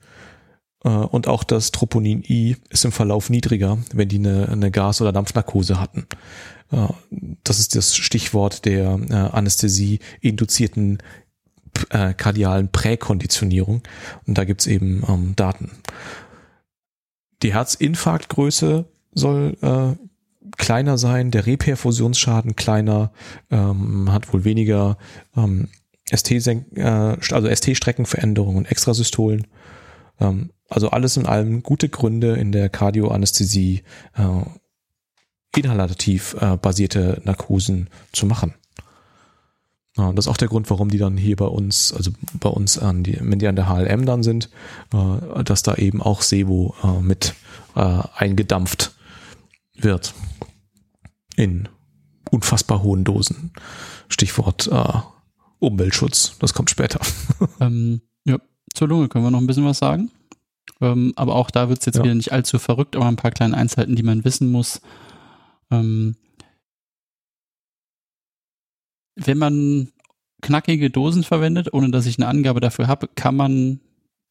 Äh, 0.83 0.89
und 0.89 1.27
auch 1.27 1.43
das 1.43 1.71
Troponin 1.71 2.23
I 2.27 2.57
ist 2.69 2.85
im 2.85 2.91
Verlauf 2.91 3.29
niedriger, 3.29 3.77
wenn 3.93 4.09
die 4.09 4.17
eine, 4.17 4.49
eine 4.49 4.71
Gas- 4.71 5.01
oder 5.01 5.11
Dampfnarkose 5.11 5.79
hatten. 5.79 6.07
Äh, 6.71 6.87
das 7.43 7.59
ist 7.59 7.75
das 7.75 7.95
Stichwort 7.95 8.65
der 8.65 8.99
äh, 9.09 9.13
Anästhesie-induzierten 9.13 10.99
äh, 11.89 12.13
kardialen 12.13 12.71
Präkonditionierung. 12.71 13.81
Und 14.25 14.37
da 14.37 14.43
gibt's 14.43 14.67
eben 14.67 15.03
ähm, 15.07 15.35
Daten. 15.35 15.71
Die 17.41 17.53
Herzinfarktgröße 17.53 18.85
soll 19.13 19.57
äh, 19.61 19.95
kleiner 20.57 20.97
sein, 20.97 21.31
der 21.31 21.45
Reperfusionsschaden 21.45 22.55
kleiner, 22.55 23.11
ähm, 23.51 24.11
hat 24.11 24.33
wohl 24.33 24.43
weniger 24.43 24.97
ähm, 25.35 25.67
ST, 26.11 26.31
äh, 26.31 27.17
also 27.31 27.49
ST-Streckenveränderungen 27.49 28.57
und 28.57 28.71
Extrasystolen. 28.71 29.47
Ähm, 30.19 30.51
also 30.69 30.89
alles 30.89 31.17
in 31.17 31.25
allem 31.25 31.63
gute 31.63 31.89
Gründe 31.89 32.35
in 32.35 32.51
der 32.51 32.69
Kardioanästhesie 32.69 33.83
äh, 34.15 35.59
inhalativ 35.59 36.35
äh, 36.39 36.57
basierte 36.57 37.21
Narkosen 37.23 37.89
zu 38.11 38.25
machen. 38.25 38.53
Ja, 39.95 40.11
das 40.11 40.25
ist 40.25 40.31
auch 40.31 40.37
der 40.37 40.47
Grund, 40.47 40.69
warum 40.71 40.89
die 40.89 40.97
dann 40.97 41.17
hier 41.17 41.35
bei 41.35 41.45
uns, 41.45 41.93
also 41.93 42.11
bei 42.39 42.49
uns 42.49 42.79
an 42.79 43.03
die, 43.03 43.17
wenn 43.21 43.37
die 43.37 43.47
an 43.47 43.55
der 43.55 43.69
HLM 43.69 44.05
dann 44.05 44.23
sind, 44.23 44.49
äh, 44.91 45.43
dass 45.43 45.61
da 45.61 45.75
eben 45.75 46.01
auch 46.01 46.21
Sevo 46.23 46.73
äh, 46.83 46.99
mit 47.01 47.35
äh, 47.75 48.01
eingedampft 48.15 48.95
wird. 49.75 50.13
In 51.35 51.69
unfassbar 52.31 52.81
hohen 52.81 53.03
Dosen. 53.03 53.51
Stichwort 54.09 54.67
äh, 54.71 54.93
Umweltschutz, 55.59 56.37
das 56.39 56.53
kommt 56.53 56.69
später. 56.71 56.99
ähm, 57.59 58.01
ja, 58.25 58.37
zur 58.73 58.87
Lunge 58.87 59.09
können 59.09 59.25
wir 59.25 59.31
noch 59.31 59.39
ein 59.39 59.47
bisschen 59.47 59.65
was 59.65 59.77
sagen. 59.77 60.09
Ähm, 60.81 61.13
aber 61.15 61.35
auch 61.35 61.51
da 61.51 61.69
wird 61.69 61.79
es 61.79 61.85
jetzt 61.85 61.97
Ja. 61.97 62.03
wieder 62.03 62.15
nicht 62.15 62.31
allzu 62.31 62.57
verrückt, 62.57 62.95
aber 62.95 63.05
ein 63.05 63.15
paar 63.15 63.31
kleine 63.31 63.55
Einzelheiten, 63.55 63.95
die 63.95 64.03
man 64.03 64.25
wissen 64.25 64.51
muss. 64.51 64.81
Ähm, 65.71 66.15
wenn 69.15 69.37
man 69.37 69.89
knackige 70.41 70.89
Dosen 70.89 71.23
verwendet, 71.23 71.73
ohne 71.73 71.89
dass 71.89 72.05
ich 72.05 72.17
eine 72.17 72.27
Angabe 72.27 72.59
dafür 72.59 72.87
habe, 72.87 73.07
kann 73.15 73.35
man 73.35 73.79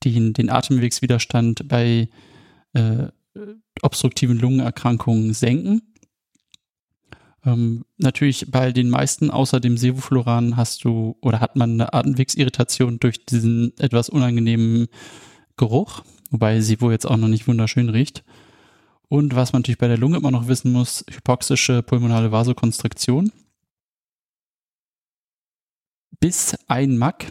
den, 0.05 0.33
den 0.33 0.51
Atemwegswiderstand 0.51 1.69
bei 1.69 2.09
äh, 2.75 3.09
obstruktiven 3.83 4.39
Lungenerkrankungen 4.39 5.33
senken. 5.33 5.83
Ähm, 7.45 7.85
natürlich 7.99 8.51
bei 8.51 8.73
den 8.73 8.89
meisten 8.91 9.31
außer 9.31 9.59
dem 9.59 9.77
Sevofluran 9.77 10.57
hast 10.57 10.85
du 10.85 11.17
oder 11.21 11.41
hat 11.41 11.57
man 11.57 11.73
eine 11.73 11.93
Atemwegsirritation 11.93 13.01
durch 13.01 13.25
diesen 13.25 13.77
etwas 13.79 14.09
unangenehmen 14.09 14.89
Geruch, 15.57 16.03
wobei 16.31 16.61
Sevo 16.61 16.91
jetzt 16.91 17.07
auch 17.07 17.17
noch 17.17 17.29
nicht 17.29 17.49
wunderschön 17.49 17.89
riecht. 17.89 18.25
Und 19.09 19.35
was 19.35 19.53
man 19.53 19.61
natürlich 19.61 19.79
bei 19.79 19.89
der 19.89 19.99
Lunge 19.99 20.17
immer 20.19 20.31
noch 20.31 20.49
wissen 20.49 20.73
muss, 20.73 21.05
hypoxische 21.11 21.83
pulmonale 21.83 22.33
Vasokonstriktion. 22.33 23.31
Bis 26.21 26.57
ein 26.69 26.99
Mack 26.99 27.31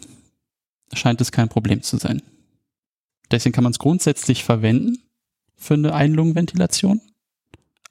scheint 0.94 1.22
es 1.22 1.32
kein 1.32 1.50
Problem 1.50 1.82
zu 1.82 1.98
sein. 1.98 2.22
Deswegen 3.32 3.54
kann 3.54 3.64
man 3.64 3.72
es 3.72 3.80
grundsätzlich 3.80 4.44
verwenden 4.44 5.00
für 5.56 5.76
eine 5.76 5.94
Einlungenventilation. 5.94 7.00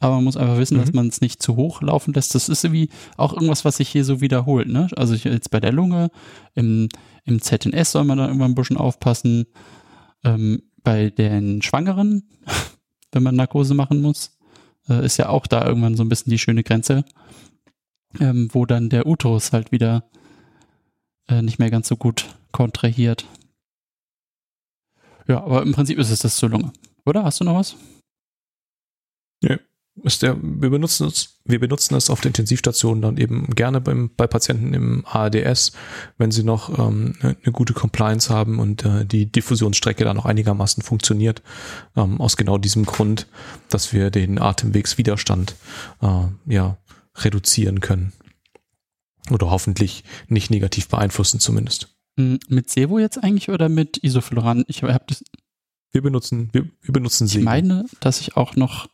Aber 0.01 0.16
man 0.16 0.24
muss 0.24 0.36
einfach 0.36 0.59
wissen, 0.59 0.76
Mhm. 0.76 0.80
dass 0.80 0.93
man 0.93 1.09
es 1.09 1.20
nicht 1.20 1.43
zu 1.43 1.57
hoch 1.57 1.82
laufen 1.82 2.14
lässt. 2.14 2.34
Das 2.34 2.49
ist 2.49 2.64
irgendwie 2.64 2.88
auch 3.16 3.32
irgendwas, 3.34 3.64
was 3.64 3.76
sich 3.76 3.88
hier 3.88 4.05
so 4.05 4.20
wiederholt. 4.20 4.68
Ne? 4.68 4.88
Also 4.97 5.14
jetzt 5.14 5.51
bei 5.51 5.61
der 5.61 5.72
Lunge, 5.72 6.11
im, 6.55 6.88
im 7.24 7.41
ZNS 7.41 7.93
soll 7.93 8.05
man 8.05 8.18
da 8.18 8.26
irgendwann 8.26 8.53
ein 8.53 8.55
bisschen 8.55 8.76
aufpassen. 8.78 9.47
Ähm, 10.24 10.62
bei 10.82 11.11
den 11.11 11.61
Schwangeren, 11.62 12.28
wenn 13.12 13.22
man 13.22 13.36
Narkose 13.36 13.74
machen 13.74 14.01
muss, 14.01 14.38
äh, 14.88 15.05
ist 15.05 15.18
ja 15.18 15.28
auch 15.28 15.47
da 15.47 15.66
irgendwann 15.66 15.97
so 15.97 16.03
ein 16.03 16.09
bisschen 16.09 16.30
die 16.30 16.38
schöne 16.38 16.62
Grenze, 16.62 17.05
ähm, 18.18 18.49
wo 18.53 18.64
dann 18.66 18.88
der 18.88 19.07
Uterus 19.07 19.53
halt 19.53 19.70
wieder 19.70 20.05
äh, 21.31 21.43
nicht 21.43 21.59
mehr 21.59 21.70
ganz 21.70 21.89
so 21.89 21.97
gut 21.97 22.35
kontrahiert. 22.53 23.26
Ja, 25.26 25.43
aber 25.43 25.62
im 25.62 25.72
Prinzip 25.72 25.99
ist 25.99 26.11
es 26.11 26.20
das 26.20 26.37
zur 26.37 26.51
Lunge. 26.51 26.72
Oder? 27.07 27.24
Hast 27.24 27.41
du 27.41 27.45
noch 27.45 27.55
was? 27.55 27.76
ist 30.05 30.22
der, 30.22 30.37
wir 30.41 30.70
benutzen 30.70 31.07
es, 31.07 31.41
wir 31.45 31.59
benutzen 31.59 31.95
es 31.95 32.11
auf 32.11 32.20
der 32.20 32.31
Intensivstation 32.31 33.03
dann 33.03 33.16
eben 33.16 33.49
gerne 33.51 33.81
beim, 33.81 34.11
bei 34.16 34.26
Patienten 34.26 34.72
im 34.74 35.05
ARDS, 35.07 35.72
wenn 36.18 36.31
sie 36.31 36.43
noch 36.43 36.78
ähm, 36.78 37.14
eine, 37.20 37.37
eine 37.43 37.53
gute 37.53 37.74
Compliance 37.74 38.33
haben 38.33 38.59
und 38.59 38.85
äh, 38.85 39.05
die 39.05 39.26
Diffusionsstrecke 39.26 40.05
dann 40.05 40.16
noch 40.16 40.26
einigermaßen 40.26 40.83
funktioniert. 40.83 41.43
Ähm, 41.97 42.20
aus 42.20 42.37
genau 42.37 42.59
diesem 42.59 42.85
Grund, 42.85 43.26
dass 43.68 43.93
wir 43.93 44.11
den 44.11 44.41
Atemwegswiderstand 44.41 45.55
äh, 46.03 46.24
ja 46.47 46.78
reduzieren 47.16 47.81
können. 47.81 48.12
Oder 49.31 49.51
hoffentlich 49.51 50.05
nicht 50.28 50.51
negativ 50.51 50.89
beeinflussen 50.89 51.41
zumindest. 51.41 51.95
Hm, 52.16 52.39
Mit 52.49 52.70
Sevo 52.70 52.99
jetzt 52.99 53.18
eigentlich 53.22 53.49
oder 53.49 53.68
mit 53.68 53.99
Isofluran? 53.99 54.64
Ich 54.66 54.83
habe 54.83 55.05
das, 55.07 55.22
Wir 55.93 56.03
benutzen, 56.03 56.49
wir, 56.53 56.66
wir 56.83 56.93
benutzen 56.93 57.26
ich 57.26 57.33
sie. 57.35 57.39
meine, 57.41 57.87
dass 58.01 58.20
ich 58.20 58.37
auch 58.37 58.57
noch, 58.57 58.89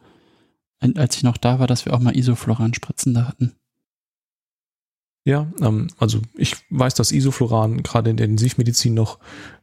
als 0.80 1.16
ich 1.16 1.22
noch 1.22 1.37
da 1.37 1.59
war, 1.59 1.66
dass 1.66 1.84
wir 1.87 1.95
auch 1.95 2.01
mal 2.01 2.16
Isofluran 2.16 2.74
spritzen 2.74 3.14
da 3.14 3.26
hatten. 3.28 3.55
Ja, 5.24 5.51
ähm, 5.61 5.89
also 5.99 6.20
ich 6.37 6.55
weiß, 6.70 6.95
dass 6.95 7.11
Isofluran 7.11 7.82
gerade 7.82 8.11
in 8.11 8.16
der 8.16 8.26
Intensivmedizin 8.26 8.95
noch 8.95 9.18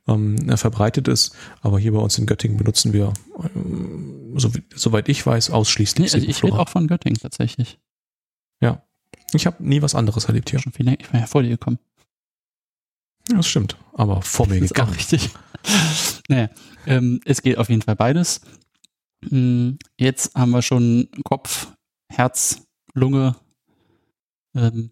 ähm, 0.07 0.35
äh, 0.49 0.57
verbreitet 0.57 1.07
ist, 1.07 1.33
aber 1.61 1.79
hier 1.79 1.93
bei 1.93 1.99
uns 1.99 2.17
in 2.17 2.25
Göttingen 2.25 2.57
benutzen 2.57 2.91
wir, 2.91 3.13
ähm, 3.55 4.33
so, 4.35 4.51
soweit 4.75 5.07
ich 5.07 5.25
weiß, 5.25 5.49
Nee, 5.49 5.55
ausschließlich 5.55 6.13
also 6.13 6.27
ich 6.27 6.43
rede 6.43 6.59
auch 6.59 6.67
von 6.67 6.87
Göttingen 6.87 7.17
tatsächlich. 7.17 7.79
Ich 9.35 9.45
habe 9.45 9.63
nie 9.63 9.81
was 9.81 9.95
anderes 9.95 10.25
erlebt 10.25 10.49
hier. 10.49 10.59
Schon 10.59 10.71
viel 10.73 10.85
länger. 10.85 10.99
Ich 10.99 11.09
bin 11.09 11.19
ja 11.19 11.27
vor 11.27 11.43
dir 11.43 11.49
gekommen. 11.49 11.79
Ja, 13.29 13.37
das 13.37 13.47
stimmt, 13.47 13.77
aber 13.93 14.21
vor 14.21 14.47
mir 14.47 14.55
ist 14.61 14.71
auch 14.71 14.75
gegangen. 14.75 14.93
richtig. 14.93 15.29
naja, 16.27 16.49
ähm, 16.85 17.21
es 17.25 17.41
geht 17.41 17.57
auf 17.57 17.69
jeden 17.69 17.81
Fall 17.81 17.95
beides. 17.95 18.41
Hm, 19.29 19.77
Jetzt 19.97 20.35
haben 20.35 20.51
wir 20.51 20.61
schon 20.61 21.07
Kopf, 21.23 21.67
Herz, 22.09 22.61
Lunge. 22.93 23.35
Ähm, 24.55 24.91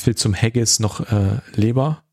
Fehlt 0.00 0.18
zum 0.18 0.34
Haggis 0.34 0.80
noch 0.80 1.00
äh, 1.12 1.40
Leber. 1.54 2.04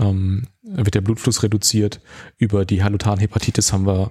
Ähm, 0.00 0.48
wird 0.62 0.94
der 0.94 1.00
Blutfluss 1.00 1.42
reduziert. 1.42 2.00
Über 2.36 2.64
die 2.64 2.82
Hallutanhepatitis 2.82 3.72
haben 3.72 3.86
wir 3.86 4.10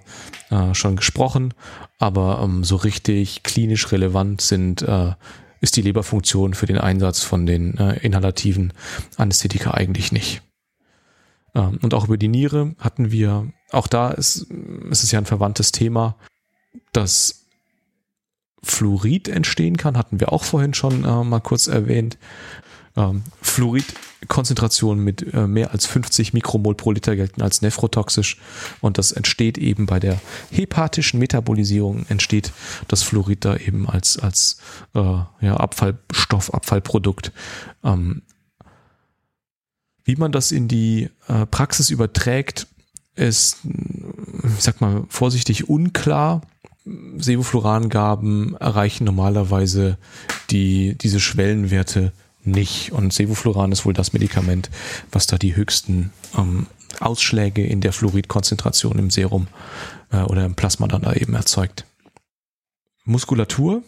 äh, 0.49 0.73
schon 0.73 0.95
gesprochen, 0.95 1.53
aber 1.99 2.41
ähm, 2.43 2.63
so 2.63 2.77
richtig 2.77 3.43
klinisch 3.43 3.91
relevant 3.91 4.41
sind 4.41 4.81
äh, 4.81 5.13
ist 5.61 5.75
die 5.75 5.81
Leberfunktion 5.81 6.53
für 6.53 6.65
den 6.65 6.77
Einsatz 6.77 7.23
von 7.23 7.45
den 7.45 7.77
äh, 7.77 7.97
inhalativen 7.99 8.73
Anästhetika 9.17 9.71
eigentlich 9.71 10.11
nicht. 10.11 10.41
Ähm, 11.55 11.79
und 11.81 11.93
auch 11.93 12.05
über 12.05 12.17
die 12.17 12.27
Niere 12.27 12.75
hatten 12.79 13.11
wir, 13.11 13.51
auch 13.71 13.87
da 13.87 14.11
ist, 14.11 14.47
ist 14.89 15.03
es 15.03 15.11
ja 15.11 15.19
ein 15.19 15.25
verwandtes 15.25 15.71
Thema, 15.71 16.15
dass 16.91 17.45
Fluorid 18.63 19.27
entstehen 19.27 19.77
kann, 19.77 19.97
hatten 19.97 20.19
wir 20.19 20.33
auch 20.33 20.43
vorhin 20.43 20.73
schon 20.73 21.03
äh, 21.03 21.23
mal 21.23 21.39
kurz 21.39 21.67
erwähnt. 21.67 22.17
Ähm, 22.97 23.21
Fluoridkonzentrationen 23.43 25.03
mit 25.03 25.33
äh, 25.33 25.45
mehr 25.45 25.71
als 25.71 25.85
50 25.85 26.33
Mikromol 26.33 26.73
pro 26.73 26.91
Liter 26.91 27.15
gelten 27.15 27.43
als 27.43 27.61
nephrotoxisch 27.61 28.37
und 28.81 28.97
das 28.97 29.11
entsteht 29.11 29.59
eben 29.59 29.85
bei 29.85 29.99
der 29.99 30.19
hepatischen 30.49 31.19
Metabolisierung 31.19 32.07
entsteht 32.09 32.51
das 32.87 33.03
Fluorid 33.03 33.45
da 33.45 33.55
eben 33.55 33.87
als, 33.87 34.17
als 34.17 34.57
äh, 34.95 34.99
ja, 34.99 35.57
Abfallstoff, 35.57 36.51
Abfallprodukt. 36.51 37.31
Ähm, 37.83 38.23
wie 40.03 40.15
man 40.15 40.31
das 40.31 40.51
in 40.51 40.67
die 40.67 41.09
äh, 41.27 41.45
Praxis 41.45 41.91
überträgt, 41.91 42.65
ist, 43.15 43.57
ich 43.63 44.63
sag 44.63 44.81
mal, 44.81 45.03
vorsichtig 45.09 45.69
unklar. 45.69 46.41
Sevoflurangaben 47.17 48.55
erreichen 48.55 49.03
normalerweise 49.03 49.97
die, 50.49 50.97
diese 50.97 51.19
Schwellenwerte 51.19 52.13
nicht. 52.47 52.91
Und 52.91 53.13
Sevofluran 53.13 53.71
ist 53.71 53.85
wohl 53.85 53.93
das 53.93 54.13
Medikament, 54.13 54.69
was 55.11 55.27
da 55.27 55.37
die 55.37 55.55
höchsten 55.55 56.11
ähm, 56.37 56.67
Ausschläge 56.99 57.65
in 57.65 57.81
der 57.81 57.93
Fluoridkonzentration 57.93 58.97
im 58.97 59.09
Serum 59.09 59.47
äh, 60.11 60.21
oder 60.21 60.45
im 60.45 60.55
Plasma 60.55 60.87
dann 60.87 61.03
da 61.03 61.13
eben 61.13 61.33
erzeugt. 61.33 61.85
Muskulatur, 63.05 63.83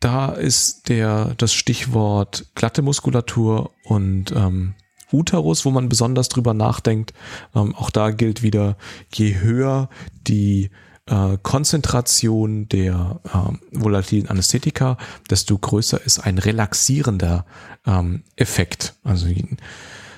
da 0.00 0.30
ist 0.30 0.88
der, 0.88 1.34
das 1.36 1.54
Stichwort 1.54 2.46
glatte 2.54 2.82
Muskulatur 2.82 3.70
und 3.84 4.32
ähm, 4.32 4.74
Uterus, 5.12 5.64
wo 5.64 5.70
man 5.70 5.88
besonders 5.88 6.28
drüber 6.28 6.52
nachdenkt. 6.52 7.12
Ähm, 7.54 7.74
auch 7.74 7.90
da 7.90 8.10
gilt 8.10 8.42
wieder, 8.42 8.76
je 9.14 9.36
höher 9.36 9.88
die 10.26 10.70
äh, 11.06 11.38
Konzentration 11.42 12.68
der 12.68 13.20
äh, 13.24 13.78
volatilen 13.78 14.28
Anästhetika, 14.28 14.98
desto 15.30 15.56
größer 15.56 16.04
ist 16.04 16.18
ein 16.20 16.38
relaxierender 16.38 17.46
ähm, 17.86 18.22
Effekt. 18.36 18.94
Also 19.04 19.26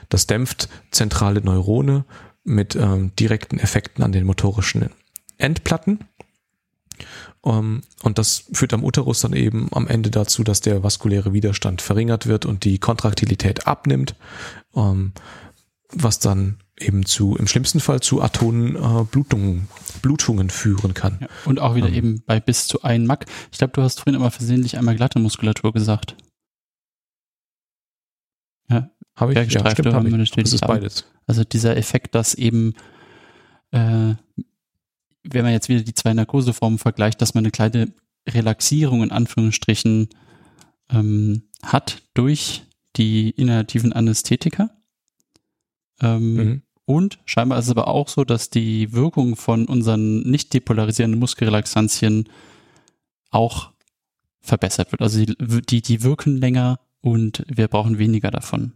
das 0.09 0.27
dämpft 0.27 0.69
zentrale 0.91 1.41
Neurone 1.43 2.05
mit 2.45 2.75
ähm, 2.75 3.13
direkten 3.17 3.59
Effekten 3.59 4.03
an 4.03 4.13
den 4.13 4.25
motorischen 4.25 4.89
Endplatten. 5.37 6.05
Um, 7.41 7.83
und 8.03 8.19
das 8.19 8.45
führt 8.53 8.73
am 8.75 8.83
Uterus 8.83 9.21
dann 9.21 9.33
eben 9.33 9.69
am 9.71 9.87
Ende 9.87 10.11
dazu, 10.11 10.43
dass 10.43 10.61
der 10.61 10.83
vaskuläre 10.83 11.33
Widerstand 11.33 11.81
verringert 11.81 12.27
wird 12.27 12.47
und 12.47 12.65
die 12.65 12.79
Kontraktilität 12.79 13.69
abnimmt, 13.69 14.17
um, 14.73 15.13
was 15.91 16.19
dann 16.19 16.59
eben 16.81 17.05
zu, 17.07 17.37
im 17.37 17.47
schlimmsten 17.47 17.81
Fall 17.81 18.01
zu 18.01 18.23
atonen 18.23 18.77
äh, 18.77 19.05
Blutungen, 19.05 19.69
Blutungen 20.03 20.51
führen 20.51 20.95
kann. 20.95 21.19
ja. 21.21 21.29
Und 21.45 21.61
auch 21.61 21.75
wieder 21.75 21.89
Ähm. 21.89 21.95
eben 21.95 22.23
bei 22.27 22.41
bis 22.41 22.67
zu 22.67 22.83
1 22.83 23.07
Mack. 23.07 23.27
Ich 23.53 23.59
glaube, 23.59 23.73
du 23.73 23.83
hast 23.83 24.01
vorhin 24.01 24.15
immer 24.15 24.31
versehentlich 24.31 24.77
einmal 24.79 24.97
glatte 24.97 25.19
Muskulatur 25.19 25.73
gesagt. 25.73 26.17
Habe 29.19 29.33
ich? 29.33 29.53
Ja, 29.53 29.71
stimmt, 29.71 29.87
wir 29.87 30.19
ich. 30.21 30.31
Das 30.31 30.53
ist 30.53 30.61
beides. 30.61 31.05
Also 31.27 31.43
dieser 31.43 31.77
Effekt, 31.77 32.15
dass 32.15 32.35
eben, 32.35 32.75
äh, 33.73 34.15
wenn 35.25 35.43
man 35.45 35.53
jetzt 35.53 35.69
wieder 35.69 35.83
die 35.83 35.95
zwei 35.95 36.15
Narkoseformen 36.15 36.79
vergleicht, 36.79 37.21
dass 37.21 37.35
man 37.35 37.43
eine 37.43 37.51
kleine 37.51 37.93
Relaxierung 38.29 39.03
in 39.03 39.11
Anführungsstrichen 39.11 40.09
ähm, 40.91 41.43
hat 41.63 42.03
durch 42.15 42.63
die 42.97 43.31
inhalativen 43.31 43.93
Anästhetika. 43.93 44.71
Ähm, 46.01 46.35
Mhm. 46.37 46.63
Und 46.89 47.19
scheinbar 47.27 47.59
ist 47.59 47.67
es 47.67 47.71
aber 47.71 47.89
auch 47.89 48.09
so, 48.09 48.25
dass 48.25 48.49
die 48.49 48.95
Wirkung 48.95 49.37
von 49.37 49.67
unseren 49.67 50.23
nicht 50.23 50.55
depolarisierenden 50.55 51.21
Muskelrelaxantien 51.21 52.31
auch 53.29 53.73
verbessert 54.41 54.91
wird. 54.91 55.03
Also 55.03 55.23
die, 55.23 55.37
die, 55.69 55.83
die 55.83 56.03
wirken 56.03 56.39
länger 56.39 56.81
und 57.03 57.45
wir 57.47 57.69
brauchen 57.69 57.99
weniger 57.99 58.31
davon. 58.31 58.73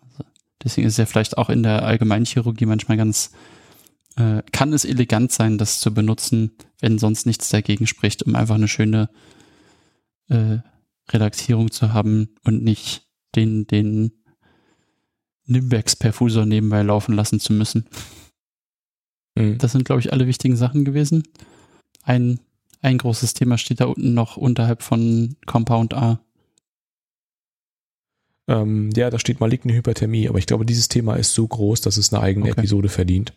Also 0.00 0.24
deswegen 0.64 0.86
ist 0.86 0.94
es 0.94 0.96
ja 0.96 1.04
vielleicht 1.04 1.36
auch 1.36 1.50
in 1.50 1.62
der 1.62 1.84
Allgemeinchirurgie 1.84 2.64
manchmal 2.64 2.96
ganz 2.96 3.32
äh, 4.16 4.42
kann 4.52 4.72
es 4.72 4.86
elegant 4.86 5.30
sein, 5.30 5.58
das 5.58 5.80
zu 5.80 5.92
benutzen, 5.92 6.52
wenn 6.80 6.98
sonst 6.98 7.26
nichts 7.26 7.50
dagegen 7.50 7.86
spricht, 7.86 8.22
um 8.22 8.36
einfach 8.36 8.54
eine 8.54 8.68
schöne 8.68 9.10
äh, 10.30 10.60
Relaxierung 11.10 11.70
zu 11.70 11.92
haben 11.92 12.30
und 12.42 12.64
nicht 12.64 13.06
den, 13.36 13.66
den 13.66 14.12
Nimbex-Perfusor 15.50 16.46
nebenbei 16.46 16.82
laufen 16.82 17.14
lassen 17.14 17.40
zu 17.40 17.52
müssen. 17.52 17.86
Mhm. 19.34 19.58
Das 19.58 19.72
sind, 19.72 19.84
glaube 19.84 20.00
ich, 20.00 20.12
alle 20.12 20.26
wichtigen 20.26 20.56
Sachen 20.56 20.84
gewesen. 20.84 21.24
Ein, 22.02 22.40
ein 22.80 22.98
großes 22.98 23.34
Thema 23.34 23.58
steht 23.58 23.80
da 23.80 23.86
unten 23.86 24.14
noch 24.14 24.36
unterhalb 24.36 24.82
von 24.82 25.36
Compound 25.46 25.94
A. 25.94 26.20
Ähm, 28.48 28.90
ja, 28.96 29.10
da 29.10 29.18
steht 29.18 29.40
maligne 29.40 29.74
Hyperthermie, 29.74 30.28
aber 30.28 30.38
ich 30.38 30.46
glaube, 30.46 30.66
dieses 30.66 30.88
Thema 30.88 31.14
ist 31.14 31.34
so 31.34 31.46
groß, 31.46 31.82
dass 31.82 31.96
es 31.96 32.12
eine 32.12 32.22
eigene 32.22 32.50
Okay. 32.50 32.58
Episode 32.58 32.88
verdient. 32.88 33.32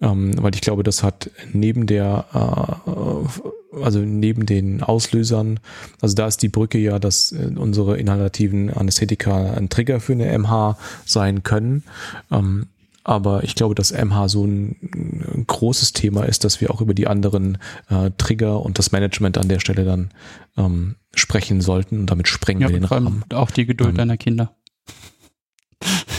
Ähm, 0.00 0.40
weil 0.40 0.54
ich 0.54 0.60
glaube, 0.60 0.84
das 0.84 1.02
hat 1.02 1.30
neben 1.52 1.86
der, 1.86 2.26
äh, 2.32 3.57
also 3.72 4.00
neben 4.00 4.46
den 4.46 4.82
Auslösern, 4.82 5.60
also 6.00 6.14
da 6.14 6.26
ist 6.26 6.42
die 6.42 6.48
Brücke 6.48 6.78
ja, 6.78 6.98
dass 6.98 7.32
äh, 7.32 7.52
unsere 7.56 7.98
inhalativen 7.98 8.70
Anästhetika 8.70 9.52
ein 9.52 9.68
Trigger 9.68 10.00
für 10.00 10.12
eine 10.12 10.36
MH 10.38 10.78
sein 11.04 11.42
können. 11.42 11.84
Ähm, 12.30 12.68
aber 13.04 13.42
ich 13.42 13.54
glaube, 13.54 13.74
dass 13.74 13.92
MH 13.92 14.28
so 14.28 14.44
ein, 14.44 15.44
großes 15.46 15.94
Thema 15.94 16.24
ist, 16.24 16.44
dass 16.44 16.60
wir 16.60 16.70
auch 16.70 16.82
über 16.82 16.92
die 16.92 17.06
anderen 17.06 17.56
äh, 17.88 18.10
Trigger 18.18 18.60
und 18.62 18.78
das 18.78 18.92
Management 18.92 19.38
an 19.38 19.48
der 19.48 19.60
Stelle 19.60 19.86
dann 19.86 20.10
ähm, 20.58 20.96
sprechen 21.14 21.62
sollten. 21.62 22.00
Und 22.00 22.10
damit 22.10 22.28
sprengen 22.28 22.60
Ja, 22.60 22.68
wir 22.68 22.74
den 22.74 22.84
Rahmen. 22.84 23.24
auch 23.32 23.50
die 23.50 23.64
Geduld 23.64 23.90
Ähm, 23.90 23.96
deiner 23.96 24.18
Kinder. 24.18 24.54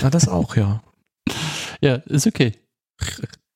Na, 0.01 0.09
das 0.09 0.27
auch, 0.27 0.55
ja. 0.55 0.81
Ja, 1.81 1.95
ist 1.95 2.25
okay. 2.27 2.53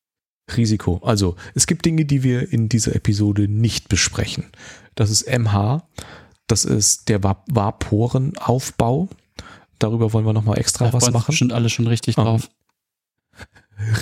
Risiko. 0.58 1.00
Also, 1.04 1.36
es 1.56 1.68
gibt 1.68 1.86
Dinge, 1.86 2.06
die 2.06 2.24
wir 2.24 2.52
in 2.52 2.70
dieser 2.70 2.96
Episode 2.96 3.48
nicht 3.48 3.90
besprechen. 3.90 4.46
Das 4.96 5.10
ist 5.10 5.26
MH, 5.28 5.84
das 6.48 6.66
ist 6.66 7.10
der 7.10 7.24
Va- 7.24 7.44
Vaporenaufbau. 7.50 9.08
Darüber 9.80 10.14
wollen 10.14 10.26
wir 10.26 10.34
nochmal 10.34 10.60
extra 10.60 10.86
Da 10.88 10.94
was 10.94 11.12
machen. 11.12 11.26
bestimmt 11.28 11.54
alle 11.54 11.70
schon 11.70 11.88
richtig 11.88 12.18
Ah. 12.18 12.24
drauf. 12.24 12.50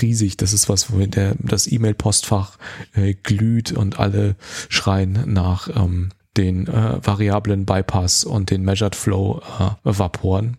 Riesig, 0.01 0.37
das 0.37 0.51
ist 0.53 0.67
was, 0.69 0.91
wo 0.91 0.97
der, 1.05 1.35
das 1.39 1.71
E-Mail-Postfach 1.71 2.57
äh, 2.93 3.13
glüht 3.13 3.71
und 3.71 3.99
alle 3.99 4.35
schreien 4.69 5.23
nach 5.31 5.69
ähm, 5.75 6.09
den 6.37 6.67
äh, 6.67 6.99
variablen 7.05 7.65
Bypass 7.65 8.23
und 8.25 8.49
den 8.51 8.63
Measured 8.63 8.95
Flow 8.95 9.41
äh, 9.59 9.69
Vaporen. 9.83 10.57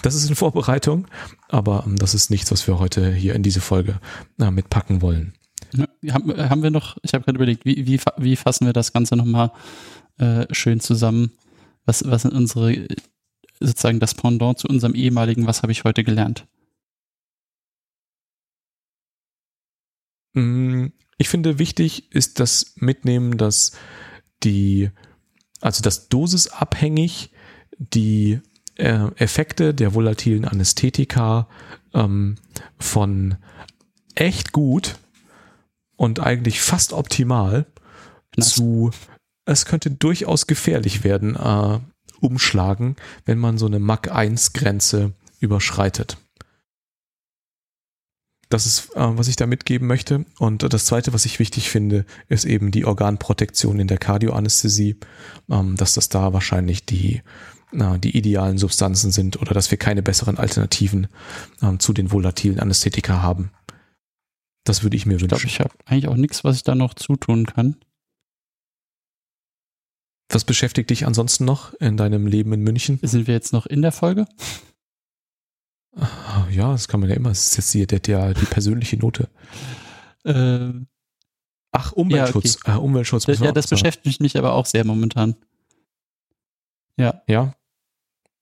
Das 0.00 0.14
ist 0.14 0.28
in 0.28 0.34
Vorbereitung, 0.34 1.06
aber 1.48 1.84
ähm, 1.86 1.96
das 1.96 2.14
ist 2.14 2.30
nichts, 2.30 2.50
was 2.50 2.66
wir 2.66 2.78
heute 2.78 3.12
hier 3.12 3.34
in 3.34 3.42
diese 3.42 3.60
Folge 3.60 4.00
äh, 4.40 4.50
mitpacken 4.50 5.02
wollen. 5.02 5.34
Haben, 6.10 6.36
haben 6.36 6.62
wir 6.62 6.70
noch, 6.70 6.96
ich 7.02 7.14
habe 7.14 7.24
gerade 7.24 7.36
überlegt, 7.36 7.64
wie, 7.64 7.86
wie, 7.86 8.00
wie 8.18 8.36
fassen 8.36 8.66
wir 8.66 8.72
das 8.72 8.92
Ganze 8.92 9.16
nochmal 9.16 9.52
äh, 10.18 10.46
schön 10.52 10.80
zusammen? 10.80 11.32
Was, 11.84 12.04
was 12.08 12.22
sind 12.22 12.32
unsere, 12.34 12.72
äh, 12.72 12.88
sozusagen 13.60 14.00
das 14.00 14.14
Pendant 14.14 14.58
zu 14.58 14.68
unserem 14.68 14.94
ehemaligen, 14.94 15.46
was 15.46 15.62
habe 15.62 15.72
ich 15.72 15.84
heute 15.84 16.04
gelernt? 16.04 16.46
Mm, 20.34 20.86
Ich 21.18 21.28
finde 21.28 21.58
wichtig 21.58 22.12
ist 22.12 22.40
das 22.40 22.74
Mitnehmen, 22.76 23.36
dass 23.38 23.72
die, 24.42 24.90
also 25.60 25.82
das 25.82 26.08
dosisabhängig 26.08 27.30
die 27.78 28.40
äh, 28.82 29.10
Effekte 29.16 29.74
der 29.74 29.94
volatilen 29.94 30.44
Anästhetika 30.44 31.46
ähm, 31.94 32.36
von 32.78 33.36
echt 34.14 34.52
gut 34.52 34.96
und 35.96 36.20
eigentlich 36.20 36.60
fast 36.60 36.92
optimal 36.92 37.66
Knapp. 38.32 38.46
zu, 38.46 38.90
es 39.44 39.66
könnte 39.66 39.90
durchaus 39.90 40.46
gefährlich 40.48 41.04
werden, 41.04 41.36
äh, 41.36 41.78
umschlagen, 42.20 42.96
wenn 43.24 43.38
man 43.38 43.56
so 43.56 43.66
eine 43.66 43.78
Mach 43.78 44.02
1 44.02 44.52
Grenze 44.52 45.12
überschreitet. 45.38 46.16
Das 48.48 48.66
ist, 48.66 48.94
äh, 48.96 49.16
was 49.16 49.28
ich 49.28 49.36
da 49.36 49.46
mitgeben 49.46 49.86
möchte. 49.86 50.26
Und 50.38 50.72
das 50.72 50.86
Zweite, 50.86 51.12
was 51.12 51.24
ich 51.24 51.38
wichtig 51.38 51.70
finde, 51.70 52.04
ist 52.28 52.44
eben 52.44 52.70
die 52.72 52.84
Organprotektion 52.84 53.78
in 53.78 53.86
der 53.86 53.98
Kardioanästhesie, 53.98 54.96
ähm, 55.50 55.76
dass 55.76 55.94
das 55.94 56.08
da 56.08 56.32
wahrscheinlich 56.32 56.84
die, 56.84 57.22
na, 57.72 57.98
die 57.98 58.16
idealen 58.16 58.58
Substanzen 58.58 59.10
sind 59.12 59.40
oder 59.40 59.54
dass 59.54 59.70
wir 59.70 59.78
keine 59.78 60.02
besseren 60.02 60.38
Alternativen 60.38 61.08
ähm, 61.62 61.80
zu 61.80 61.92
den 61.92 62.12
volatilen 62.12 62.60
Anästhetika 62.60 63.22
haben. 63.22 63.50
Das 64.64 64.82
würde 64.82 64.96
ich 64.96 65.06
mir 65.06 65.16
Ich 65.16 65.22
wünschen. 65.22 65.46
ich 65.46 65.60
habe 65.60 65.74
eigentlich 65.86 66.08
auch 66.08 66.16
nichts, 66.16 66.44
was 66.44 66.56
ich 66.56 66.62
da 66.62 66.74
noch 66.74 66.94
zutun 66.94 67.46
kann. 67.46 67.76
Was 70.30 70.44
beschäftigt 70.44 70.88
dich 70.90 71.06
ansonsten 71.06 71.44
noch 71.44 71.74
in 71.74 71.96
deinem 71.96 72.26
Leben 72.26 72.52
in 72.52 72.62
München? 72.62 72.98
Sind 73.02 73.26
wir 73.26 73.34
jetzt 73.34 73.52
noch 73.52 73.66
in 73.66 73.82
der 73.82 73.92
Folge? 73.92 74.26
Ah, 75.96 76.46
Ja, 76.50 76.72
das 76.72 76.88
kann 76.88 77.00
man 77.00 77.10
ja 77.10 77.16
immer. 77.16 77.28
Das 77.30 77.46
ist 77.46 77.56
jetzt 77.56 77.74
die, 77.74 77.86
der, 77.86 78.00
der, 78.00 78.32
die 78.34 78.46
persönliche 78.46 78.96
Note. 78.96 79.28
Äh, 80.24 80.72
Ach, 81.72 81.92
Umweltschutz. 81.92 82.58
äh, 82.66 82.72
Umweltschutz. 82.72 83.26
müssen 83.26 83.40
wir 83.42 83.46
ja, 83.48 83.52
das 83.52 83.66
beschäftigt 83.68 84.20
mich 84.20 84.36
aber 84.38 84.52
auch 84.52 84.66
sehr 84.66 84.84
momentan. 84.84 85.36
Ja, 86.98 87.22
Ja. 87.26 87.54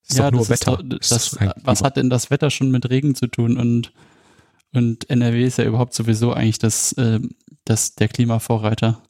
Ist 0.08 0.18
ja 0.18 0.30
doch 0.30 0.38
nur 0.38 0.40
das 0.40 0.50
Wetter. 0.50 0.82
Doch, 0.82 0.98
das, 0.98 1.38
was 1.62 1.82
hat 1.82 1.96
denn 1.96 2.10
das 2.10 2.30
Wetter 2.30 2.50
schon 2.50 2.70
mit 2.70 2.88
Regen 2.90 3.14
zu 3.14 3.26
tun? 3.26 3.56
Und, 3.56 3.92
und 4.72 5.08
NRW 5.08 5.44
ist 5.44 5.58
ja 5.58 5.64
überhaupt 5.64 5.94
sowieso 5.94 6.32
eigentlich 6.32 6.58
das, 6.58 6.94
ähm, 6.98 7.30
das 7.64 7.94
der 7.94 8.08
Klimavorreiter. 8.08 9.02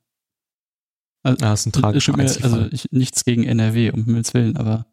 Ah, 1.23 1.35
das 1.35 1.61
ist 1.61 1.67
ein 1.67 1.73
tragischer 1.73 2.17
mir, 2.17 2.23
also 2.25 2.67
ich, 2.71 2.87
nichts 2.91 3.25
gegen 3.25 3.45
NRW, 3.45 3.91
um 3.91 4.05
Himmels 4.05 4.33
Willen, 4.33 4.57
aber 4.57 4.87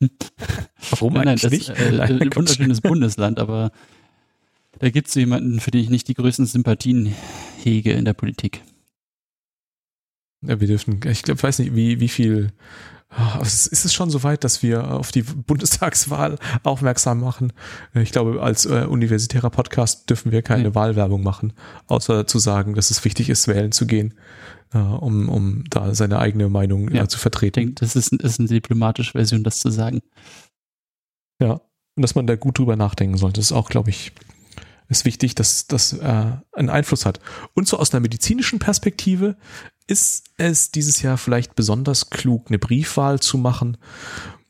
Warum 0.90 1.14
nein, 1.14 1.24
nein, 1.24 1.28
eigentlich 1.38 1.66
das 1.66 1.68
nicht? 1.68 1.80
äh, 1.80 1.92
Nein, 1.96 2.22
ein 2.22 2.34
wunderschönes 2.34 2.80
Bundesland, 2.82 3.38
aber 3.38 3.70
da 4.78 4.90
gibt 4.90 5.08
es 5.08 5.14
jemanden, 5.14 5.60
für 5.60 5.70
den 5.70 5.82
ich 5.82 5.90
nicht 5.90 6.08
die 6.08 6.14
größten 6.14 6.46
Sympathien 6.46 7.14
hege 7.62 7.92
in 7.92 8.04
der 8.04 8.14
Politik. 8.14 8.62
Ja, 10.46 10.60
wir 10.60 10.68
dürfen, 10.68 11.00
ich 11.06 11.22
glaube, 11.22 11.42
weiß 11.42 11.58
nicht, 11.60 11.74
wie, 11.74 12.00
wie 12.00 12.08
viel. 12.08 12.52
Es- 13.40 13.68
Ist 13.68 13.84
es 13.84 13.94
schon 13.94 14.10
so 14.10 14.24
weit, 14.24 14.42
dass 14.42 14.62
wir 14.62 14.90
auf 14.92 15.12
die 15.12 15.22
Bundestagswahl 15.46 16.36
aufmerksam 16.64 17.20
machen? 17.20 17.52
Ich 17.94 18.10
glaube, 18.10 18.42
als 18.42 18.66
äh, 18.66 18.86
universitärer 18.88 19.50
Podcast 19.50 20.10
dürfen 20.10 20.32
wir 20.32 20.42
keine 20.42 20.70
Nee. 20.70 20.74
Wahlwerbung 20.74 21.22
machen, 21.22 21.52
außer 21.86 22.26
zu 22.26 22.38
sagen, 22.40 22.74
dass 22.74 22.90
es 22.90 23.04
wichtig 23.04 23.28
ist, 23.30 23.46
wählen 23.46 23.70
zu 23.70 23.86
gehen, 23.86 24.14
äh, 24.72 24.78
um, 24.78 25.28
um 25.28 25.62
da 25.70 25.94
seine 25.94 26.18
eigene 26.18 26.48
Meinung 26.48 26.90
Ja. 26.90 27.04
äh, 27.04 27.08
zu 27.08 27.16
Ich 27.16 27.22
vertreten. 27.22 27.60
denke, 27.60 27.74
das 27.76 27.94
ist, 27.94 28.12
ist 28.12 28.40
eine 28.40 28.48
diplomatische 28.48 29.12
Version, 29.12 29.44
das 29.44 29.60
zu 29.60 29.70
sagen. 29.70 30.00
Ja. 31.40 31.60
Und 31.96 32.02
dass 32.02 32.16
man 32.16 32.26
da 32.26 32.34
gut 32.34 32.58
drüber 32.58 32.74
nachdenken 32.74 33.16
sollte, 33.16 33.40
ist 33.40 33.52
auch, 33.52 33.68
glaube 33.68 33.90
ich, 33.90 34.10
ist 34.88 35.04
wichtig, 35.04 35.36
dass 35.36 35.68
das 35.68 35.92
äh, 35.92 36.32
einen 36.52 36.68
Einfluss 36.68 37.06
hat. 37.06 37.20
Und 37.54 37.68
so 37.68 37.78
aus 37.78 37.92
einer 37.94 38.00
medizinischen 38.00 38.58
Perspektive 38.58 39.36
ist 39.86 40.24
es 40.36 40.70
dieses 40.70 41.02
Jahr 41.02 41.18
vielleicht 41.18 41.54
besonders 41.54 42.10
klug, 42.10 42.46
eine 42.48 42.58
Briefwahl 42.58 43.20
zu 43.20 43.38
machen, 43.38 43.76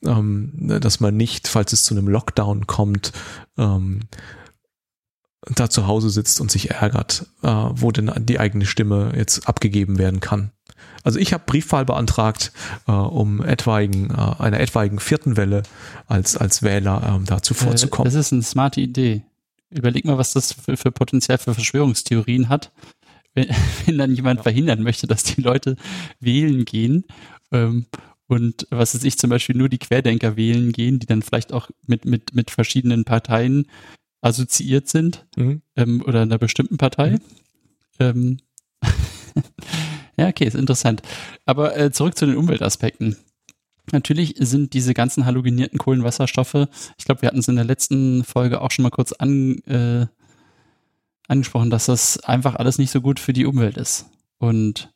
ähm, 0.05 0.53
dass 0.81 1.01
man 1.01 1.17
nicht, 1.17 1.49
falls 1.49 1.73
es 1.73 1.85
zu 1.85 1.95
einem 1.95 2.09
Lockdown 2.09 2.67
kommt, 2.67 3.13
ähm, 3.59 4.01
da 5.55 5.69
zu 5.69 5.87
Hause 5.87 6.11
sitzt 6.11 6.41
und 6.41 6.51
sich 6.51 6.71
ärgert, 6.71 7.27
äh, 7.43 7.49
wo 7.49 7.91
denn 7.91 8.11
die 8.27 8.41
eigene 8.41 8.65
Stimme 8.67 9.13
jetzt 9.15 9.47
abgegeben 9.49 9.99
werden 9.99 10.21
kann. 10.21 10.53
Also 11.03 11.19
ich 11.19 11.35
habe 11.35 11.45
Briefwahl 11.47 11.85
beantragt, 11.85 12.53
äh, 12.87 12.93
um 12.93 13.43
etwaigen, 13.45 14.11
äh, 14.11 14.43
einer 14.43 14.61
etwaigen 14.61 14.99
vierten 14.99 15.37
Welle 15.37 15.63
als, 16.07 16.37
als 16.37 16.63
Wähler 16.63 17.03
ähm, 17.17 17.25
dazu 17.27 17.53
Äh, 17.55 17.59
vorzukommen. 17.59 18.07
Das 18.07 18.15
ist 18.15 18.33
eine 18.33 18.43
smarte 18.43 18.81
Idee. 18.81 19.23
Überleg 19.71 20.05
mal, 20.05 20.17
was 20.17 20.33
das 20.33 20.53
für, 20.53 20.77
für 20.77 20.93
Potenzial 20.93 21.37
für 21.37 21.53
Verschwörungstheorien 21.53 22.49
hat, 22.49 22.73
wenn, 23.35 23.49
wenn 23.87 23.99
dann 23.99 24.15
jemand 24.15 24.43
verhindern 24.43 24.83
möchte, 24.83 25.07
dass 25.07 25.25
die 25.25 25.41
Leute 25.41 25.77
wählen 26.21 26.65
gehen. 26.65 27.05
Ähm, 27.53 27.87
und 28.27 28.67
was 28.71 28.95
weiß 28.95 29.05
ich, 29.05 29.19
zum 29.19 29.31
Beispiel 29.31 29.57
nur 29.57 29.69
die 29.69 29.79
Querdenker 29.79 30.37
wählen 30.37 30.73
gehen, 30.73 30.99
die 30.99 31.07
dann 31.07 31.23
vielleicht 31.23 31.53
auch 31.53 31.71
mit, 31.87 32.05
mit, 32.07 32.35
mit 32.35 32.51
verschiedenen 32.51 33.05
Parteien 33.05 33.67
assoziiert 34.23 34.89
sind 34.89 35.27
Mhm. 35.37 35.61
ähm, 35.77 36.03
oder 36.07 36.23
einer 36.23 36.39
bestimmten 36.39 36.79
Partei. 36.79 37.19
Ähm, 38.01 38.39
ja, 40.17 40.29
okay, 40.29 40.47
ist 40.47 40.55
interessant. 40.57 41.03
Aber 41.45 41.77
äh, 41.77 41.93
zurück 41.93 42.17
zu 42.17 42.25
den 42.25 42.37
Umweltaspekten. 42.37 43.17
Natürlich 43.93 44.37
sind 44.39 44.73
diese 44.73 44.95
ganzen 44.95 45.27
halogenierten 45.27 45.79
Kohlenwasserstoffe, 45.79 46.69
ich 46.97 47.05
glaube, 47.05 47.21
wir 47.21 47.27
hatten 47.29 47.41
es 47.41 47.49
in 47.49 47.57
der 47.57 47.67
letzten 47.67 48.25
Folge 48.25 48.63
auch 48.63 48.71
schon 48.71 48.85
mal 48.85 48.91
kurz 48.91 49.13
an, 49.13 49.59
äh, 49.65 50.07
angesprochen, 51.29 51.71
dass 51.71 51.87
das 51.87 52.19
einfach 52.21 52.57
alles 52.57 52.79
nicht 52.79 52.91
so 52.91 53.01
gut 53.01 53.21
für 53.21 53.33
die 53.33 53.47
Umwelt 53.47 53.77
ist. 53.77 54.07
Und 54.39 54.93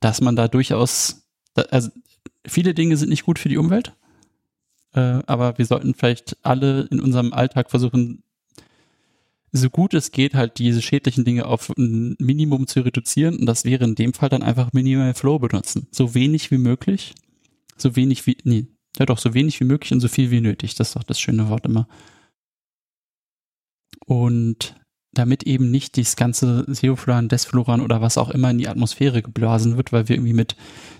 dass 0.00 0.20
man 0.20 0.36
da 0.36 0.48
durchaus, 0.48 1.26
also 1.70 1.90
viele 2.46 2.74
Dinge 2.74 2.96
sind 2.96 3.08
nicht 3.08 3.24
gut 3.24 3.38
für 3.38 3.48
die 3.48 3.56
Umwelt, 3.56 3.94
äh, 4.92 5.22
aber 5.26 5.58
wir 5.58 5.66
sollten 5.66 5.94
vielleicht 5.94 6.36
alle 6.42 6.82
in 6.90 7.00
unserem 7.00 7.32
Alltag 7.32 7.70
versuchen, 7.70 8.22
so 9.52 9.70
gut 9.70 9.94
es 9.94 10.10
geht, 10.10 10.34
halt 10.34 10.58
diese 10.58 10.82
schädlichen 10.82 11.24
Dinge 11.24 11.46
auf 11.46 11.70
ein 11.76 12.16
Minimum 12.18 12.66
zu 12.66 12.80
reduzieren. 12.80 13.38
Und 13.38 13.46
das 13.46 13.64
wäre 13.64 13.84
in 13.84 13.94
dem 13.94 14.12
Fall 14.12 14.28
dann 14.28 14.42
einfach 14.42 14.72
Minimal 14.72 15.14
Flow 15.14 15.38
benutzen. 15.38 15.86
So 15.90 16.14
wenig 16.14 16.50
wie 16.50 16.58
möglich. 16.58 17.14
So 17.76 17.96
wenig 17.96 18.26
wie, 18.26 18.36
nee, 18.44 18.66
ja 18.98 19.06
doch, 19.06 19.18
so 19.18 19.34
wenig 19.34 19.58
wie 19.60 19.64
möglich 19.64 19.92
und 19.92 20.00
so 20.00 20.08
viel 20.08 20.30
wie 20.30 20.40
nötig. 20.40 20.74
Das 20.74 20.88
ist 20.88 20.96
doch 20.96 21.04
das 21.04 21.20
schöne 21.20 21.48
Wort 21.48 21.66
immer. 21.66 21.88
Und 24.06 24.76
damit 25.12 25.44
eben 25.44 25.70
nicht 25.70 25.98
das 25.98 26.16
ganze 26.16 26.64
Seofluran, 26.68 27.28
Desfluran 27.28 27.80
oder 27.80 28.00
was 28.00 28.18
auch 28.18 28.30
immer 28.30 28.50
in 28.50 28.58
die 28.58 28.68
Atmosphäre 28.68 29.22
geblasen 29.22 29.76
wird, 29.76 29.92
weil 29.92 30.08
wir 30.08 30.16
irgendwie 30.16 30.32
mit 30.32 30.56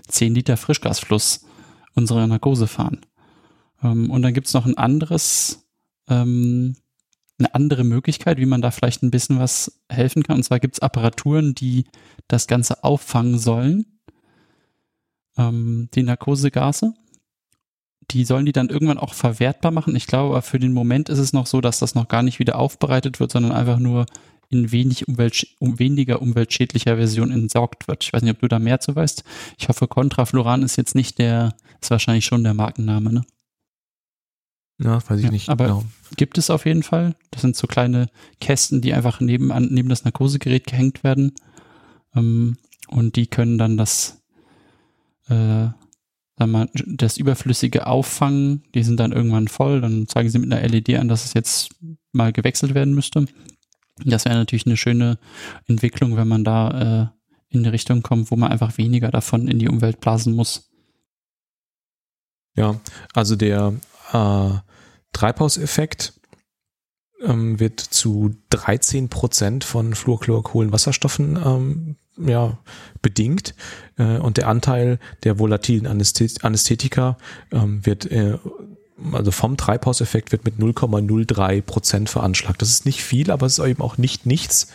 10 0.07 0.35
Liter 0.35 0.57
Frischgasfluss 0.57 1.45
unsere 1.93 2.27
Narkose 2.27 2.67
fahren. 2.67 3.01
Ähm, 3.83 4.09
und 4.09 4.21
dann 4.21 4.33
gibt's 4.33 4.53
noch 4.53 4.65
ein 4.65 4.77
anderes, 4.77 5.67
ähm, 6.09 6.75
eine 7.39 7.53
andere 7.53 7.83
Möglichkeit, 7.83 8.39
wie 8.39 8.45
man 8.45 8.61
da 8.61 8.71
vielleicht 8.71 9.03
ein 9.03 9.11
bisschen 9.11 9.39
was 9.39 9.79
helfen 9.89 10.23
kann. 10.23 10.37
Und 10.37 10.43
zwar 10.43 10.59
gibt's 10.59 10.79
Apparaturen, 10.79 11.53
die 11.53 11.85
das 12.27 12.47
Ganze 12.47 12.83
auffangen 12.83 13.37
sollen, 13.37 13.99
ähm, 15.37 15.89
die 15.93 16.03
Narkosegase 16.03 16.93
die 18.11 18.23
sollen 18.23 18.45
die 18.45 18.53
dann 18.53 18.69
irgendwann 18.69 18.97
auch 18.97 19.13
verwertbar 19.13 19.71
machen. 19.71 19.95
Ich 19.95 20.07
glaube, 20.07 20.29
aber 20.29 20.41
für 20.41 20.59
den 20.59 20.73
Moment 20.73 21.09
ist 21.09 21.19
es 21.19 21.33
noch 21.33 21.45
so, 21.45 21.61
dass 21.61 21.79
das 21.79 21.95
noch 21.95 22.07
gar 22.07 22.23
nicht 22.23 22.39
wieder 22.39 22.57
aufbereitet 22.57 23.19
wird, 23.19 23.31
sondern 23.31 23.51
einfach 23.51 23.79
nur 23.79 24.05
in 24.49 24.71
wenig 24.71 25.07
Umwelt, 25.07 25.47
um 25.59 25.77
weniger 25.77 26.21
umweltschädlicher 26.21 26.95
Version 26.95 27.31
entsorgt 27.31 27.87
wird. 27.87 28.03
Ich 28.03 28.13
weiß 28.13 28.21
nicht, 28.21 28.31
ob 28.31 28.39
du 28.39 28.47
da 28.47 28.59
mehr 28.59 28.79
zu 28.79 28.95
weißt. 28.95 29.23
Ich 29.57 29.67
hoffe, 29.67 29.87
Contrafloran 29.87 30.63
ist 30.63 30.77
jetzt 30.77 30.95
nicht 30.95 31.19
der, 31.19 31.53
ist 31.81 31.91
wahrscheinlich 31.91 32.25
schon 32.25 32.43
der 32.43 32.53
Markenname, 32.53 33.11
ne? 33.11 33.25
Ja, 34.79 35.01
weiß 35.09 35.19
ich 35.19 35.25
ja, 35.25 35.31
nicht. 35.31 35.49
Aber 35.49 35.65
genau. 35.65 35.85
gibt 36.15 36.37
es 36.37 36.49
auf 36.49 36.65
jeden 36.65 36.83
Fall. 36.83 37.15
Das 37.31 37.41
sind 37.41 37.55
so 37.55 37.67
kleine 37.67 38.09
Kästen, 38.39 38.79
die 38.81 38.93
einfach 38.93 39.19
neben, 39.19 39.47
neben 39.73 39.89
das 39.89 40.05
Narkosegerät 40.05 40.67
gehängt 40.67 41.03
werden. 41.03 41.33
Ähm, 42.15 42.57
und 42.87 43.15
die 43.15 43.27
können 43.27 43.57
dann 43.57 43.75
das 43.75 44.21
äh, 45.29 45.69
sagen 46.37 46.51
wir, 46.51 46.69
das 46.85 47.17
überflüssige 47.17 47.87
Auffangen, 47.87 48.63
die 48.75 48.83
sind 48.83 48.99
dann 48.99 49.11
irgendwann 49.11 49.47
voll, 49.47 49.81
dann 49.81 50.07
zeigen 50.07 50.29
sie 50.29 50.39
mit 50.39 50.51
einer 50.51 50.67
LED 50.67 50.95
an, 50.95 51.07
dass 51.07 51.25
es 51.25 51.33
jetzt 51.33 51.69
mal 52.11 52.31
gewechselt 52.31 52.73
werden 52.73 52.93
müsste. 52.93 53.25
Das 54.05 54.25
wäre 54.25 54.35
natürlich 54.35 54.67
eine 54.67 54.77
schöne 54.77 55.17
Entwicklung, 55.67 56.15
wenn 56.15 56.27
man 56.27 56.43
da 56.43 57.11
äh, 57.11 57.17
in 57.49 57.61
eine 57.61 57.73
Richtung 57.73 58.03
kommt, 58.03 58.29
wo 58.29 58.35
man 58.35 58.51
einfach 58.51 58.77
weniger 58.77 59.09
davon 59.09 59.47
in 59.47 59.59
die 59.59 59.69
Umwelt 59.69 59.99
blasen 59.99 60.35
muss. 60.35 60.69
Ja, 62.55 62.79
also 63.13 63.35
der 63.35 63.73
äh, 64.13 64.49
Treibhauseffekt 65.13 66.13
ähm, 67.21 67.59
wird 67.59 67.79
zu 67.79 68.35
13 68.49 69.09
Prozent 69.09 69.63
von 69.63 69.95
Fluorchlorkohlenwasserstoffen 69.95 71.37
ähm, 71.43 71.95
ja, 72.17 72.57
bedingt. 73.01 73.55
Äh, 73.97 74.17
und 74.17 74.37
der 74.37 74.47
Anteil 74.47 74.99
der 75.23 75.39
volatilen 75.39 75.87
Anästhet 75.87 76.43
Anästhetika 76.43 77.17
ähm, 77.51 77.85
wird 77.85 78.09
äh, 78.11 78.37
also 79.11 79.31
vom 79.31 79.57
Treibhauseffekt 79.57 80.31
wird 80.31 80.43
mit 80.45 80.55
0,03 80.55 81.61
Prozent 81.61 82.09
veranschlagt. 82.09 82.61
Das 82.61 82.69
ist 82.69 82.85
nicht 82.85 83.03
viel, 83.03 83.29
aber 83.31 83.45
es 83.45 83.59
ist 83.59 83.65
eben 83.65 83.81
auch 83.81 83.97
nicht 83.97 84.25
nichts. 84.25 84.69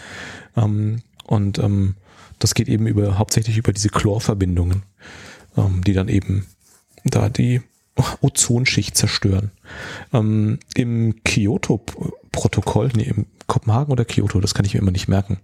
Ähm, 0.57 1.03
und 1.25 1.59
ähm, 1.59 1.97
das 2.39 2.55
geht 2.55 2.69
eben 2.69 2.87
über 2.87 3.19
hauptsächlich 3.19 3.57
über 3.57 3.73
diese 3.73 3.89
Chlorverbindungen, 3.89 4.83
ähm, 5.57 5.83
die 5.85 5.93
dann 5.93 6.09
eben 6.09 6.47
da 7.05 7.29
die 7.29 7.63
Ozonschicht 8.21 8.97
zerstören. 8.97 9.51
Ähm, 10.13 10.59
Im 10.75 11.23
Kyoto-Protokoll, 11.25 12.91
nee, 12.95 13.05
im 13.05 13.27
Kopenhagen 13.47 13.93
oder 13.93 14.05
Kyoto, 14.05 14.41
das 14.41 14.55
kann 14.55 14.65
ich 14.65 14.75
mir 14.75 14.81
immer 14.81 14.93
nicht 14.93 15.09
merken, 15.09 15.39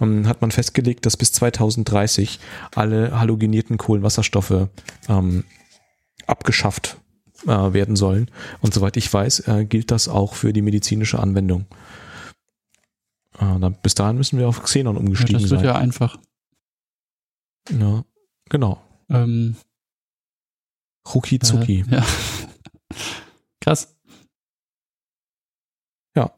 ähm, 0.00 0.28
hat 0.28 0.40
man 0.40 0.50
festgelegt, 0.50 1.06
dass 1.06 1.16
bis 1.16 1.32
2030 1.32 2.38
alle 2.74 3.18
halogenierten 3.18 3.78
Kohlenwasserstoffe 3.78 4.68
ähm, 5.08 5.44
abgeschafft 6.26 6.98
äh, 7.46 7.72
werden 7.72 7.96
sollen. 7.96 8.30
Und 8.60 8.74
soweit 8.74 8.96
ich 8.96 9.12
weiß, 9.12 9.48
äh, 9.48 9.64
gilt 9.64 9.90
das 9.90 10.08
auch 10.08 10.34
für 10.34 10.52
die 10.52 10.62
medizinische 10.62 11.18
Anwendung. 11.18 11.66
Äh, 13.38 13.58
dann, 13.58 13.76
bis 13.82 13.94
dahin 13.94 14.16
müssen 14.16 14.38
wir 14.38 14.48
auf 14.48 14.62
Xenon 14.62 14.96
umgestiegen 14.96 15.40
sein. 15.40 15.40
Ja, 15.40 15.42
das 15.42 15.50
wird 15.50 15.60
sein. 15.60 15.68
ja 15.68 15.74
einfach. 15.76 16.18
Ja, 17.70 18.04
genau. 18.48 18.80
Ähm, 19.10 19.56
Ruki 21.14 21.38
Zuki. 21.38 21.84
Äh, 21.90 21.96
ja. 21.96 22.06
Krass. 23.60 23.96
Ja. 26.16 26.32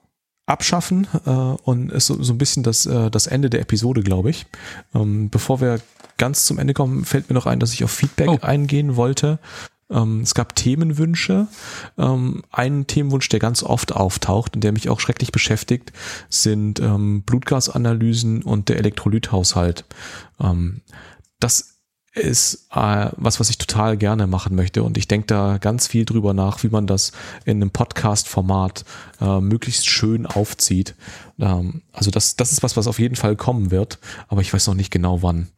Abschaffen 0.46 1.06
äh, 1.26 1.30
und 1.30 1.92
ist 1.92 2.06
so, 2.06 2.22
so 2.22 2.32
ein 2.32 2.38
bisschen 2.38 2.62
das, 2.62 2.86
äh, 2.86 3.10
das 3.10 3.26
Ende 3.26 3.50
der 3.50 3.60
Episode, 3.60 4.02
glaube 4.02 4.30
ich. 4.30 4.46
Ähm, 4.94 5.30
bevor 5.30 5.60
wir 5.60 5.80
ganz 6.16 6.44
zum 6.44 6.58
Ende 6.58 6.74
kommen, 6.74 7.04
fällt 7.04 7.28
mir 7.30 7.34
noch 7.34 7.46
ein, 7.46 7.60
dass 7.60 7.72
ich 7.72 7.84
auf 7.84 7.90
Feedback 7.90 8.28
oh. 8.28 8.38
eingehen 8.42 8.96
wollte. 8.96 9.38
Ähm, 9.90 10.20
es 10.20 10.34
gab 10.34 10.54
Themenwünsche. 10.54 11.48
Ähm, 11.98 12.42
ein 12.50 12.86
Themenwunsch, 12.86 13.28
der 13.28 13.40
ganz 13.40 13.62
oft 13.62 13.92
auftaucht 13.92 14.54
und 14.54 14.62
der 14.62 14.72
mich 14.72 14.88
auch 14.88 15.00
schrecklich 15.00 15.32
beschäftigt, 15.32 15.92
sind 16.28 16.80
ähm, 16.80 17.22
Blutgasanalysen 17.22 18.42
und 18.42 18.68
der 18.68 18.78
Elektrolythaushalt. 18.78 19.84
Ähm, 20.40 20.82
das 21.40 21.69
ist 22.12 22.66
äh, 22.72 23.10
was, 23.16 23.38
was 23.38 23.50
ich 23.50 23.58
total 23.58 23.96
gerne 23.96 24.26
machen 24.26 24.56
möchte. 24.56 24.82
Und 24.82 24.98
ich 24.98 25.06
denke 25.06 25.28
da 25.28 25.58
ganz 25.58 25.86
viel 25.86 26.04
drüber 26.04 26.34
nach, 26.34 26.62
wie 26.64 26.68
man 26.68 26.86
das 26.88 27.12
in 27.44 27.58
einem 27.58 27.70
Podcast-Format 27.70 28.84
äh, 29.20 29.40
möglichst 29.40 29.88
schön 29.88 30.26
aufzieht. 30.26 30.96
Ähm, 31.38 31.82
also 31.92 32.10
das, 32.10 32.34
das 32.34 32.50
ist 32.50 32.64
was, 32.64 32.76
was 32.76 32.88
auf 32.88 32.98
jeden 32.98 33.14
Fall 33.14 33.36
kommen 33.36 33.70
wird, 33.70 34.00
aber 34.26 34.40
ich 34.40 34.52
weiß 34.52 34.66
noch 34.66 34.74
nicht 34.74 34.90
genau 34.90 35.22
wann. 35.22 35.50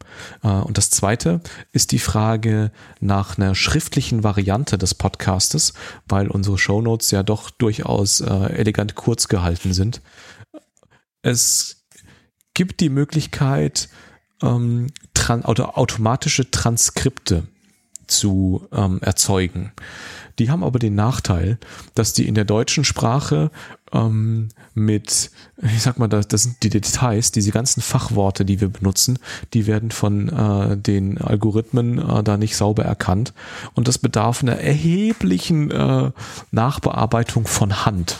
Äh, 0.43 0.49
und 0.49 0.77
das 0.77 0.91
zweite 0.91 1.41
ist 1.73 1.91
die 1.91 1.99
Frage 1.99 2.71
nach 3.01 3.39
einer 3.39 3.55
schriftlichen 3.55 4.23
Variante 4.23 4.77
des 4.77 4.95
Podcastes, 4.95 5.73
weil 6.07 6.29
unsere 6.29 6.59
Shownotes 6.59 7.11
ja 7.13 7.23
doch 7.23 7.49
durchaus 7.49 8.21
äh, 8.21 8.53
elegant 8.53 8.95
kurz 8.95 9.29
gehalten 9.29 9.73
sind. 9.73 10.03
Es 11.23 11.87
gibt 12.53 12.81
die 12.81 12.91
Möglichkeit, 12.91 13.89
ähm, 14.43 14.89
oder 15.31 15.79
automatische 15.79 16.51
Transkripte 16.51 17.45
zu 18.07 18.67
ähm, 18.73 19.01
erzeugen. 19.03 19.73
Die 20.39 20.51
haben 20.51 20.65
aber 20.65 20.79
den 20.79 20.95
Nachteil, 20.95 21.59
dass 21.95 22.13
die 22.13 22.27
in 22.27 22.35
der 22.35 22.45
deutschen 22.45 22.85
Sprache 22.85 23.51
ähm, 23.93 24.49
mit, 24.75 25.31
ich 25.63 25.83
sag 25.83 25.99
mal, 25.99 26.09
das, 26.09 26.27
das 26.29 26.45
sind 26.45 26.63
die 26.63 26.71
Details, 26.71 27.33
diese 27.33 27.53
ganzen 27.53 27.83
Fachworte, 27.83 28.45
die 28.45 28.61
wir 28.61 28.69
benutzen, 28.69 29.19
die 29.53 29.67
werden 29.67 29.91
von 29.91 30.29
äh, 30.29 30.77
den 30.77 31.19
Algorithmen 31.19 31.99
äh, 31.99 32.23
da 32.23 32.37
nicht 32.37 32.57
sauber 32.57 32.85
erkannt. 32.85 33.35
Und 33.75 33.89
das 33.89 33.99
bedarf 33.99 34.43
einer 34.43 34.57
erheblichen 34.57 35.71
äh, 35.71 36.11
Nachbearbeitung 36.51 37.47
von 37.47 37.85
Hand. 37.85 38.19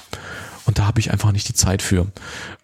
Und 0.67 0.79
da 0.79 0.87
habe 0.87 1.01
ich 1.01 1.11
einfach 1.11 1.33
nicht 1.33 1.49
die 1.49 1.55
Zeit 1.55 1.83
für. 1.83 2.07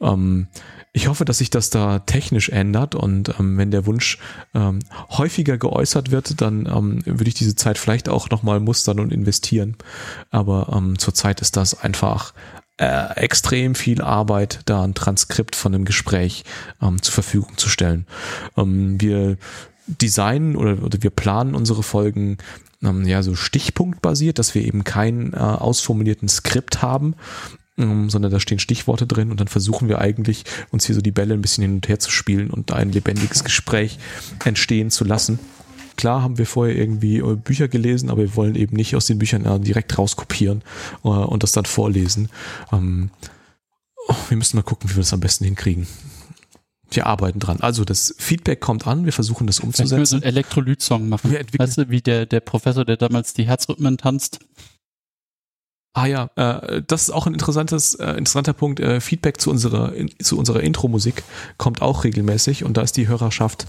Ähm, 0.01 0.47
ich 0.93 1.09
hoffe, 1.09 1.24
dass 1.24 1.39
sich 1.39 1.51
das 1.51 1.70
da 1.70 2.01
technisch 2.01 2.49
ändert 2.49 2.95
und 2.95 3.34
ähm, 3.39 3.59
wenn 3.59 3.70
der 3.70 3.86
Wunsch 3.86 4.18
ähm, 4.55 4.80
häufiger 5.11 5.59
geäußert 5.59 6.11
wird, 6.11 6.41
dann 6.41 6.66
ähm, 6.66 7.03
würde 7.05 7.28
ich 7.28 7.34
diese 7.34 7.57
Zeit 7.57 7.78
vielleicht 7.78 8.09
auch 8.09 8.30
nochmal 8.30 8.61
mustern 8.61 9.01
und 9.01 9.12
investieren. 9.12 9.76
Aber 10.30 10.72
ähm, 10.74 10.99
zurzeit 10.99 11.41
ist 11.41 11.57
das 11.57 11.80
einfach 11.80 12.32
äh, 12.78 13.16
extrem 13.16 13.74
viel 13.74 14.01
Arbeit, 14.01 14.61
da 14.66 14.82
ein 14.82 14.95
Transkript 14.95 15.57
von 15.57 15.74
einem 15.74 15.84
Gespräch 15.84 16.45
ähm, 16.80 17.03
zur 17.03 17.12
Verfügung 17.12 17.59
zu 17.59 17.68
stellen. 17.68 18.07
Ähm, 18.57 19.01
wir 19.01 19.36
designen 19.86 20.57
oder, 20.57 20.82
oder 20.82 21.03
wir 21.03 21.11
planen 21.11 21.55
unsere 21.55 21.82
Folgen 21.82 22.39
ähm, 22.82 23.07
ja 23.07 23.22
so 23.22 23.34
stichpunktbasiert, 23.34 24.39
dass 24.39 24.55
wir 24.55 24.62
eben 24.62 24.84
keinen 24.84 25.32
äh, 25.32 25.36
ausformulierten 25.36 26.28
Skript 26.28 26.82
haben, 26.82 27.14
ähm, 27.79 28.11
sondern 28.11 28.31
da 28.31 28.41
stehen 28.41 28.59
Stichworte 28.59 29.07
drin 29.07 29.31
und 29.31 29.41
dann 29.41 29.49
versuchen 29.49 29.89
wir 29.89 30.01
eigentlich, 30.01 30.45
uns 30.70 30.87
hier 30.87 30.95
so 30.95 31.01
die 31.01 31.12
Bälle 31.12 31.35
ein 31.35 31.43
bisschen 31.43 31.62
hin 31.62 31.74
und 31.74 31.89
her 31.89 31.99
zu 31.99 32.11
spielen 32.11 32.51
und 32.51 32.72
ein 32.72 32.93
lebendiges 32.93 33.45
Gespräch 33.45 33.99
entstehen 34.45 34.91
zu 34.91 35.05
lassen. 35.05 35.39
Klar 35.97 36.22
haben 36.22 36.39
wir 36.39 36.47
vorher 36.47 36.76
irgendwie 36.76 37.18
äh, 37.18 37.35
Bücher 37.35 37.66
gelesen, 37.68 38.09
aber 38.09 38.22
wir 38.22 38.37
wollen 38.37 38.55
eben 38.55 38.76
nicht 38.76 38.95
aus 38.95 39.07
den 39.07 39.18
Büchern 39.18 39.45
äh, 39.45 39.59
direkt 39.59 39.99
rauskopieren 39.99 40.62
äh, 41.05 41.09
und 41.09 41.43
das 41.43 41.53
dann 41.53 41.64
vorlesen. 41.64 42.29
Ähm, 42.72 43.11
oh, 44.07 44.14
wir 44.29 44.37
müssen 44.37 44.57
mal 44.57 44.62
gucken, 44.62 44.91
wie 44.91 44.95
wir 44.95 45.03
das 45.03 45.12
am 45.12 45.20
besten 45.20 45.45
hinkriegen. 45.45 45.87
Wir 46.91 47.07
arbeiten 47.07 47.39
dran. 47.41 47.61
Also 47.61 47.85
das 47.85 48.14
Feedback 48.18 48.61
kommt 48.61 48.87
an, 48.87 49.05
wir 49.05 49.12
versuchen 49.12 49.47
das 49.47 49.61
umzusetzen. 49.61 49.99
Wir 49.99 50.07
so 50.07 50.16
einen 50.16 50.22
Elektrolyt-Song 50.22 51.09
machen. 51.09 51.37
Weißt 51.59 51.79
du, 51.79 51.91
wie 51.91 52.01
der, 52.01 52.26
der 52.26 52.41
Professor, 52.41 52.85
der 52.85 52.97
damals 52.97 53.35
die 53.35 53.47
Herzrhythmen 53.47 53.99
tanzt? 53.99 54.41
Ah 55.95 56.07
ja, 56.07 56.30
äh, 56.36 56.82
das 56.86 57.03
ist 57.03 57.11
auch 57.11 57.26
ein 57.26 57.32
interessantes, 57.32 57.95
äh, 57.95 58.12
interessanter 58.12 58.53
Punkt. 58.53 58.78
Äh, 58.78 59.01
Feedback 59.01 59.41
zu 59.41 59.51
unserer, 59.51 59.95
in, 59.95 60.11
zu 60.20 60.39
unserer 60.39 60.61
Intro-Musik 60.61 61.24
kommt 61.57 61.82
auch 61.82 62.05
regelmäßig 62.05 62.62
und 62.62 62.76
da 62.76 62.82
ist 62.82 62.97
die 62.97 63.09
Hörerschaft, 63.09 63.66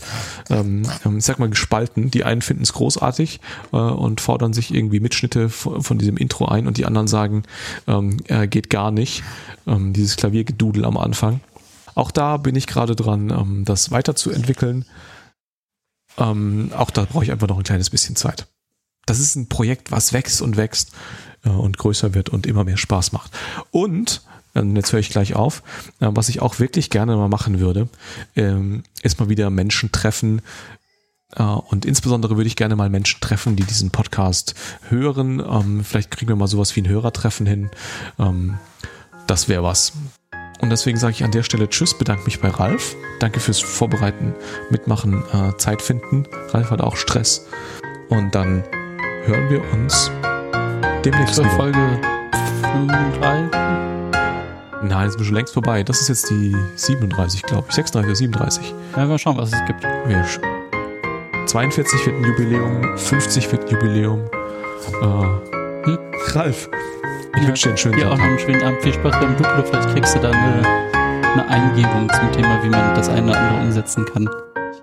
ähm, 0.50 0.84
ähm, 1.06 1.18
ich 1.18 1.26
sag 1.26 1.40
mal, 1.40 1.50
gespalten. 1.50 2.12
Die 2.12 2.26
einen 2.26 2.42
finden 2.42 2.64
es 2.64 2.74
großartig 2.74 3.40
äh, 3.72 3.78
und 3.78 4.22
fordern 4.22 4.54
sich 4.54 4.74
irgendwie 4.74 5.00
Mitschnitte 5.00 5.50
von, 5.50 5.82
von 5.82 5.98
diesem 5.98 6.18
Intro 6.18 6.46
ein 6.46 6.68
und 6.68 6.78
die 6.78 6.86
anderen 6.86 7.08
sagen, 7.08 7.44
ähm, 7.88 8.18
äh, 8.28 8.48
geht 8.48 8.70
gar 8.70 8.92
nicht. 8.92 9.24
Ähm, 9.66 9.94
dieses 9.94 10.16
Klaviergedudel 10.18 10.86
am 10.86 10.98
Anfang. 10.98 11.40
Auch 11.96 12.12
da 12.12 12.38
bin 12.38 12.56
ich 12.56 12.68
gerade 12.68 12.96
dran, 12.96 13.32
ähm, 13.32 13.66
das 13.66 13.92
weiterzuentwickeln. 13.92 14.86
Ähm, 16.18 16.72
auch 16.78 16.92
da 16.92 17.06
brauche 17.06 17.24
ich 17.24 17.32
einfach 17.32 17.48
noch 17.48 17.58
ein 17.58 17.64
kleines 17.64 17.90
bisschen 17.90 18.16
Zeit. 18.16 18.48
Das 19.06 19.20
ist 19.20 19.36
ein 19.36 19.50
Projekt, 19.50 19.92
was 19.92 20.14
wächst 20.14 20.42
und 20.42 20.58
wächst 20.58 20.92
und 21.48 21.78
größer 21.78 22.14
wird 22.14 22.30
und 22.30 22.46
immer 22.46 22.64
mehr 22.64 22.78
Spaß 22.78 23.12
macht. 23.12 23.32
Und, 23.72 24.22
äh, 24.56 24.64
jetzt 24.64 24.92
höre 24.92 25.00
ich 25.00 25.10
gleich 25.10 25.36
auf, 25.36 25.64
äh, 26.00 26.08
was 26.10 26.30
ich 26.30 26.42
auch 26.42 26.60
wirklich 26.60 26.90
gerne 26.90 27.16
mal 27.16 27.30
machen 27.30 27.60
würde, 27.60 27.88
ähm, 28.36 28.84
ist 29.02 29.20
mal 29.20 29.30
wieder 29.30 29.50
Menschen 29.50 29.92
treffen, 29.92 30.42
äh, 31.36 31.44
und 31.44 31.86
insbesondere 31.86 32.38
würde 32.38 32.48
ich 32.48 32.56
gerne 32.56 32.76
mal 32.76 32.90
Menschen 32.90 33.22
treffen, 33.22 33.56
die 33.56 33.64
diesen 33.64 33.92
Podcast 33.92 34.56
hören. 34.90 35.40
Ähm, 35.40 35.84
vielleicht 35.84 36.12
kriegen 36.12 36.30
wir 36.30 36.36
mal 36.36 36.48
sowas 36.48 36.76
wie 36.76 36.82
ein 36.82 36.88
Hörertreffen 36.88 37.46
hin. 37.46 37.70
Ähm, 38.18 38.58
das 39.28 39.48
wäre 39.48 39.64
was. 39.64 39.94
Und 40.62 40.72
deswegen 40.72 40.98
sage 40.98 41.14
ich 41.14 41.24
an 41.24 41.32
der 41.32 41.44
Stelle 41.44 41.70
Tschüss, 41.70 41.98
bedanke 41.98 42.26
mich 42.26 42.42
bei 42.42 42.50
Ralf. 42.50 42.96
Danke 43.20 43.40
fürs 43.40 43.60
Vorbereiten, 43.60 44.34
Mitmachen, 44.70 45.24
äh, 45.32 45.56
Zeit 45.58 45.82
finden. 45.82 46.26
Ralf 46.50 46.72
hat 46.72 46.82
auch 46.82 46.98
Stress. 46.98 47.46
Und 48.10 48.36
dann 48.36 48.64
hören 49.26 49.50
wir 49.50 49.64
uns 49.72 50.12
demnächst 51.04 51.36
Zur. 51.36 51.46
Folge 51.46 51.78
35. 52.62 53.50
Nein, 54.82 55.06
das 55.06 55.16
ist 55.16 55.26
schon 55.26 55.36
längst 55.36 55.54
vorbei. 55.54 55.84
Das 55.84 56.00
ist 56.02 56.08
jetzt 56.08 56.30
die 56.30 56.56
37, 56.76 57.44
glaube 57.44 57.66
ich. 57.70 57.76
36 57.76 58.08
oder 58.08 58.16
37. 58.16 58.74
Ja, 58.96 59.06
mal 59.06 59.18
schauen, 59.20 59.38
was 59.38 59.52
es 59.54 59.66
gibt. 59.66 59.84
Wir 59.84 60.24
sch- 60.26 60.40
42 61.48 62.06
wird 62.06 62.16
ein 62.18 62.24
Jubiläum, 62.26 62.98
50 62.98 63.52
wird 63.52 63.64
ein 63.66 63.70
Jubiläum. 63.72 64.22
Äh, 65.02 65.86
Hm? 65.86 65.98
Ralf, 66.34 66.70
ich 67.36 67.42
Ja, 67.42 67.48
wünsche 67.48 67.64
dir 67.64 67.70
einen 67.70 67.78
schönen 67.78 67.96
Dir 68.00 68.08
auch 68.08 68.12
Tag. 68.12 68.20
noch 68.20 68.26
einen 68.26 68.40
schönen 68.40 68.64
Abend. 68.64 68.82
Viel 68.82 68.94
Spaß 68.94 69.20
beim 69.20 69.36
Duplo. 69.38 69.64
Vielleicht 69.64 69.90
kriegst 69.90 70.16
du 70.16 70.20
da 70.20 70.30
eine, 70.30 70.68
eine 71.34 71.48
Eingebung 71.48 72.10
zum 72.14 72.32
Thema, 72.34 72.64
wie 72.64 72.70
man 72.70 72.96
das 72.96 73.10
eine 73.10 73.32
oder 73.32 73.40
andere 73.40 73.62
umsetzen 73.64 74.06
kann. 74.06 74.30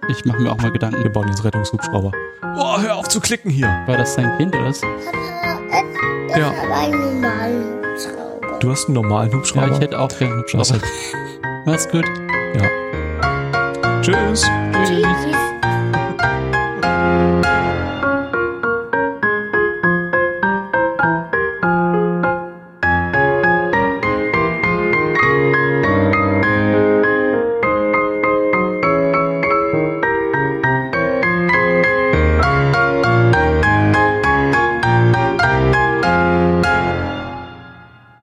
Ich 0.09 0.25
mache 0.25 0.41
mir 0.41 0.51
auch 0.53 0.57
mal 0.57 0.64
Wir 0.64 0.73
Gedanken. 0.73 1.12
bauen 1.12 1.29
jetzt 1.29 1.45
Rettungshubschrauber. 1.45 2.12
Oh, 2.59 2.79
hör 2.81 2.97
auf 2.97 3.09
zu 3.09 3.21
klicken 3.21 3.51
hier. 3.51 3.69
War 3.87 3.97
das 3.99 4.14
dein 4.17 4.37
Kind 4.39 4.55
oder 4.55 4.67
was? 4.67 4.81
Ich 6.29 6.37
Ja. 6.37 6.47
habe 6.55 6.74
einen 6.74 7.01
normalen 7.20 7.64
Hubschrauber. 7.83 8.59
Du 8.61 8.70
hast 8.70 8.87
einen 8.87 8.95
normalen 8.95 9.31
Ja, 9.31 9.37
Hubschrauber. 9.37 9.72
ich 9.72 9.81
hätte 9.81 9.99
auch 9.99 10.09
gerne 10.09 10.33
einen 10.35 10.43
Hubschrauber. 10.43 10.81
Mach's 11.64 11.89
gut. 11.89 12.05
Tschüss. 14.03 14.49
Tschüss. 14.85 15.46